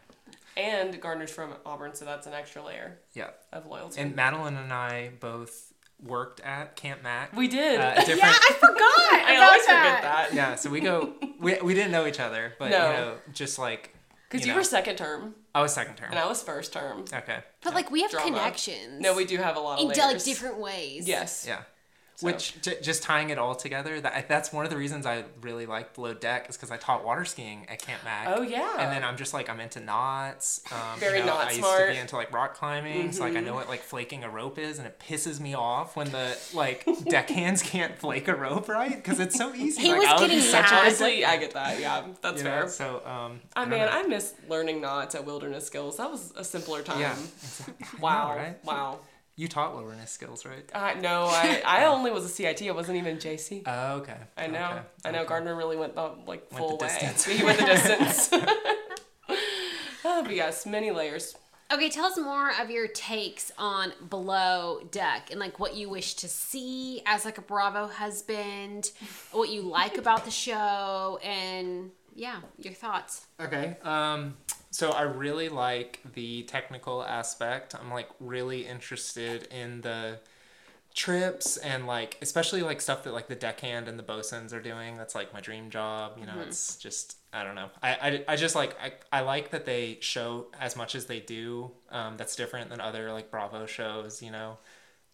And 0.57 1.01
Gardner's 1.01 1.31
from 1.31 1.55
Auburn, 1.65 1.95
so 1.95 2.05
that's 2.05 2.27
an 2.27 2.35
extra 2.35 2.63
layer 2.63 2.99
Yeah. 3.15 3.31
of 3.53 3.67
loyalty. 3.67 4.01
And 4.01 4.15
Madeline 4.15 4.57
and 4.57 4.73
I 4.73 5.11
both 5.21 5.73
worked 6.03 6.41
at 6.41 6.77
Camp 6.77 7.03
Mac. 7.03 7.35
we 7.35 7.49
did. 7.49 7.81
Uh, 7.81 7.95
different. 8.05 8.19
Yeah, 8.19 8.33
I 8.33 8.53
forgot 8.55 8.79
I 8.81 9.33
about 9.37 9.43
always 9.49 9.67
that. 9.67 9.97
forget 9.97 10.03
that. 10.03 10.35
yeah. 10.35 10.55
So 10.57 10.69
we 10.71 10.81
go. 10.81 11.15
We, 11.41 11.59
we 11.63 11.73
didn't 11.75 11.93
know 11.93 12.07
each 12.07 12.21
other, 12.21 12.55
but 12.59 12.71
No. 12.71 12.87
you 12.91 12.93
know, 12.97 13.15
just 13.33 13.59
like 13.59 13.95
Because 14.29 14.43
you 14.43 14.49
you, 14.49 14.53
know. 14.55 14.61
were 14.61 14.65
second 14.65 14.97
term. 14.97 15.35
I 15.55 15.63
was 15.63 15.73
second 15.75 15.97
term. 15.97 16.11
and 16.11 16.19
I 16.19 16.27
was 16.27 16.43
first 16.43 16.73
term. 16.73 17.05
Okay. 17.13 17.39
But 17.63 17.75
like 17.75 17.91
we 17.91 18.03
have 18.03 18.11
Drama. 18.11 18.29
connections. 18.39 19.01
No, 19.01 19.15
we 19.15 19.25
do 19.25 19.37
have 19.39 19.57
a 19.57 19.61
lot 19.61 19.79
of 19.79 19.83
in 19.83 19.89
layers. 19.89 19.99
like 19.99 20.25
different 20.25 20.59
ways. 20.59 21.09
Yes. 21.09 21.45
Yeah. 21.47 21.63
Which 22.23 22.61
j- 22.63 22.81
just 22.81 23.03
tying 23.03 23.31
it 23.31 23.39
all 23.39 23.55
together, 23.55 24.01
that 24.01 24.29
that's 24.29 24.53
one 24.53 24.65
of 24.65 24.71
the 24.71 24.77
reasons 24.77 25.07
I 25.07 25.25
really 25.41 25.67
like 25.67 25.95
Below 25.95 26.15
Deck 26.15 26.49
is 26.49 26.57
because 26.57 26.71
I 26.71 26.77
taught 26.77 27.05
water 27.05 27.25
skiing 27.25 27.67
at 27.69 27.81
Camp 27.81 28.05
Mac. 28.05 28.27
Oh, 28.29 28.43
yeah. 28.43 28.77
And 28.79 28.93
then 28.93 29.05
I'm 29.05 29.17
just 29.17 29.33
like 29.35 29.49
I'm 29.49 29.61
into 29.61 29.81
knots. 29.81 30.63
Um, 30.73 30.99
Very 30.99 31.19
you 31.19 31.25
know, 31.25 31.35
knot 31.35 31.47
I 31.47 31.51
used 31.51 31.61
smart. 31.61 31.81
Mm-hmm. 31.81 31.89
to 31.89 31.95
be 31.95 32.01
into 32.01 32.17
like 32.17 32.33
rock 32.33 32.55
climbing, 32.55 33.13
so 33.13 33.23
like 33.23 33.37
I 33.37 33.41
know 33.41 33.55
what 33.55 33.69
like 33.69 33.83
flaking 33.83 34.25
a 34.25 34.31
rope 34.31 34.59
is, 34.59 34.79
and 34.79 34.87
it 34.87 35.01
pisses 35.01 35.41
me 35.41 35.55
off 35.55 35.97
when 35.97 36.11
the 36.11 36.37
like 36.55 36.87
deckhands 37.09 37.63
can't 37.71 37.97
flake 37.99 38.29
a 38.29 38.35
rope 38.35 38.69
right 38.69 38.97
because 38.97 39.21
it's 39.21 39.37
so 39.37 39.55
easy. 39.55 39.83
He 39.83 39.93
like, 39.93 40.01
was 40.01 40.09
I 40.09 40.19
getting 40.19 40.41
such 40.41 40.71
mad. 40.71 40.81
Honestly, 40.83 41.25
I 41.25 41.37
get 41.37 41.53
that. 41.55 41.81
Yeah, 41.81 42.07
that's 42.21 42.39
you 42.39 42.45
fair. 42.45 42.63
know, 42.63 42.69
so 42.69 43.03
um, 43.07 43.41
I 43.57 43.63
don't 43.63 43.71
mean, 43.71 43.81
know. 43.81 43.89
I 43.89 44.03
miss 44.05 44.35
learning 44.49 44.81
knots 44.81 45.15
at 45.15 45.25
Wilderness 45.25 45.67
Skills. 45.67 45.97
That 45.97 46.11
was 46.11 46.33
a 46.37 46.45
simpler 46.45 46.83
time. 46.83 47.01
yeah. 47.01 47.17
Wow. 48.01 48.35
right? 48.37 48.65
Wow. 48.65 49.01
You 49.41 49.49
taught 49.49 49.73
wilderness 49.75 50.11
skills, 50.11 50.45
right? 50.45 50.69
Uh, 50.75 51.01
no, 51.01 51.25
I, 51.25 51.63
I 51.65 51.85
only 51.87 52.11
was 52.11 52.27
a 52.27 52.29
CIT. 52.29 52.61
I 52.61 52.73
wasn't 52.73 52.99
even 52.99 53.17
JC. 53.17 53.63
Oh, 53.65 53.95
okay. 54.01 54.19
I 54.37 54.49
know. 54.49 54.67
Okay. 54.67 54.81
I 55.07 55.11
know. 55.13 55.21
Okay. 55.21 55.29
Gardner 55.29 55.57
really 55.57 55.79
went 55.79 55.95
the 55.95 56.03
like 56.27 56.27
Went 56.27 56.51
full 56.51 56.77
the 56.77 56.85
way. 56.85 56.91
distance. 56.91 57.25
he 57.25 57.43
went 57.43 57.59
the 57.59 57.65
distance. 57.75 58.29
oh, 60.05 60.23
but 60.23 60.35
yes, 60.35 60.67
many 60.67 60.91
layers. 60.91 61.37
Okay, 61.73 61.89
tell 61.89 62.05
us 62.05 62.19
more 62.19 62.51
of 62.61 62.69
your 62.69 62.87
takes 62.89 63.51
on 63.57 63.95
Below 64.11 64.81
Deck 64.91 65.29
and 65.31 65.41
like 65.41 65.59
what 65.59 65.75
you 65.75 65.89
wish 65.89 66.17
to 66.17 66.29
see 66.29 67.01
as 67.07 67.25
like 67.25 67.39
a 67.39 67.43
Bravo 67.43 67.87
husband, 67.87 68.91
what 69.33 69.49
you 69.49 69.63
like 69.63 69.97
about 69.97 70.27
the 70.27 70.31
show, 70.31 71.19
and 71.25 71.93
yeah, 72.15 72.41
your 72.59 72.75
thoughts. 72.75 73.27
Okay. 73.41 73.79
Um, 73.85 74.37
so 74.71 74.91
I 74.91 75.03
really 75.03 75.49
like 75.49 76.01
the 76.15 76.45
technical 76.45 77.03
aspect. 77.03 77.75
I'm 77.75 77.91
like 77.91 78.09
really 78.21 78.67
interested 78.67 79.49
in 79.51 79.81
the 79.81 80.21
trips 80.93 81.57
and 81.57 81.87
like 81.87 82.19
especially 82.21 82.63
like 82.63 82.81
stuff 82.81 83.05
that 83.05 83.13
like 83.13 83.29
the 83.29 83.35
deckhand 83.37 83.87
and 83.89 83.99
the 83.99 84.03
bosuns 84.03 84.53
are 84.53 84.61
doing. 84.61 84.97
That's 84.97 85.15
like 85.15 85.33
my 85.33 85.41
dream 85.41 85.71
job. 85.71 86.19
You 86.19 86.27
know, 86.27 86.41
it's 86.41 86.77
just 86.77 87.17
I 87.33 87.45
don't 87.45 87.55
know. 87.55 87.71
I, 87.83 87.91
I, 87.91 88.25
I 88.33 88.37
just 88.37 88.55
like 88.55 88.77
I, 88.81 88.93
I 89.13 89.21
like 89.23 89.51
that 89.51 89.67
they 89.67 89.99
show 90.01 90.47
as 90.61 90.77
much 90.77 90.95
as 90.95 91.07
they 91.07 91.21
do. 91.21 91.71
Um, 91.91 92.17
that's 92.17 92.37
different 92.37 92.71
than 92.71 92.81
other 92.81 93.13
like 93.13 93.31
Bravo 93.31 93.67
shows. 93.67 94.23
You 94.23 94.31
know, 94.31 94.59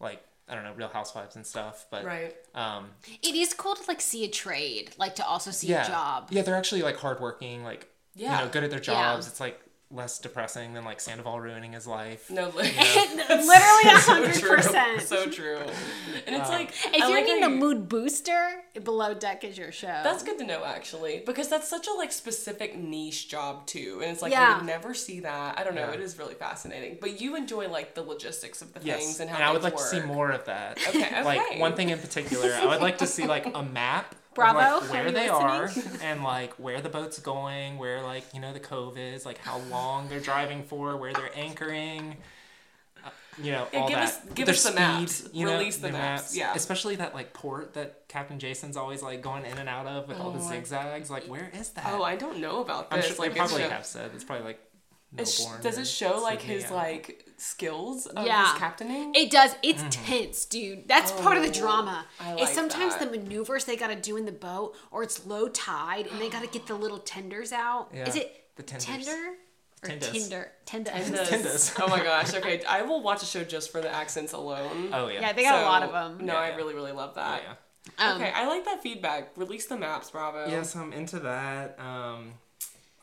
like 0.01 0.23
I 0.49 0.55
don't 0.55 0.65
know 0.65 0.75
Real 0.75 0.89
Housewives 0.89 1.37
and 1.37 1.47
stuff. 1.47 1.87
But 1.91 2.05
Right. 2.05 2.35
um, 2.55 2.89
It 3.23 3.35
is 3.35 3.53
cool 3.53 3.75
to 3.75 3.83
like 3.89 4.01
see 4.01 4.25
a 4.25 4.29
trade, 4.29 4.93
like 4.99 5.15
to 5.17 5.27
also 5.27 5.51
see 5.51 5.69
yeah, 5.69 5.85
a 5.85 5.89
job. 5.89 6.29
Yeah, 6.31 6.43
they're 6.43 6.57
actually 6.57 6.83
like 6.83 6.97
hardworking, 6.97 7.65
like 7.65 7.89
Yeah. 8.17 8.39
you 8.41 8.45
know, 8.47 8.51
good 8.51 8.65
at 8.65 8.71
their 8.71 8.81
Yeah. 8.81 9.15
jobs. 9.15 9.29
It's 9.29 9.41
like 9.41 9.61
less 9.89 10.19
depressing 10.19 10.75
than 10.75 10.85
like 10.85 10.99
Sandoval 11.01 11.39
ruining 11.39 11.73
his 11.73 11.87
life. 11.87 12.29
No, 12.29 12.49
li- 12.49 12.73
Literally 13.29 13.85
a 13.87 14.01
so 14.01 14.15
hundred 14.15 14.43
percent. 14.43 15.03
So 15.03 15.27
true. 15.31 15.59
And 16.27 16.35
it's 16.35 16.49
um, 16.49 16.55
like 16.57 16.71
If 16.87 16.95
I 16.95 17.07
you're 17.09 17.11
like 17.17 17.25
needing 17.27 17.45
a 17.45 17.49
mood 17.49 17.89
booster, 17.89 18.65
Below 18.83 19.15
Deck 19.15 19.45
is 19.45 19.57
your 19.57 19.71
show. 19.71 20.01
That's 20.03 20.25
good 20.25 20.39
to 20.39 20.45
know 20.45 20.65
actually, 20.65 21.23
because 21.25 21.49
that's 21.49 21.69
such 21.69 21.87
a 21.87 21.93
like 21.93 22.11
specific 22.11 22.77
niche 22.77 23.29
job 23.29 23.65
too, 23.67 24.01
and 24.03 24.11
it's 24.11 24.23
like 24.23 24.33
Yeah. 24.33 24.51
you 24.51 24.57
would 24.57 24.67
never 24.67 24.93
see 24.93 25.21
that. 25.21 25.57
I 25.57 25.63
don't 25.63 25.77
know. 25.77 25.83
Yeah. 25.89 25.93
It 25.95 26.01
is 26.01 26.19
really 26.19 26.35
fascinating, 26.35 26.99
but 27.01 27.21
you 27.21 27.37
enjoy 27.37 27.69
like 27.69 27.95
the 27.95 28.03
logistics 28.03 28.63
of 28.63 28.73
the 28.75 28.81
Yes, 28.83 28.99
things 29.05 29.21
and 29.21 29.31
how. 29.31 29.37
and, 29.37 29.45
I 29.45 29.53
would 29.53 29.63
things 29.63 29.75
like 29.75 29.83
to 29.83 29.89
see 29.89 30.01
more 30.01 30.33
of 30.33 30.45
that. 30.47 30.79
Okay, 30.89 31.23
Like 31.25 31.61
one 31.61 31.75
thing 31.77 31.91
in 31.91 32.01
particular, 32.01 32.53
I 32.53 32.67
would 32.67 32.81
like 32.83 32.99
to 32.99 33.07
see 33.07 33.25
like 33.27 33.47
a 33.55 33.63
map. 33.63 34.17
Bravo, 34.37 34.81
like, 34.87 34.91
where 34.93 35.11
they 35.11 35.31
listening? 35.31 36.01
are 36.01 36.03
and 36.03 36.23
like 36.23 36.53
where 36.55 36.81
the 36.81 36.89
boat's 36.89 37.19
going, 37.19 37.79
where 37.79 38.03
like 38.03 38.25
you 38.35 38.41
know 38.41 38.53
the 38.53 38.61
cove 38.61 38.97
is, 38.99 39.27
like 39.27 39.39
how 39.39 39.59
long 39.71 40.09
they're 40.09 40.21
driving 40.21 40.63
for, 40.63 40.97
where 40.97 41.13
they're 41.13 41.31
anchoring, 41.37 42.17
uh, 43.05 43.09
you 43.43 43.53
know 43.53 43.67
Yeah, 43.73 43.81
all 43.81 43.89
give 43.89 43.97
that. 43.99 44.05
us- 44.09 44.19
give 44.35 44.47
Their 44.47 44.55
us 44.55 44.65
the 44.65 44.73
maps. 44.75 45.29
you 45.33 45.47
know, 45.47 45.53
Release 45.59 45.77
the 45.77 45.83
their 45.89 45.93
maps, 45.93 46.37
yeah. 46.37 46.53
especially 46.55 46.97
that 46.97 47.15
like 47.15 47.33
port 47.33 47.75
that 47.75 48.07
Captain 48.09 48.39
Jason's 48.39 48.77
always 48.77 49.03
like 49.03 49.23
going 49.23 49.45
in 49.45 49.59
and 49.59 49.69
out 49.69 49.87
of 49.87 50.09
with 50.09 50.19
all 50.21 50.31
the 50.31 50.39
Oh, 50.41 50.49
zigzags. 50.49 51.11
Like 51.11 51.25
where 51.25 51.51
is 51.55 51.71
that? 51.71 51.87
Oh, 51.89 52.03
I 52.03 52.17
don't 52.17 52.39
know 52.39 52.61
about 52.61 52.91
this. 52.91 53.05
I'm 53.05 53.15
sure 53.15 53.25
like 53.25 53.33
they 53.35 53.39
probably 53.41 53.63
show- 53.63 53.69
have 53.71 53.87
said 53.87 54.11
it's 54.15 54.25
probably 54.25 54.45
like 54.47 54.61
it's 55.19 55.41
sh- 55.43 55.47
does 55.63 55.79
it 55.79 55.87
show 55.87 56.21
like 56.21 56.41
Sydney, 56.41 56.55
his 56.57 56.65
I 56.67 56.75
like 56.75 57.25
skills 57.39 58.07
of 58.07 58.27
Yeah. 58.27 58.51
his 58.53 58.59
captaining? 58.59 59.15
It 59.15 59.31
does. 59.31 59.55
It's 59.63 59.83
Mm-hmm. 59.83 60.05
tense, 60.07 60.45
dude. 60.47 60.89
That's 60.89 61.13
part 61.13 61.37
of 61.37 61.43
the 61.43 61.51
Oh, 61.51 61.53
drama. 61.53 62.07
I 62.21 62.35
it's 62.41 62.53
sometimes 62.55 62.97
that. 62.97 63.11
the 63.13 63.19
maneuvers 63.19 63.65
they 63.65 63.77
got 63.77 63.89
to 63.89 63.97
do 63.97 64.17
in 64.17 64.25
the 64.25 64.33
boat, 64.33 64.75
or 64.91 65.03
it's 65.03 65.27
low 65.27 65.49
tide 65.49 66.07
and 66.07 66.21
they 66.21 66.29
got 66.29 66.43
to 66.43 66.49
get 66.49 66.67
the 66.67 66.75
little 66.75 66.99
tenders 66.99 67.53
out. 67.53 67.89
Yeah, 67.95 68.09
Is 68.09 68.17
it 68.17 68.45
the 68.57 68.63
tenders. 68.63 68.87
tender 69.07 69.35
or 69.83 69.89
Tenders. 69.89 70.11
tinder? 70.11 70.53
Tender. 70.65 70.91
Tendas. 70.91 71.29
Tendas. 71.29 71.81
oh 71.81 71.89
my 71.89 72.03
gosh. 72.03 72.33
Okay, 72.35 72.63
I 72.65 72.83
will 72.83 73.03
watch 73.03 73.23
a 73.23 73.27
show 73.27 73.45
just 73.45 73.71
for 73.71 73.81
the 73.81 73.91
accents 73.95 74.33
alone. 74.33 74.89
Oh 74.93 75.09
yeah. 75.09 75.21
Yeah, 75.21 75.33
they 75.35 75.43
got 75.43 75.63
a 75.63 75.67
lot 75.67 75.83
of 75.83 75.93
them. 75.93 76.25
No, 76.27 76.33
Yeah, 76.33 76.39
I 76.41 76.49
yeah. 76.49 76.57
really, 76.57 76.75
really 76.75 76.93
love 76.93 77.15
that. 77.17 77.41
Oh 77.41 77.43
yeah. 77.45 77.55
Um, 77.99 78.21
okay, 78.21 78.33
I 78.35 78.47
like 78.49 78.65
that 78.65 78.83
feedback. 78.83 79.31
Release 79.37 79.67
the 79.67 79.77
maps, 79.77 80.11
Bravo. 80.11 80.49
Yes, 80.49 80.75
I'm 80.75 80.93
into 80.93 81.21
that. 81.21 81.79
Um, 81.79 82.33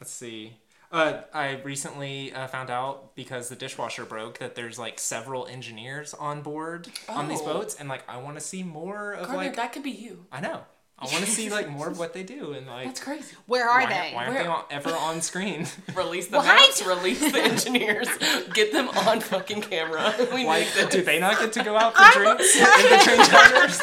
let's 0.01 0.11
see. 0.11 0.57
Uh, 0.93 1.21
I 1.33 1.59
recently 1.63 2.31
uh, 2.33 2.45
found 2.47 2.69
out 2.69 3.15
because 3.15 3.49
the 3.49 3.55
dishwasher 3.55 4.05
broke 4.05 4.37
that 4.37 4.53
there's 4.53 4.77
like 4.77 4.99
several 4.99 5.47
engineers 5.47 6.13
on 6.13 6.43
board 6.43 6.87
on 7.09 7.27
these 7.27 7.41
Oh. 7.41 7.45
boats, 7.45 7.75
and 7.79 7.89
like 7.89 8.07
I 8.07 8.17
want 8.17 8.35
to 8.37 8.41
see 8.41 8.61
more 8.61 9.13
of 9.13 9.25
Gardner, 9.25 9.37
like 9.43 9.55
that 9.55 9.73
could 9.73 9.81
be 9.81 9.89
you. 9.89 10.27
I 10.31 10.39
know 10.39 10.61
I 10.99 11.05
want 11.05 11.25
to 11.25 11.31
see 11.31 11.49
like 11.49 11.67
more 11.67 11.87
of 11.87 11.97
what 11.97 12.13
they 12.13 12.21
do 12.21 12.53
and 12.53 12.67
like 12.67 12.85
That's 12.85 12.99
crazy. 13.03 13.35
Where 13.47 13.67
are 13.67 13.81
why, 13.81 13.89
they? 13.89 14.11
why 14.13 14.25
aren't 14.25 14.35
Where- 14.35 14.43
they 14.43 14.49
on, 14.49 14.63
ever 14.69 14.91
on 14.91 15.21
screen? 15.21 15.65
Release 15.95 16.27
the 16.27 16.37
What? 16.37 16.45
maps. 16.45 16.85
Release 16.85 17.19
the 17.31 17.41
engineers. 17.41 18.07
Get 18.53 18.71
them 18.71 18.89
on 18.89 19.19
fucking 19.19 19.61
camera. 19.63 20.13
We 20.31 20.45
like, 20.45 20.65
need 20.65 20.73
this. 20.75 20.89
do 20.89 21.01
they 21.01 21.19
not 21.19 21.39
get 21.39 21.53
to 21.53 21.63
go 21.63 21.75
out 21.75 21.95
for 21.97 22.19
drinks 22.19 22.55
in 22.55 22.99
between 22.99 23.25
charters? 23.27 23.81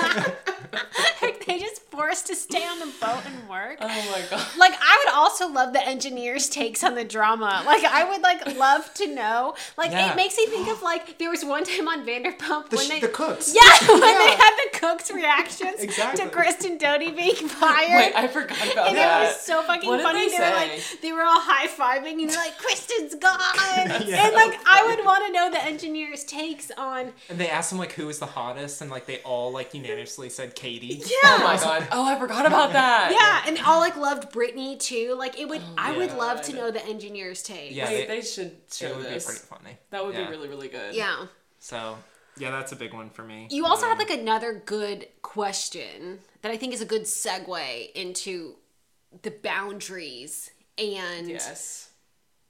Forced 2.01 2.27
to 2.29 2.35
stay 2.35 2.65
on 2.67 2.79
the 2.79 2.87
boat 3.01 3.23
and 3.27 3.49
work. 3.49 3.77
Oh 3.81 3.87
my 3.89 4.23
god. 4.31 4.47
Like 4.59 4.73
I 4.81 5.05
would 5.05 5.15
also 5.15 5.49
love 5.49 5.73
the 5.73 5.87
engineers' 5.87 6.49
takes 6.49 6.83
on 6.83 6.95
the 6.95 7.05
drama. 7.05 7.63
Like 7.67 7.85
I 7.85 8.05
would 8.11 8.23
like 8.23 8.57
love 8.59 8.93
to 8.95 9.07
know. 9.15 9.55
Like 9.77 9.91
Yeah. 9.93 10.13
it 10.13 10.17
makes 10.17 10.37
me 10.37 10.47
think 10.47 10.69
of 10.69 10.83
like 10.83 11.19
there 11.19 11.31
was 11.31 11.45
one 11.45 11.65
time 11.65 11.89
on 11.89 12.07
Vanderpump 12.07 12.71
The, 12.71 12.77
when 12.77 12.89
they 12.89 13.01
the 13.01 13.09
cooks. 13.09 13.55
yeah 13.55 13.89
when 13.89 14.01
they 14.01 14.31
had 14.31 14.51
the 14.73 14.79
cooks' 14.79 15.11
reactions 15.11 15.81
Exactly. 15.81 16.25
to 16.25 16.31
Kristen 16.31 16.79
Doute 16.79 17.15
being 17.17 17.35
fired. 17.49 17.89
Wait, 17.97 18.13
I 18.17 18.27
forgot 18.29 18.57
about 18.73 18.89
and 18.89 18.97
that. 18.97 19.13
And 19.21 19.25
it 19.25 19.27
was 19.35 19.41
so 19.41 19.63
fucking 19.63 19.89
What 19.89 20.01
funny. 20.03 20.29
they 20.31 20.37
They, 20.39 20.45
were 20.51 20.57
like 20.57 20.83
they 21.03 21.13
were 21.13 21.23
all 21.23 21.41
high 21.41 21.67
fiving 21.69 22.21
and 22.23 22.31
they're 22.31 22.37
like, 22.39 22.57
Kristen's 22.59 23.15
gone. 23.15 23.39
Yeah. 24.11 24.27
And 24.27 24.35
like 24.35 24.59
I 24.67 24.87
would 24.87 25.05
want 25.05 25.27
to 25.27 25.33
know 25.33 25.51
the 25.51 25.63
engineers' 25.65 26.25
takes 26.25 26.71
on 26.77 27.13
And 27.29 27.39
they 27.39 27.49
asked 27.51 27.71
them 27.71 27.79
like 27.79 27.93
who 27.93 28.07
was 28.07 28.19
the 28.19 28.27
hottest, 28.27 28.81
and 28.81 28.91
like 28.91 29.07
they 29.07 29.19
all 29.19 29.53
like 29.53 29.75
unanimously 29.75 30.31
said 30.31 30.55
Katie. 30.55 31.03
Yeah. 31.05 31.15
Oh 31.25 31.41
my 31.45 31.57
god. 31.57 31.87
Oh, 31.93 32.05
I 32.07 32.19
forgot 32.19 32.47
about 32.47 32.73
that. 32.73 33.11
Yeah, 33.13 33.49
and 33.51 33.59
all 33.67 33.81
like 33.81 33.97
loved 33.97 34.31
Brittany 34.33 34.77
too. 34.77 35.15
Like 35.19 35.39
it 35.39 35.49
would 35.49 35.63
I 35.77 35.97
would 35.97 36.11
yeah. 36.11 36.17
love 36.17 36.43
to 36.43 36.53
know 36.55 36.71
the 36.71 36.85
engineers' 36.87 37.43
take. 37.43 37.73
Yeah, 37.75 37.87
they- 37.87 38.07
they, 38.07 38.23
should 38.23 38.57
show 38.73 38.89
It 38.89 38.97
would 38.97 39.07
this. 39.07 39.25
be 39.27 39.31
pretty 39.33 39.47
funny. 39.47 39.79
That 39.91 40.05
would 40.05 40.15
Yeah. 40.15 40.25
be 40.27 40.31
really, 40.31 40.49
really 40.49 40.69
good. 40.69 40.95
Yeah. 40.95 41.27
So 41.59 41.99
yeah, 42.37 42.51
that's 42.51 42.73
a 42.73 42.77
big 42.77 42.95
one 42.95 43.11
for 43.11 43.23
me. 43.23 43.49
You 43.51 43.67
also 43.67 43.85
Um, 43.87 43.91
had 43.97 43.99
like 43.99 44.11
another 44.19 44.53
good 44.65 45.09
question 45.23 46.21
that 46.43 46.51
I 46.53 46.57
think 46.57 46.73
is 46.73 46.81
a 46.81 46.87
good 46.87 47.03
segue 47.03 47.93
into 47.93 48.57
the 49.23 49.31
boundaries 49.31 50.51
and 50.79 51.29
Yes. 51.29 51.91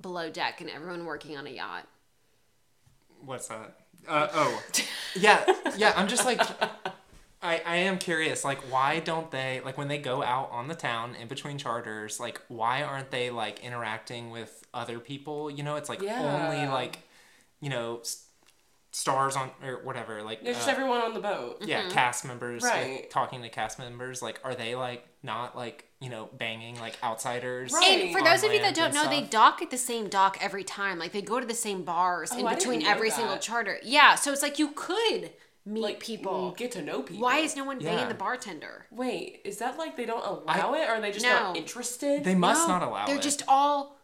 below 0.01 0.31
deck 0.31 0.61
and 0.61 0.69
everyone 0.71 1.07
working 1.07 1.37
on 1.37 1.47
a 1.47 1.51
yacht. 1.51 1.87
What's 3.25 3.49
that? 3.49 3.77
Uh, 4.09 4.29
oh, 4.33 4.63
yeah, 5.15 5.45
yeah. 5.77 5.93
I'm 5.97 6.09
just 6.09 6.25
like, 6.25 6.41
I, 7.43 7.63
I 7.65 7.77
am 7.77 7.97
curious. 7.99 8.45
Like, 8.45 8.59
why 8.71 9.01
don't 9.01 9.31
they 9.31 9.63
like 9.65 9.79
when 9.79 9.89
they 9.89 9.99
go 9.99 10.23
out 10.23 10.51
on 10.53 10.69
the 10.69 10.75
town 10.75 11.15
in 11.15 11.27
between 11.29 11.57
charters? 11.59 12.21
Like, 12.21 12.41
why 12.49 12.83
aren't 12.83 13.11
they 13.11 13.31
like 13.31 13.65
interacting 13.65 14.31
with 14.31 14.63
other 14.75 14.99
people? 14.99 15.51
You 15.51 15.63
know, 15.63 15.77
it's 15.77 15.89
like 15.89 16.03
Yeah. 16.03 16.21
only 16.51 16.67
like, 16.69 16.99
you 17.61 17.71
know, 17.71 18.01
s- 18.01 18.27
stars 18.93 19.37
on 19.37 19.51
or 19.65 19.83
whatever. 19.85 20.23
Like, 20.23 20.43
There's 20.45 20.57
just 20.57 20.69
uh, 20.69 20.73
everyone 20.73 21.01
on 21.01 21.15
the 21.15 21.21
boat. 21.21 21.59
yeah, 21.63 21.89
cast 21.91 22.25
members. 22.27 22.63
like, 22.63 22.73
Right. 22.75 23.11
talking 23.11 23.41
to 23.43 23.49
cast 23.49 23.79
members. 23.79 24.21
Like, 24.21 24.41
are 24.45 24.55
they 24.55 24.75
like 24.75 25.07
not 25.23 25.57
like 25.57 25.87
you 26.01 26.11
know 26.11 26.29
banging 26.37 26.79
like 26.81 26.99
outsiders? 27.03 27.73
Right. 27.73 28.03
And 28.03 28.13
for 28.13 28.23
those 28.23 28.43
of 28.45 28.53
you 28.53 28.59
that 28.61 28.75
don't 28.75 28.87
and 28.87 28.95
know, 28.95 29.09
they 29.09 29.23
dock 29.23 29.63
at 29.63 29.71
the 29.71 29.79
same 29.79 30.09
dock 30.09 30.37
every 30.43 30.65
time. 30.65 30.99
Like 30.99 31.13
they 31.13 31.23
go 31.23 31.41
to 31.41 31.47
the 31.47 31.55
same 31.55 31.85
bars 31.85 32.33
in 32.33 32.43
Oh, 32.45 32.49
I 32.49 32.55
between 32.57 32.85
every 32.85 33.09
that. 33.11 33.17
single 33.17 33.39
charter. 33.39 33.79
Yeah, 33.83 34.15
so 34.17 34.31
it's 34.33 34.43
like 34.43 34.59
you 34.59 34.73
could 34.75 35.31
meet 35.67 35.83
Like 35.83 36.01
people. 36.01 36.53
mm, 36.53 36.57
get 36.57 36.73
to 36.73 36.83
know 36.83 37.03
people. 37.03 37.23
Why 37.23 37.39
is 37.39 37.55
no 37.57 37.65
one 37.65 37.79
banging 37.79 38.01
Yeah. 38.01 38.09
the 38.09 38.15
bartender? 38.15 38.87
Wait, 38.91 39.41
is 39.45 39.59
that 39.59 39.79
like 39.79 39.97
they 39.97 40.07
don't 40.07 40.25
allow 40.25 40.75
it, 40.75 40.89
or 40.89 40.93
are 40.95 41.01
they 41.01 41.13
just 41.13 41.25
not 41.27 41.57
interested? 41.57 42.25
They 42.25 42.35
must 42.35 42.67
No, 42.67 42.75
not 42.79 42.83
allow 42.89 43.05
it. 43.05 43.07
They're 43.09 43.19
just 43.19 43.43
all 43.49 43.97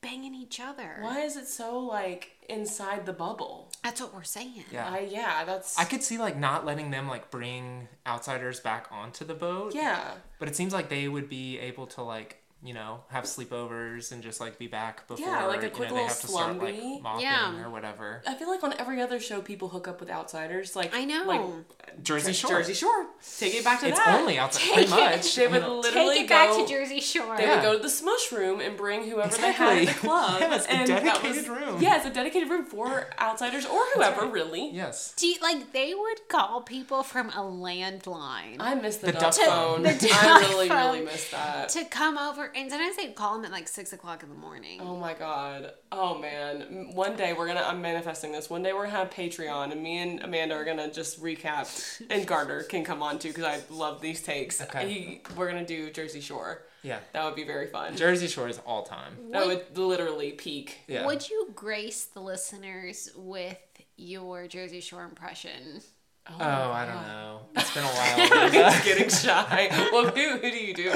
banging 0.00 0.34
each 0.34 0.60
other. 0.60 0.98
Why 1.00 1.20
is 1.20 1.36
it 1.36 1.48
so 1.48 1.78
like 1.78 2.32
inside 2.48 3.06
the 3.06 3.12
bubble? 3.14 3.72
That's 3.82 4.00
what 4.00 4.14
we're 4.14 4.22
saying. 4.22 4.64
Yeah. 4.70 4.92
Uh, 4.92 4.98
yeah, 5.00 5.44
that's. 5.44 5.78
I 5.78 5.84
could 5.84 6.02
see 6.02 6.18
like 6.18 6.36
not 6.36 6.64
letting 6.66 6.90
them 6.90 7.08
like 7.08 7.30
bring 7.30 7.88
outsiders 8.06 8.60
back 8.60 8.86
onto 8.90 9.24
the 9.24 9.34
boat. 9.34 9.74
Yeah. 9.74 10.12
But 10.38 10.48
it 10.48 10.56
seems 10.56 10.72
like 10.74 10.90
they 10.90 11.08
would 11.08 11.28
be 11.28 11.58
able 11.58 11.86
to 11.88 12.02
like 12.02 12.42
you 12.64 12.72
know, 12.72 13.00
have 13.10 13.24
sleepovers 13.24 14.10
and 14.10 14.22
just 14.22 14.40
like 14.40 14.58
be 14.58 14.66
back 14.66 15.06
before 15.06 15.26
Yeah, 15.26 15.44
like 15.44 15.62
a 15.62 15.66
you 15.66 15.70
quick 15.70 15.90
know, 15.90 15.96
they 15.96 16.00
little 16.02 16.08
have 16.08 16.20
to 16.22 16.26
start 16.28 16.58
like 16.58 17.02
mopping 17.02 17.22
Yeah. 17.26 17.62
or 17.62 17.68
whatever. 17.68 18.22
I 18.26 18.34
feel 18.34 18.48
like 18.48 18.64
on 18.64 18.72
every 18.78 19.02
other 19.02 19.20
show, 19.20 19.42
people 19.42 19.68
hook 19.68 19.86
up 19.86 20.00
with 20.00 20.08
outsiders. 20.08 20.74
Like 20.74 20.94
I 20.94 21.04
know. 21.04 21.24
like 21.26 22.02
Jersey 22.02 22.32
Shore. 22.32 22.50
Jersey 22.52 22.72
Shore. 22.72 23.06
Take 23.38 23.54
it 23.54 23.64
back 23.64 23.80
to 23.80 23.88
It's 23.88 23.98
that. 23.98 24.18
only 24.18 24.38
outside 24.38 24.62
Take 24.62 24.88
pretty 24.88 24.92
it. 24.92 25.16
much. 25.16 25.34
They 25.36 25.46
would 25.46 25.62
literally 25.62 26.14
Take 26.14 26.24
it 26.24 26.28
back 26.30 26.48
go. 26.50 26.64
to 26.66 26.72
Jersey 26.72 27.00
Shore. 27.00 27.36
They 27.36 27.42
Yeah. 27.44 27.56
would 27.56 27.62
go 27.62 27.76
to 27.76 27.82
the 27.82 27.90
smush 27.90 28.32
room 28.32 28.60
and 28.60 28.76
bring 28.78 29.10
whoever 29.10 29.36
they 29.36 29.52
had 29.52 29.68
at 29.68 29.74
the 29.76 29.82
Exactly. 29.82 30.08
club. 30.08 30.40
Yes, 30.40 30.64
a 30.66 30.70
and 30.72 30.88
that 30.88 31.04
dedicated 31.04 31.36
was- 31.36 31.48
room. 31.48 31.82
Yeah, 31.82 31.96
it's 31.98 32.06
a 32.06 32.10
dedicated 32.10 32.48
room 32.48 32.64
for 32.64 33.08
outsiders 33.20 33.66
or 33.66 33.84
whoever, 33.94 34.26
really. 34.26 34.70
Yes. 34.70 35.12
Do 35.18 35.26
you, 35.26 35.36
like 35.42 35.72
they 35.72 35.92
would 35.94 36.28
call 36.28 36.62
people 36.62 37.02
from 37.02 37.28
a 37.30 37.42
landline 37.42 38.56
I 38.60 38.74
miss 38.74 38.96
the, 38.98 39.06
The 39.06 39.12
duck 39.12 39.22
duck 39.22 39.34
phone. 39.34 39.46
phone. 39.46 39.82
The 39.82 40.10
I 40.12 40.22
duck 40.24 40.40
really, 40.50 40.68
phone. 40.68 40.92
really 40.94 41.04
miss 41.04 41.30
that. 41.30 41.68
to 41.70 41.84
come 41.84 42.16
over, 42.18 42.50
and 42.54 42.70
sometimes 42.70 42.96
they'd 42.96 43.14
call 43.14 43.34
them 43.34 43.44
at 43.44 43.50
like 43.50 43.68
six 43.68 43.92
o'clock 43.92 44.22
in 44.22 44.28
the 44.28 44.34
morning. 44.34 44.80
Oh 44.80 44.96
my 44.96 45.14
god. 45.14 45.72
Oh 45.92 46.18
man. 46.18 46.90
One 46.94 47.16
day 47.16 47.32
we're 47.32 47.46
gonna 47.46 47.64
I'm 47.66 47.82
manifesting 47.82 48.32
this. 48.32 48.48
One 48.48 48.62
day 48.62 48.72
we're 48.72 48.86
gonna 48.86 48.96
have 48.98 49.10
Patreon 49.10 49.72
and 49.72 49.82
me 49.82 49.98
and 49.98 50.22
Amanda 50.22 50.54
are 50.54 50.64
gonna 50.64 50.90
just 50.90 51.22
recap 51.22 52.02
and 52.10 52.26
Gardner 52.26 52.62
can 52.62 52.84
come 52.84 53.02
on 53.02 53.18
too 53.18 53.28
because 53.28 53.44
I 53.44 53.60
love 53.72 54.00
these 54.00 54.22
takes. 54.22 54.60
Okay. 54.60 54.88
He, 54.88 55.22
we're 55.36 55.48
gonna 55.48 55.66
do 55.66 55.90
Jersey 55.90 56.20
Shore. 56.20 56.62
Yeah. 56.82 56.98
That 57.12 57.24
would 57.24 57.34
be 57.34 57.44
very 57.44 57.66
fun. 57.66 57.96
Jersey 57.96 58.28
Shore 58.28 58.48
is 58.48 58.60
all 58.66 58.82
time. 58.82 59.14
That 59.30 59.46
would 59.46 59.76
literally 59.76 60.32
peak. 60.32 60.80
Yeah. 60.86 61.06
Would 61.06 61.28
you 61.28 61.50
grace 61.54 62.04
the 62.04 62.20
listeners 62.20 63.10
with 63.16 63.58
your 63.96 64.46
Jersey 64.48 64.80
Shore 64.80 65.04
impression? 65.04 65.80
Oh, 66.28 66.34
I 66.40 66.86
don't 66.86 67.02
know. 67.06 67.40
It's 67.56 67.74
been 67.74 67.84
a 67.84 67.86
while. 67.88 68.50
He's 68.72 68.84
getting 68.84 69.08
shy. 69.10 69.68
Well, 69.92 70.06
who, 70.06 70.38
who 70.38 70.50
do 70.50 70.56
you 70.56 70.74
do? 70.74 70.92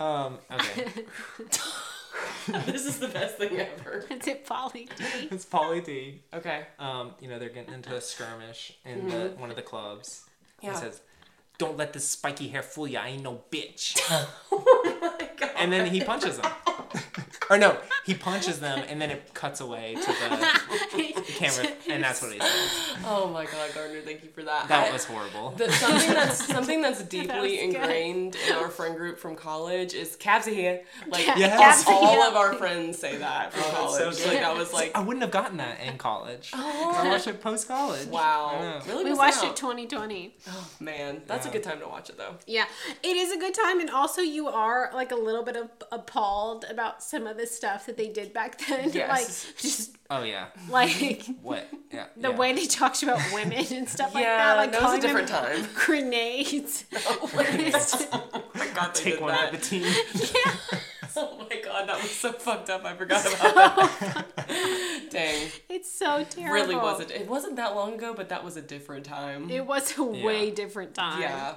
um, 0.00 0.38
okay. 0.52 0.86
This 2.66 2.86
is 2.86 2.98
the 2.98 3.08
best 3.08 3.36
thing 3.36 3.58
ever. 3.58 4.04
Is 4.10 4.26
it 4.26 4.46
Pauly 4.46 4.88
D? 4.96 5.04
It's 5.30 5.44
Pauly 5.44 5.84
D. 5.84 6.22
Okay. 6.32 6.62
Um, 6.78 7.12
you 7.20 7.28
know, 7.28 7.38
they're 7.38 7.50
getting 7.50 7.74
into 7.74 7.94
a 7.94 8.00
skirmish 8.00 8.72
in 8.86 9.06
the, 9.08 9.34
one 9.36 9.50
of 9.50 9.56
the 9.56 9.62
clubs. 9.62 10.24
Yeah. 10.62 10.70
He 10.72 10.76
says, 10.78 11.02
Don't 11.58 11.76
let 11.76 11.92
this 11.92 12.08
spiky 12.08 12.48
hair 12.48 12.62
fool 12.62 12.88
you. 12.88 12.96
I 12.98 13.08
ain't 13.08 13.22
no 13.22 13.42
bitch. 13.52 13.98
Oh 14.50 15.08
my 15.18 15.28
god. 15.36 15.50
and 15.58 15.70
then 15.70 15.86
he 15.92 16.00
punches 16.02 16.38
them. 16.38 16.50
or 17.50 17.58
no, 17.58 17.76
he 18.06 18.14
punches 18.14 18.60
them 18.60 18.82
and 18.88 19.00
then 19.00 19.10
it 19.10 19.34
cuts 19.34 19.60
away 19.60 19.94
to 19.94 20.06
the 20.06 20.48
camera 21.38 21.68
and 21.90 22.02
that's 22.02 22.20
what 22.22 22.32
he 22.32 22.38
says. 22.40 22.70
Oh 23.04 23.28
my 23.32 23.44
god, 23.44 23.70
Gardner, 23.74 24.00
thank 24.02 24.22
you 24.22 24.30
for 24.30 24.42
that. 24.42 24.68
That 24.68 24.88
I- 24.88 24.92
was 24.92 25.04
horrible. 25.04 25.50
The, 25.52 25.70
something 25.72 26.10
that's 26.14 26.44
something 26.54 26.82
that's 26.82 27.02
deeply 27.04 27.40
was 27.40 27.50
good. 27.52 27.60
ingrained 27.60 28.36
in 28.48 28.54
our 28.54 28.68
friend 28.68 28.96
group 28.96 29.18
from 29.18 29.36
college 29.36 29.94
is 29.94 30.16
cabs 30.16 30.46
are 30.48 30.52
here. 30.52 30.82
Like 31.08 31.26
Yes. 31.26 31.84
all, 31.86 31.94
all 32.06 32.16
Yeah. 32.18 32.28
of 32.28 32.36
our 32.36 32.54
friends 32.54 32.98
say 32.98 33.16
that 33.18 33.52
from 33.52 33.62
Oh, 33.66 33.70
college. 33.86 34.04
that's 34.04 34.18
so 34.18 34.28
like 34.28 34.38
good. 34.38 34.44
that 34.44 34.56
was 34.56 34.72
like 34.72 34.92
I 34.96 35.00
wouldn't 35.00 35.22
have 35.22 35.30
gotten 35.32 35.56
that 35.58 35.80
in 35.80 35.96
college. 35.98 36.50
Oh. 36.54 36.94
I 36.96 37.08
watched 37.08 37.26
it 37.26 37.40
post 37.40 37.68
college. 37.68 38.06
wow. 38.08 38.80
Really 38.86 39.04
We 39.04 39.14
watched 39.14 39.38
out. 39.38 39.50
it 39.52 39.56
2020. 39.56 40.34
Oh 40.48 40.68
man, 40.80 41.22
that's 41.26 41.46
a 41.46 41.50
good 41.50 41.62
time 41.62 41.80
to 41.80 41.86
watch 41.88 42.10
it 42.10 42.16
though. 42.18 42.34
Yeah, 42.46 42.64
it 43.02 43.16
is 43.16 43.32
a 43.32 43.38
good 43.38 43.54
time, 43.54 43.80
and 43.80 43.90
also 43.90 44.20
you 44.22 44.48
are 44.48 44.90
like 44.94 45.12
a 45.12 45.16
little 45.16 45.42
bit 45.44 45.56
of 45.56 45.68
appalled 45.92 46.64
about 46.70 47.02
some 47.02 47.26
of 47.26 47.36
the 47.36 47.46
stuff 47.46 47.86
that 47.86 47.96
they 47.96 48.08
did 48.08 48.32
back 48.32 48.58
then. 48.66 48.90
Yes. 48.92 49.08
Like 49.08 49.56
just 49.58 49.97
Oh 50.10 50.22
yeah. 50.22 50.46
like 50.70 51.26
What? 51.42 51.68
Yeah. 51.92 52.06
the 52.16 52.30
yeah. 52.30 52.36
way 52.36 52.52
they 52.54 52.66
talked 52.66 53.02
about 53.02 53.20
women 53.34 53.64
and 53.70 53.88
stuff 53.88 54.14
like 54.14 54.24
that. 54.24 54.56
Like 54.56 54.72
that 54.72 54.82
was 54.82 54.94
a 54.94 55.00
calling 55.00 55.00
them 55.00 55.26
different 55.26 55.28
time. 55.28 55.68
Grenades. 55.74 56.84
Oh, 57.10 57.30
oh 57.32 58.42
my 58.54 58.66
god, 58.74 58.94
Take 58.94 59.20
one 59.20 59.32
that. 59.32 59.50
for 59.50 59.56
the 59.56 59.62
team. 59.62 59.82
Yeah. 59.82 60.54
Oh 61.16 61.46
my 61.50 61.60
god, 61.64 61.88
that 61.88 62.00
was 62.00 62.10
so 62.10 62.32
fucked 62.32 62.70
up. 62.70 62.84
I 62.84 62.94
forgot 62.94 63.26
about 63.26 63.54
that. 63.98 64.26
Oh, 64.48 65.04
Dang, 65.10 65.48
It's 65.68 65.90
so 65.90 66.24
terrible. 66.28 66.54
really 66.54 66.76
wasn't. 66.76 67.10
It 67.10 67.26
wasn't 67.28 67.56
that 67.56 67.74
long 67.74 67.94
ago, 67.94 68.14
but 68.14 68.28
that 68.28 68.44
was 68.44 68.56
a 68.56 68.62
different 68.62 69.04
time. 69.04 69.50
It 69.50 69.66
was 69.66 69.96
a 69.98 70.02
way 70.04 70.50
different 70.50 70.94
time. 70.94 71.20
yeah. 71.20 71.56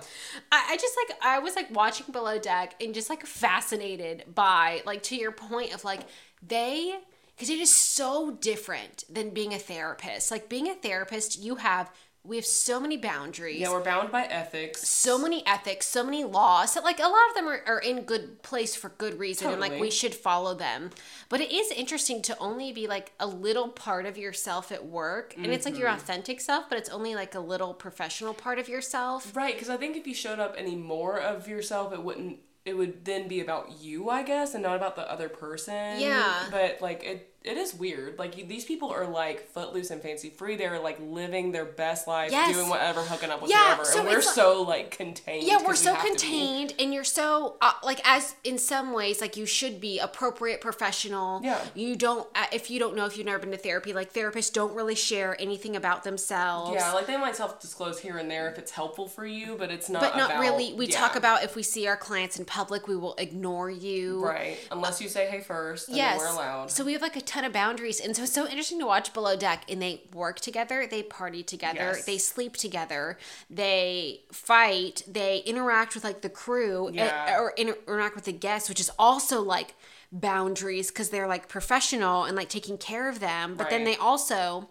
I, 0.52 0.68
I 0.72 0.78
just 0.78 0.96
like 0.98 1.18
I 1.24 1.40
was 1.40 1.56
like 1.56 1.70
watching 1.72 2.08
Below 2.12 2.40
Deck 2.40 2.76
and 2.82 2.94
just 2.94 3.10
like 3.10 3.26
fascinated 3.26 4.24
by 4.34 4.82
like 4.86 5.04
to 5.04 5.16
your 5.16 5.32
point 5.32 5.74
of 5.74 5.84
like 5.84 6.02
they 6.46 6.98
because 7.36 7.50
it 7.50 7.60
is 7.60 7.74
so 7.74 8.32
different 8.32 9.04
than 9.10 9.32
being 9.32 9.54
a 9.54 9.60
therapist. 9.60 10.32
Like 10.32 10.50
being 10.50 10.68
a 10.70 10.76
therapist, 10.76 11.40
you 11.40 11.56
have 11.56 11.92
we 12.24 12.36
have 12.36 12.46
so 12.46 12.80
many 12.80 12.98
boundaries. 12.98 13.60
Yeah, 13.60 13.72
we're 13.72 13.84
bound 13.84 14.12
by 14.12 14.26
ethics. 14.26 14.88
so 14.88 15.18
many 15.18 15.44
ethics, 15.48 15.88
so 15.88 16.04
many 16.04 16.24
laws. 16.24 16.74
So 16.74 16.82
like 16.84 17.00
a 17.00 17.08
lot 17.08 17.30
of 17.30 17.36
them 17.36 17.48
are, 17.48 17.64
are 17.66 17.80
in 17.80 18.04
good 18.04 18.44
place 18.44 18.76
for 18.76 18.90
good 18.90 19.18
reason 19.18 19.50
and 19.50 19.60
like 19.60 19.80
we 19.80 19.90
should 19.90 20.14
follow 20.14 20.54
them. 20.54 20.92
But 21.30 21.42
it 21.42 21.52
is 21.52 21.72
interesting 21.72 22.22
to 22.22 22.38
only 22.38 22.72
be 22.74 22.86
like 22.86 23.14
a 23.20 23.26
little 23.26 23.70
part 23.70 24.06
of 24.06 24.20
yourself 24.20 24.72
at 24.72 24.86
work. 24.86 25.34
And 25.36 25.48
it's 25.48 25.66
like 25.66 25.80
your 25.80 25.88
Mm-hmm. 25.90 25.98
authentic 25.98 26.42
self, 26.42 26.70
but 26.70 26.78
it's 26.78 26.90
only 26.90 27.16
like 27.16 27.34
a 27.34 27.40
little 27.40 27.74
professional 27.74 28.36
part 28.36 28.60
of 28.60 28.70
yourself. 28.70 29.36
Right, 29.36 29.56
because 29.56 29.70
I 29.72 29.78
think 29.78 29.98
if 29.98 30.06
you 30.06 30.14
showed 30.14 30.38
up 30.40 30.54
any 30.56 30.76
more 30.76 31.20
of 31.20 31.48
yourself, 31.48 31.92
it 31.92 32.04
wouldn't. 32.04 32.38
It 32.64 32.78
would 32.78 33.06
then 33.06 33.28
be 33.28 33.40
about 33.40 33.82
you, 33.82 34.10
I 34.10 34.24
guess, 34.24 34.54
and 34.54 34.64
not 34.64 34.76
about 34.76 34.96
the 34.96 35.12
other 35.12 35.30
person. 35.30 36.00
Yeah. 36.00 36.46
But 36.52 36.80
like 36.82 37.04
it, 37.04 37.31
it 37.44 37.58
is 37.58 37.74
weird. 37.74 38.20
Like 38.20 38.38
you, 38.38 38.46
these 38.46 38.66
people 38.66 38.92
are 38.92 39.08
like 39.08 39.48
footloose 39.50 39.90
and 39.90 40.00
fancy 40.02 40.30
free. 40.30 40.56
They're 40.56 40.80
like 40.80 41.00
living 41.02 41.52
their 41.52 41.66
best 41.66 42.08
life, 42.08 42.32
Yes. 42.32 42.56
doing 42.56 42.70
whatever, 42.70 43.02
hooking 43.02 43.32
up 43.32 43.42
with 43.42 43.50
Yeah, 43.50 43.76
whoever, 43.76 43.86
so 43.86 44.00
and 44.02 44.10
we're 44.10 44.22
so 44.22 44.62
like 44.62 44.92
contained. 44.92 45.48
Yeah, 45.48 45.58
we're 45.66 45.74
so 45.76 45.96
contained, 45.96 46.74
and 46.78 46.94
you're 46.94 47.04
so 47.04 47.58
uh, 47.62 47.72
like 47.84 48.00
as 48.04 48.36
in 48.44 48.58
some 48.60 48.94
ways 48.94 49.22
like 49.22 49.38
you 49.38 49.48
should 49.48 49.82
be 49.82 49.98
appropriate 49.98 50.62
professional. 50.62 51.42
Yeah. 51.44 51.60
You 51.74 51.96
don't 51.96 52.28
uh, 52.36 52.46
if 52.54 52.70
you 52.70 52.80
don't 52.80 52.96
know 52.96 53.06
if 53.06 53.18
you've 53.18 53.26
never 53.26 53.40
been 53.40 53.52
to 53.52 53.58
therapy, 53.58 53.92
like 53.94 54.14
therapists 54.14 54.54
don't 54.54 54.76
really 54.76 54.96
share 54.96 55.36
anything 55.42 55.76
about 55.76 56.04
themselves. 56.04 56.76
Yeah, 56.76 56.92
like 56.92 57.08
they 57.08 57.18
might 57.18 57.36
self-disclose 57.36 58.00
here 58.00 58.18
and 58.18 58.30
there 58.30 58.50
if 58.52 58.60
it's 58.60 58.72
helpful 58.72 59.08
for 59.08 59.26
you, 59.26 59.56
but 59.58 59.72
it's 59.72 59.90
not. 59.90 60.02
but 60.02 60.16
not 60.16 60.32
about- 60.32 60.42
really. 60.42 60.74
We 60.74 60.88
yeah. 60.88 61.00
talk 61.00 61.16
about 61.16 61.44
if 61.44 61.56
we 61.56 61.64
see 61.64 61.88
our 61.88 61.98
clients 61.98 62.38
in 62.38 62.46
public, 62.46 62.88
we 62.88 62.96
will 62.96 63.16
ignore 63.18 63.70
you. 63.72 64.24
right 64.24 64.60
unless 64.70 65.02
you 65.02 65.10
say 65.10 65.26
hey 65.28 65.42
first. 65.42 65.90
Yes. 65.90 66.20
we're 66.20 66.28
allowed. 66.28 66.70
So 66.70 66.84
we 66.86 66.94
have 66.94 67.02
like 67.02 67.16
a 67.16 67.22
ton 67.32 67.46
of 67.46 67.54
boundaries. 67.54 68.00
And 68.00 68.16
so 68.16 68.24
it's 68.24 68.34
so 68.34 68.46
interesting 68.46 68.80
to 68.80 68.86
watch 68.86 69.14
Below 69.14 69.36
Deck 69.38 69.64
and 69.70 69.82
they 69.82 70.02
work 70.14 70.40
together, 70.40 70.86
they 70.90 71.02
party 71.04 71.44
together, 71.44 71.94
Yes. 71.96 72.06
they 72.06 72.18
sleep 72.18 72.58
together, 72.58 73.18
they 73.50 74.22
fight, 74.32 75.04
they 75.08 75.40
interact 75.40 75.96
with 75.96 76.04
like 76.04 76.22
the 76.22 76.30
crew 76.30 76.88
and- 76.88 76.96
Yeah. 76.96 77.40
or 77.40 77.52
inter- 77.52 77.78
interact 77.88 78.16
with 78.16 78.26
the 78.26 78.34
guests, 78.34 78.68
which 78.70 78.80
is 78.80 78.92
also 79.00 79.42
like 79.42 79.76
boundaries 80.12 80.90
because 80.92 81.10
they're 81.10 81.28
like 81.28 81.48
professional 81.48 82.26
and 82.26 82.36
like 82.36 82.50
taking 82.50 82.78
care 82.78 83.08
of 83.08 83.20
them. 83.20 83.56
But 83.56 83.70
then 83.70 83.84
they 83.86 83.96
also. 83.96 84.70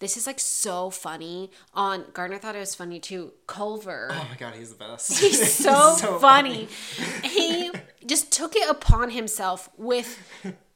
This 0.00 0.16
is 0.16 0.26
like 0.26 0.40
so 0.40 0.88
funny. 0.88 1.50
On 1.74 2.06
Gardner 2.14 2.38
thought 2.38 2.56
it 2.56 2.60
was 2.60 2.74
funny 2.74 2.98
too. 2.98 3.32
Culver. 3.46 4.08
Oh 4.10 4.26
my 4.30 4.36
god, 4.36 4.54
he's 4.54 4.70
the 4.72 4.76
best. 4.76 5.12
He's 5.20 5.52
so, 5.52 5.94
funny. 6.18 6.68
he 7.22 7.70
just 8.06 8.32
took 8.32 8.56
it 8.56 8.66
upon 8.68 9.10
himself 9.10 9.68
with 9.76 10.18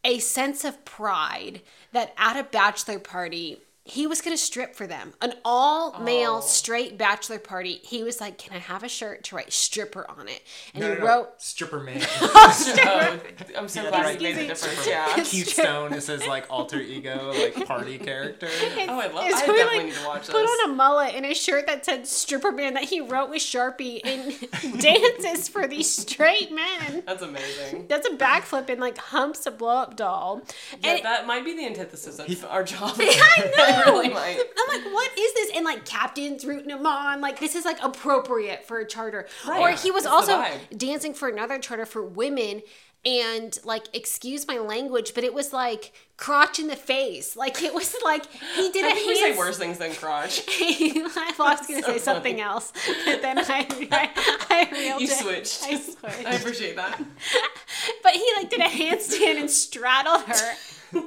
a 0.05 0.19
sense 0.19 0.65
of 0.65 0.85
pride 0.85 1.63
that 1.93 2.13
at 2.19 2.39
a 2.39 2.45
bachelor 2.45 2.99
party, 2.99 3.59
he 3.87 4.07
was 4.07 4.23
going 4.23 4.35
to 4.35 4.43
strip 4.43 4.75
for 4.75 4.87
them. 4.87 5.13
An 5.21 5.35
all 5.45 5.95
oh. 5.97 6.03
male 6.03 6.39
Oh. 6.43 6.47
straight 6.47 6.97
bachelor 6.97 7.39
party. 7.39 7.81
He 7.83 8.03
was 8.03 8.19
like, 8.21 8.39
Can 8.39 8.55
I 8.57 8.59
have 8.59 8.83
a 8.83 8.89
shirt 8.89 9.25
to 9.25 9.37
write 9.37 9.53
stripper 9.53 10.07
on 10.11 10.27
it? 10.29 10.43
And 10.73 10.83
No, 10.83 10.89
he 10.91 10.95
no, 10.95 11.01
no. 11.01 11.07
wrote, 11.07 11.29
Stripper 11.43 11.81
man. 11.81 12.01
Oh, 12.21 13.21
I'm 13.59 13.69
so 13.69 13.83
Yeah, 13.83 13.91
glad 13.91 14.05
right. 14.05 14.21
you 14.21 14.29
made 14.29 14.37
the 14.37 14.47
difference. 14.47 14.87
Yeah. 14.87 15.15
Keith 15.25 15.49
Stone 15.49 15.93
is 15.93 16.07
his 16.07 16.27
like 16.27 16.47
alter 16.51 16.81
ego, 16.81 17.33
like 17.37 17.67
party 17.67 17.99
character. 17.99 18.49
Oh, 18.51 19.01
I 19.01 19.07
love. 19.07 19.17
I 19.25 19.31
definitely 19.31 19.65
like, 19.65 19.85
need 19.87 19.95
to 19.95 20.07
watch 20.07 20.27
this. 20.27 20.31
put 20.35 20.43
this. 20.43 20.61
on 20.65 20.71
a 20.71 20.75
mullet 20.75 21.15
and 21.15 21.27
a 21.27 21.35
shirt 21.35 21.67
that 21.67 21.85
said 21.85 22.07
stripper 22.07 22.53
man 22.53 22.75
that 22.75 22.85
he 22.85 23.01
wrote 23.01 23.29
with 23.31 23.43
Sharpie 23.43 24.01
and 24.05 24.81
dances 24.81 25.49
for 25.49 25.67
these 25.67 25.91
straight 25.91 26.51
men. 26.53 27.03
That's 27.07 27.23
amazing. 27.23 27.87
Does 27.89 28.07
a 28.07 28.11
backflip 28.17 28.69
and 28.71 28.81
like 28.81 28.97
humps 28.99 29.47
a 29.47 29.51
blow 29.51 29.77
up 29.79 29.97
doll. 29.97 30.43
Yeah, 30.83 30.95
and 30.97 31.05
that 31.05 31.27
might 31.27 31.45
be 31.45 31.55
the 31.55 31.67
antithesis 31.67 32.19
of 32.19 32.45
our 32.47 32.65
job. 32.65 32.95
I 32.99 33.51
It 33.55 33.74
know. 33.77 33.85
really 33.93 34.09
might. 34.11 34.39
I'm 34.39 34.69
like, 34.83 34.93
what 34.93 35.19
is 35.19 35.35
this? 35.35 35.51
And 35.57 35.65
like 35.65 35.85
captains 35.85 36.45
rooting 36.45 36.71
him 36.71 36.87
on. 36.87 37.21
Like 37.21 37.41
this 37.41 37.55
is 37.55 37.65
like 37.65 37.79
appropriate 37.83 38.65
for 38.67 38.79
a 38.79 38.87
charter. 38.87 39.27
Right. 39.47 39.61
Or 39.61 39.71
he 39.71 39.91
was 39.91 40.05
It's 40.05 40.13
also 40.13 40.45
dancing 40.77 41.15
for 41.15 41.29
another 41.29 41.59
charter 41.59 41.87
for 41.87 42.05
women. 42.05 42.63
And 43.07 43.59
like, 43.65 43.95
excuse 43.95 44.49
my 44.49 44.57
language, 44.57 45.13
but 45.15 45.25
it 45.25 45.35
was 45.35 45.53
like 45.53 45.93
crotch 46.17 46.59
in 46.59 46.69
the 46.69 46.77
face. 46.77 47.37
Like 47.37 47.61
it 47.63 47.75
was 47.75 47.95
like 48.03 48.25
he 48.57 48.71
did 48.73 48.83
a 48.83 48.89
I 48.89 48.93
think 48.95 49.07
we 49.09 49.17
say 49.17 49.37
worse 49.37 49.59
things 49.59 49.77
than 49.77 49.93
crotch. 49.95 50.43
I 50.49 51.33
was 51.39 51.67
going 51.67 51.83
to 51.83 51.87
so 51.87 51.93
say 51.93 51.99
something 51.99 52.41
else, 52.41 52.73
but 53.05 53.21
then 53.21 53.39
I 53.41 53.45
I, 53.93 54.11
I 54.49 54.97
You 54.99 55.07
it. 55.07 55.11
switched. 55.11 55.65
I 55.65 55.79
switched. 55.79 56.27
I 56.27 56.33
appreciate 56.33 56.77
that. 56.77 56.99
But 58.03 58.13
he 58.13 58.27
like 58.39 58.49
did 58.49 58.61
a 58.61 58.65
handstand 58.65 59.39
and 59.39 59.51
straddled 59.51 60.23
her. 60.23 60.55
and 60.95 61.05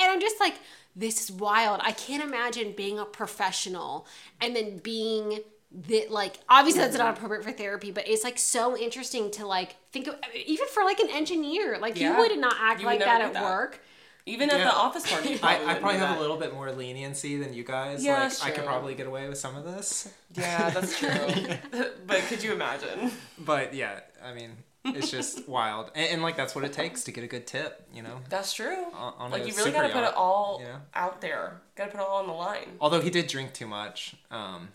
I'm 0.00 0.20
just 0.20 0.38
like, 0.40 0.56
this 0.96 1.22
is 1.24 1.32
wild. 1.32 1.80
I 1.82 1.92
can't 1.92 2.22
imagine 2.22 2.72
being 2.76 2.98
a 2.98 3.04
professional 3.04 4.06
and 4.40 4.54
then 4.54 4.78
being 4.78 5.40
that 5.88 6.08
like 6.10 6.38
obviously 6.48 6.82
that's 6.82 6.96
not 6.96 7.16
appropriate 7.16 7.42
for 7.42 7.50
therapy 7.50 7.90
but 7.90 8.06
it's 8.06 8.22
like 8.22 8.38
so 8.38 8.76
interesting 8.78 9.28
to 9.32 9.44
like 9.44 9.74
think 9.90 10.06
of 10.06 10.14
even 10.46 10.68
for 10.68 10.84
like 10.84 11.00
an 11.00 11.10
engineer 11.10 11.78
like 11.80 11.98
Yeah. 11.98 12.12
you 12.12 12.18
would 12.18 12.38
not 12.38 12.54
act 12.60 12.78
You 12.80 12.86
like 12.86 13.00
that 13.00 13.20
at 13.22 13.32
that. 13.32 13.42
work 13.42 13.80
Even 14.24 14.50
at 14.50 14.58
the 14.58 14.72
office 14.72 15.10
party. 15.10 15.30
you 15.30 15.38
I, 15.42 15.72
I 15.72 15.74
probably 15.80 15.98
have 15.98 16.10
that. 16.10 16.18
a 16.18 16.20
little 16.20 16.36
bit 16.36 16.54
more 16.54 16.70
leniency 16.70 17.36
than 17.38 17.52
you 17.54 17.64
guys. 17.64 18.04
Yeah, 18.04 18.12
like 18.12 18.22
that's 18.22 18.42
I 18.44 18.50
could 18.52 18.64
probably 18.64 18.94
get 18.94 19.08
away 19.08 19.28
with 19.28 19.36
some 19.38 19.56
of 19.56 19.64
this. 19.64 20.08
Yeah, 20.36 20.70
that's 20.70 20.96
true. 20.96 21.10
but 22.06 22.18
could 22.28 22.40
you 22.44 22.52
imagine? 22.52 23.10
But 23.38 23.74
yeah, 23.74 23.98
I 24.24 24.32
mean, 24.32 24.52
it's 24.84 25.10
just 25.10 25.48
wild. 25.48 25.90
And, 25.94 26.08
and 26.12 26.22
like 26.22 26.36
that's 26.36 26.54
what 26.54 26.64
it 26.64 26.72
takes 26.72 27.04
to 27.04 27.12
get 27.12 27.24
a 27.24 27.26
good 27.26 27.46
tip, 27.46 27.86
you 27.94 28.02
know. 28.02 28.20
That's 28.28 28.52
true. 28.52 28.84
On- 28.94 29.14
on 29.18 29.30
like 29.30 29.46
you 29.46 29.54
really 29.54 29.70
gotta 29.72 29.88
put 29.88 30.02
yacht, 30.02 30.12
it 30.12 30.16
all 30.16 30.58
you 30.60 30.66
know? 30.66 30.80
out 30.94 31.20
there. 31.20 31.60
Gotta 31.76 31.90
put 31.90 32.00
it 32.00 32.06
all 32.06 32.18
on 32.20 32.26
the 32.26 32.32
line. 32.32 32.76
Although 32.80 33.00
he 33.00 33.10
did 33.10 33.26
drink 33.26 33.52
too 33.54 33.66
much 33.66 34.14
um, 34.30 34.68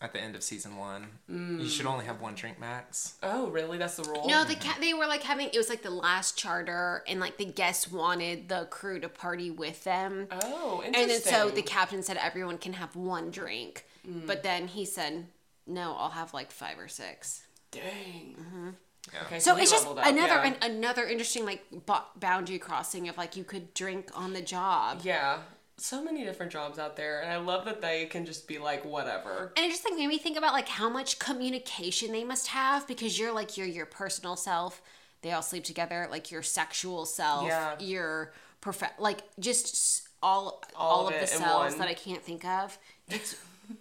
at 0.00 0.12
the 0.12 0.20
end 0.20 0.36
of 0.36 0.42
season 0.42 0.76
one. 0.76 1.06
Mm. 1.30 1.60
You 1.60 1.68
should 1.68 1.86
only 1.86 2.04
have 2.04 2.20
one 2.20 2.34
drink 2.34 2.60
max. 2.60 3.14
Oh, 3.22 3.48
really? 3.48 3.78
That's 3.78 3.96
the 3.96 4.04
rule. 4.04 4.26
no 4.28 4.44
the 4.44 4.54
cat 4.54 4.78
they 4.80 4.94
were 4.94 5.06
like 5.06 5.22
having 5.22 5.48
it 5.48 5.56
was 5.56 5.68
like 5.68 5.82
the 5.82 5.90
last 5.90 6.36
charter 6.38 7.02
and 7.08 7.18
like 7.18 7.36
the 7.38 7.44
guests 7.46 7.90
wanted 7.90 8.48
the 8.48 8.66
crew 8.70 9.00
to 9.00 9.08
party 9.08 9.50
with 9.50 9.82
them 9.84 10.28
Oh, 10.30 10.82
interesting. 10.84 10.94
and 11.02 11.10
then 11.10 11.20
so 11.22 11.50
the 11.50 11.62
captain 11.62 12.02
said 12.02 12.16
everyone 12.18 12.58
can 12.58 12.74
have 12.74 12.94
one 12.96 13.30
drink 13.30 13.84
Mm. 14.08 14.26
but 14.28 14.42
then 14.44 14.68
he 14.68 14.84
said 14.84 15.26
no 15.66 15.94
i'll 15.98 16.08
have 16.10 16.32
like 16.32 16.50
five 16.52 16.78
or 16.78 16.86
six 16.88 17.42
Dang. 17.72 18.36
Yeah. 19.12 19.22
Okay, 19.22 19.38
So 19.38 19.54
he 19.54 19.62
it's 19.62 19.70
just 19.70 19.86
another 19.86 20.16
yeah. 20.16 20.46
an, 20.46 20.56
another 20.62 21.04
interesting 21.04 21.44
like 21.46 21.64
bo- 21.86 22.04
boundary 22.16 22.58
crossing 22.58 23.08
of 23.08 23.16
like 23.16 23.36
you 23.36 23.44
could 23.44 23.72
drink 23.74 24.10
on 24.14 24.32
the 24.32 24.42
job. 24.42 25.00
Yeah. 25.02 25.38
So 25.80 26.02
many 26.02 26.24
different 26.24 26.50
jobs 26.50 26.78
out 26.80 26.96
there, 26.96 27.20
and 27.22 27.30
I 27.32 27.36
love 27.36 27.64
that 27.66 27.80
they 27.80 28.06
can 28.06 28.26
just 28.26 28.48
be 28.48 28.58
like, 28.58 28.84
whatever. 28.84 29.52
And 29.56 29.64
it 29.64 29.70
just 29.70 29.84
like 29.84 29.94
made 29.96 30.08
me 30.08 30.18
think 30.18 30.36
about 30.36 30.52
like 30.52 30.68
how 30.68 30.88
much 30.88 31.20
communication 31.20 32.10
they 32.10 32.24
must 32.24 32.48
have 32.48 32.86
because 32.88 33.16
you're 33.18 33.32
like 33.32 33.56
you're 33.56 33.66
your 33.66 33.86
personal 33.86 34.34
self. 34.34 34.82
They 35.22 35.30
all 35.32 35.42
sleep 35.42 35.62
together, 35.64 36.08
like 36.10 36.30
your 36.32 36.42
sexual 36.42 37.06
self, 37.06 37.46
Yeah. 37.46 37.78
your 37.78 38.32
prof 38.60 38.82
like 38.98 39.22
just 39.38 40.08
all 40.20 40.60
all, 40.74 40.88
All 41.02 41.08
of, 41.08 41.14
of 41.14 41.20
the 41.20 41.26
it 41.26 41.32
in 41.32 41.38
selves 41.38 41.76
that 41.76 41.86
I 41.88 41.94
can't 41.94 42.22
think 42.22 42.44
of. 42.44 42.76
It's 43.08 43.36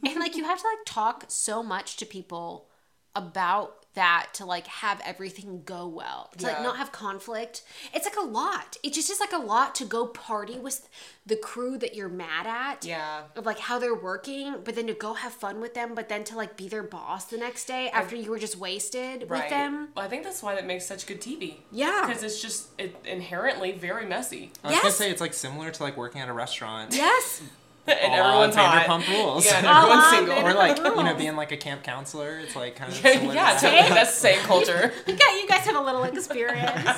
and 0.06 0.20
like 0.20 0.36
you 0.36 0.44
have 0.46 0.60
to 0.60 0.68
like 0.68 0.86
talk 0.86 1.26
so 1.30 1.64
much 1.64 1.98
to 1.98 2.06
people 2.06 2.68
about 3.15 3.74
that 3.93 4.28
to 4.32 4.46
like 4.46 4.67
have 4.67 5.02
everything 5.04 5.63
go 5.65 5.88
well 5.88 6.30
to 6.38 6.46
like 6.46 6.62
not 6.62 6.78
have 6.78 6.91
conflict 6.91 7.63
it's 7.96 8.06
like 8.06 8.15
a 8.15 8.22
lot 8.28 8.78
it 8.84 8.93
just 8.93 9.10
is 9.10 9.20
like 9.20 9.34
a 9.34 9.38
lot 9.39 9.74
to 9.74 9.86
go 9.86 10.06
party 10.06 10.60
with 10.60 10.88
the 11.26 11.36
crew 11.36 11.80
that 11.80 11.96
you're 11.96 12.08
mad 12.08 12.46
at 12.46 12.86
Yeah. 12.86 13.24
of 13.36 13.46
like 13.46 13.60
how 13.60 13.80
they're 13.80 13.93
working, 13.96 14.56
but 14.63 14.76
then 14.76 14.88
to 14.88 14.93
go 14.93 15.13
have 15.13 15.34
fun 15.34 15.60
with 15.60 15.74
them, 15.74 15.93
but 15.93 16.08
then 16.08 16.24
to 16.26 16.38
like 16.38 16.56
be 16.56 16.70
their 16.70 16.84
boss 16.84 17.26
the 17.26 17.38
next 17.38 17.65
day 17.65 17.89
after 17.89 18.15
you 18.15 18.30
were 18.30 18.39
just 18.39 18.58
wasted 18.58 19.30
with 19.30 19.50
them. 19.50 19.89
Well, 19.93 20.06
I 20.06 20.08
think 20.08 20.24
that's 20.24 20.41
why 20.41 20.56
that 20.56 20.65
makes 20.65 20.86
such 20.86 21.06
good 21.06 21.20
TV. 21.20 21.56
Yeah. 21.70 22.06
Because 22.08 22.24
it's 22.24 22.41
just 22.41 22.70
it, 22.80 22.96
inherently 23.04 23.74
very 23.74 24.06
messy. 24.06 24.52
I 24.63 24.70
was 24.70 24.80
gonna 24.80 24.91
say 24.91 25.12
it's 25.12 25.20
like 25.20 25.34
similar 25.34 25.70
to 25.70 25.84
like 25.84 25.98
working 25.98 26.22
at 26.22 26.30
a 26.30 26.34
restaurant. 26.34 26.96
Yes. 26.96 27.41
and 28.04 28.13
a 28.13 28.17
la 28.17 28.28
everyone's 28.28 28.56
hot. 28.56 28.86
Vanderpump 28.86 29.08
Rules. 29.08 29.45
Yeah, 29.45 29.58
and 29.58 29.65
A 29.67 29.69
la 29.69 29.78
everyone's 29.82 30.08
single. 30.10 30.36
Vanderpump 30.36 30.43
or 30.43 30.54
like 30.56 30.78
you 30.78 30.84
know 30.84 30.95
Rules. 31.04 31.17
being 31.17 31.36
like 31.36 31.52
a 31.52 31.58
camp 31.58 31.84
counselor. 31.84 32.39
It's 32.39 32.56
like 32.56 32.76
kind 32.76 32.91
of 32.91 33.04
yeah, 33.04 33.58
similar 33.58 33.82
to 33.84 33.88
that. 33.89 33.89
That's 33.95 34.13
the 34.13 34.19
same 34.19 34.39
culture. 34.41 34.91
You 35.08 35.15
guys, 35.15 35.41
you 35.41 35.47
guys 35.47 35.62
have 35.65 35.76
a 35.76 35.82
little 35.82 36.04
experience. 36.04 36.89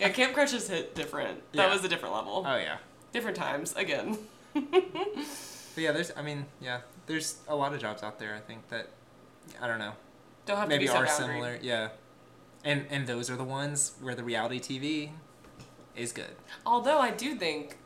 yeah, 0.00 0.08
Camp 0.10 0.34
Crutches 0.34 0.68
hit 0.68 0.94
different. 0.94 1.40
That 1.52 1.68
Yeah. 1.68 1.72
was 1.72 1.84
a 1.84 1.88
different 1.88 2.14
level. 2.14 2.44
Oh 2.46 2.56
yeah. 2.56 2.78
different 3.12 3.36
times 3.36 3.74
again. 3.76 4.18
But 4.54 5.82
yeah, 5.84 5.92
there's. 5.92 6.10
I 6.16 6.22
mean, 6.22 6.46
yeah, 6.60 6.80
there's 7.06 7.36
a 7.46 7.54
lot 7.54 7.72
of 7.72 7.80
jobs 7.80 8.02
out 8.02 8.18
there. 8.18 8.34
I 8.34 8.40
think 8.40 8.68
that 8.68 8.88
I 9.62 9.66
don't 9.68 9.78
know. 9.78 9.92
Don't 10.46 10.56
have 10.58 10.68
maybe 10.68 10.86
to 10.86 10.92
be 10.92 10.96
so 10.96 11.02
are 11.02 11.06
boundary. 11.06 11.26
similar. 11.34 11.58
Yeah. 11.62 11.88
And 12.64 12.86
and 12.90 13.06
those 13.06 13.30
are 13.30 13.36
the 13.36 13.44
ones 13.44 13.92
where 14.00 14.14
the 14.16 14.24
reality 14.24 14.58
TV 14.58 15.10
is 15.94 16.10
good. 16.12 16.34
Although 16.66 16.98
I 16.98 17.10
do 17.12 17.34
think 17.36 17.77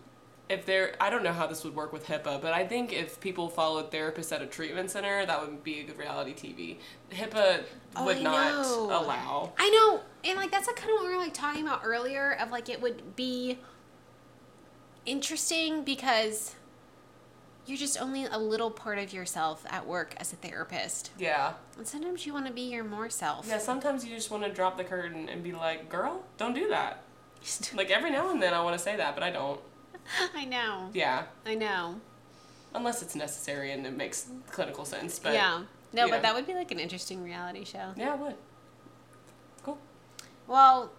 if 0.53 0.67
there, 0.67 0.95
I 1.01 1.11
don't 1.11 1.23
know 1.25 1.33
how 1.33 1.47
this 1.47 1.65
would 1.65 1.75
work 1.75 1.93
with 1.93 2.07
HIPAA, 2.07 2.41
but 2.41 2.53
I 2.53 2.67
think 2.67 2.93
if 2.93 3.19
people 3.21 3.49
followed 3.49 3.91
therapists 3.91 4.33
at 4.33 4.43
a 4.43 4.47
treatment 4.47 4.91
center, 4.91 5.25
that 5.27 5.41
would 5.41 5.65
be 5.65 5.81
a 5.81 5.85
good 5.85 5.99
reality 5.99 6.35
TV. 6.35 6.77
HIPAA 7.11 7.65
Oh, 7.97 8.05
would 8.05 8.19
I 8.19 8.23
not 8.23 8.63
know. 8.63 8.85
allow. 8.87 9.53
I 9.59 9.71
know, 9.71 10.01
and 10.25 10.39
like 10.39 10.51
that's 10.51 10.67
like 10.67 10.77
kind 10.77 10.91
of 10.91 10.97
what 10.97 11.05
we 11.09 11.15
were 11.15 11.21
like 11.21 11.35
talking 11.35 11.67
about 11.67 11.81
earlier 11.85 12.33
of 12.41 12.51
like 12.51 12.69
it 12.69 12.81
would 12.81 13.17
be 13.17 13.59
interesting 15.05 15.85
because 15.85 16.55
you're 17.67 17.79
just 17.79 18.01
only 18.01 18.25
a 18.27 18.39
little 18.39 18.71
part 18.71 18.99
of 18.99 19.13
yourself 19.13 19.65
at 19.71 19.87
work 19.87 20.15
as 20.19 20.33
a 20.33 20.37
therapist. 20.37 21.11
Yeah. 21.19 21.55
And 21.79 21.87
sometimes 21.87 22.27
you 22.27 22.33
want 22.33 22.47
to 22.47 22.53
be 22.53 22.63
your 22.63 22.85
more 22.85 23.09
self. 23.09 23.47
Yeah, 23.49 23.59
sometimes 23.59 24.05
you 24.05 24.15
just 24.15 24.31
want 24.31 24.43
to 24.45 24.51
drop 24.53 24.77
the 24.77 24.85
curtain 24.85 25.29
and 25.29 25.43
be 25.43 25.53
like, 25.53 25.89
girl, 25.89 26.25
don't 26.39 26.55
do 26.55 26.69
that. 26.69 27.03
Like 27.75 27.91
every 27.91 28.11
now 28.11 28.31
and 28.31 28.41
then 28.41 28.55
I 28.55 28.63
want 28.63 28.77
to 28.79 28.83
say 28.83 28.97
that, 28.97 29.15
but 29.15 29.23
I 29.25 29.31
don't. 29.31 29.61
I 30.35 30.45
know. 30.45 30.91
Yeah. 30.93 31.25
I 31.47 31.55
know. 31.55 32.01
Unless 32.75 33.03
it's 33.03 33.15
necessary 33.15 33.73
and 33.73 33.87
it 33.87 33.97
makes 33.97 34.27
clinical 34.51 34.85
sense. 34.85 35.19
But 35.19 35.35
yeah. 35.35 35.63
No, 35.93 36.07
yeah. 36.07 36.11
but 36.11 36.23
that 36.23 36.35
would 36.35 36.47
be 36.47 36.55
like 36.55 36.71
an 36.71 36.79
interesting 36.79 37.23
reality 37.23 37.65
show. 37.65 37.93
Yeah, 37.97 38.15
it 38.15 38.21
would. 38.21 38.35
Cool. 39.63 39.79
Well, 40.47 40.91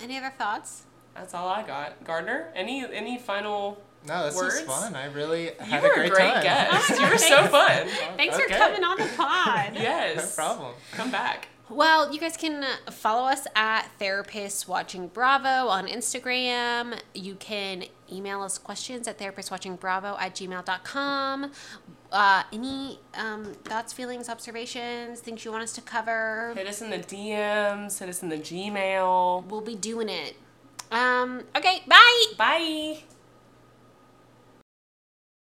any 0.00 0.18
other 0.18 0.32
thoughts? 0.36 0.82
That's 1.14 1.32
all 1.34 1.48
I 1.48 1.62
got. 1.62 2.04
Gardner, 2.04 2.48
any 2.54 2.84
any 2.92 3.18
final 3.18 3.82
No, 4.06 4.24
this 4.24 4.36
Words? 4.36 4.60
was 4.60 4.62
fun. 4.62 4.94
I 4.94 5.06
really 5.06 5.44
You 5.44 5.52
had 5.60 5.82
were 5.82 5.90
a 6.02 6.08
great, 6.08 6.32
time. 6.32 6.42
guest. 6.42 6.90
you 7.00 7.06
were 7.06 7.18
so 7.18 7.46
fun. 7.46 7.86
Thanks 8.16 8.38
for 8.38 8.46
coming 8.48 8.82
on 8.84 8.98
the 8.98 9.08
pod. 9.16 9.72
Yes. 9.74 10.36
No 10.36 10.44
problem. 10.44 10.74
Come 10.92 11.10
back. 11.10 11.48
Well, 11.72 12.12
you 12.12 12.20
guys 12.20 12.36
can 12.36 12.62
uh, 12.62 12.90
follow 12.90 13.26
us 13.26 13.46
at 13.56 13.88
Therapists 13.98 14.68
Watching 14.68 15.08
Bravo 15.08 15.68
on 15.68 15.86
Instagram. 15.86 17.00
You 17.14 17.34
can 17.36 17.84
email 18.12 18.42
us 18.42 18.58
questions 18.58 19.08
at 19.08 19.18
therapistwatchingbravo 19.18 20.20
at 20.20 20.34
gmail.com. 20.34 21.50
Uh, 22.12 22.42
any 22.52 23.00
um, 23.14 23.54
thoughts, 23.64 23.94
feelings, 23.94 24.28
observations, 24.28 25.20
things 25.20 25.46
you 25.46 25.50
want 25.50 25.62
us 25.62 25.72
to 25.72 25.80
cover? 25.80 26.52
Hit 26.54 26.66
us 26.66 26.82
in 26.82 26.90
the 26.90 26.98
DMs. 26.98 27.98
Hit 27.98 28.08
us 28.10 28.22
in 28.22 28.28
the 28.28 28.36
Gmail. 28.36 29.46
We'll 29.46 29.62
be 29.62 29.74
doing 29.74 30.10
it. 30.10 30.36
Um, 30.90 31.44
okay, 31.56 31.82
bye. 31.88 32.24
Bye. 32.36 33.02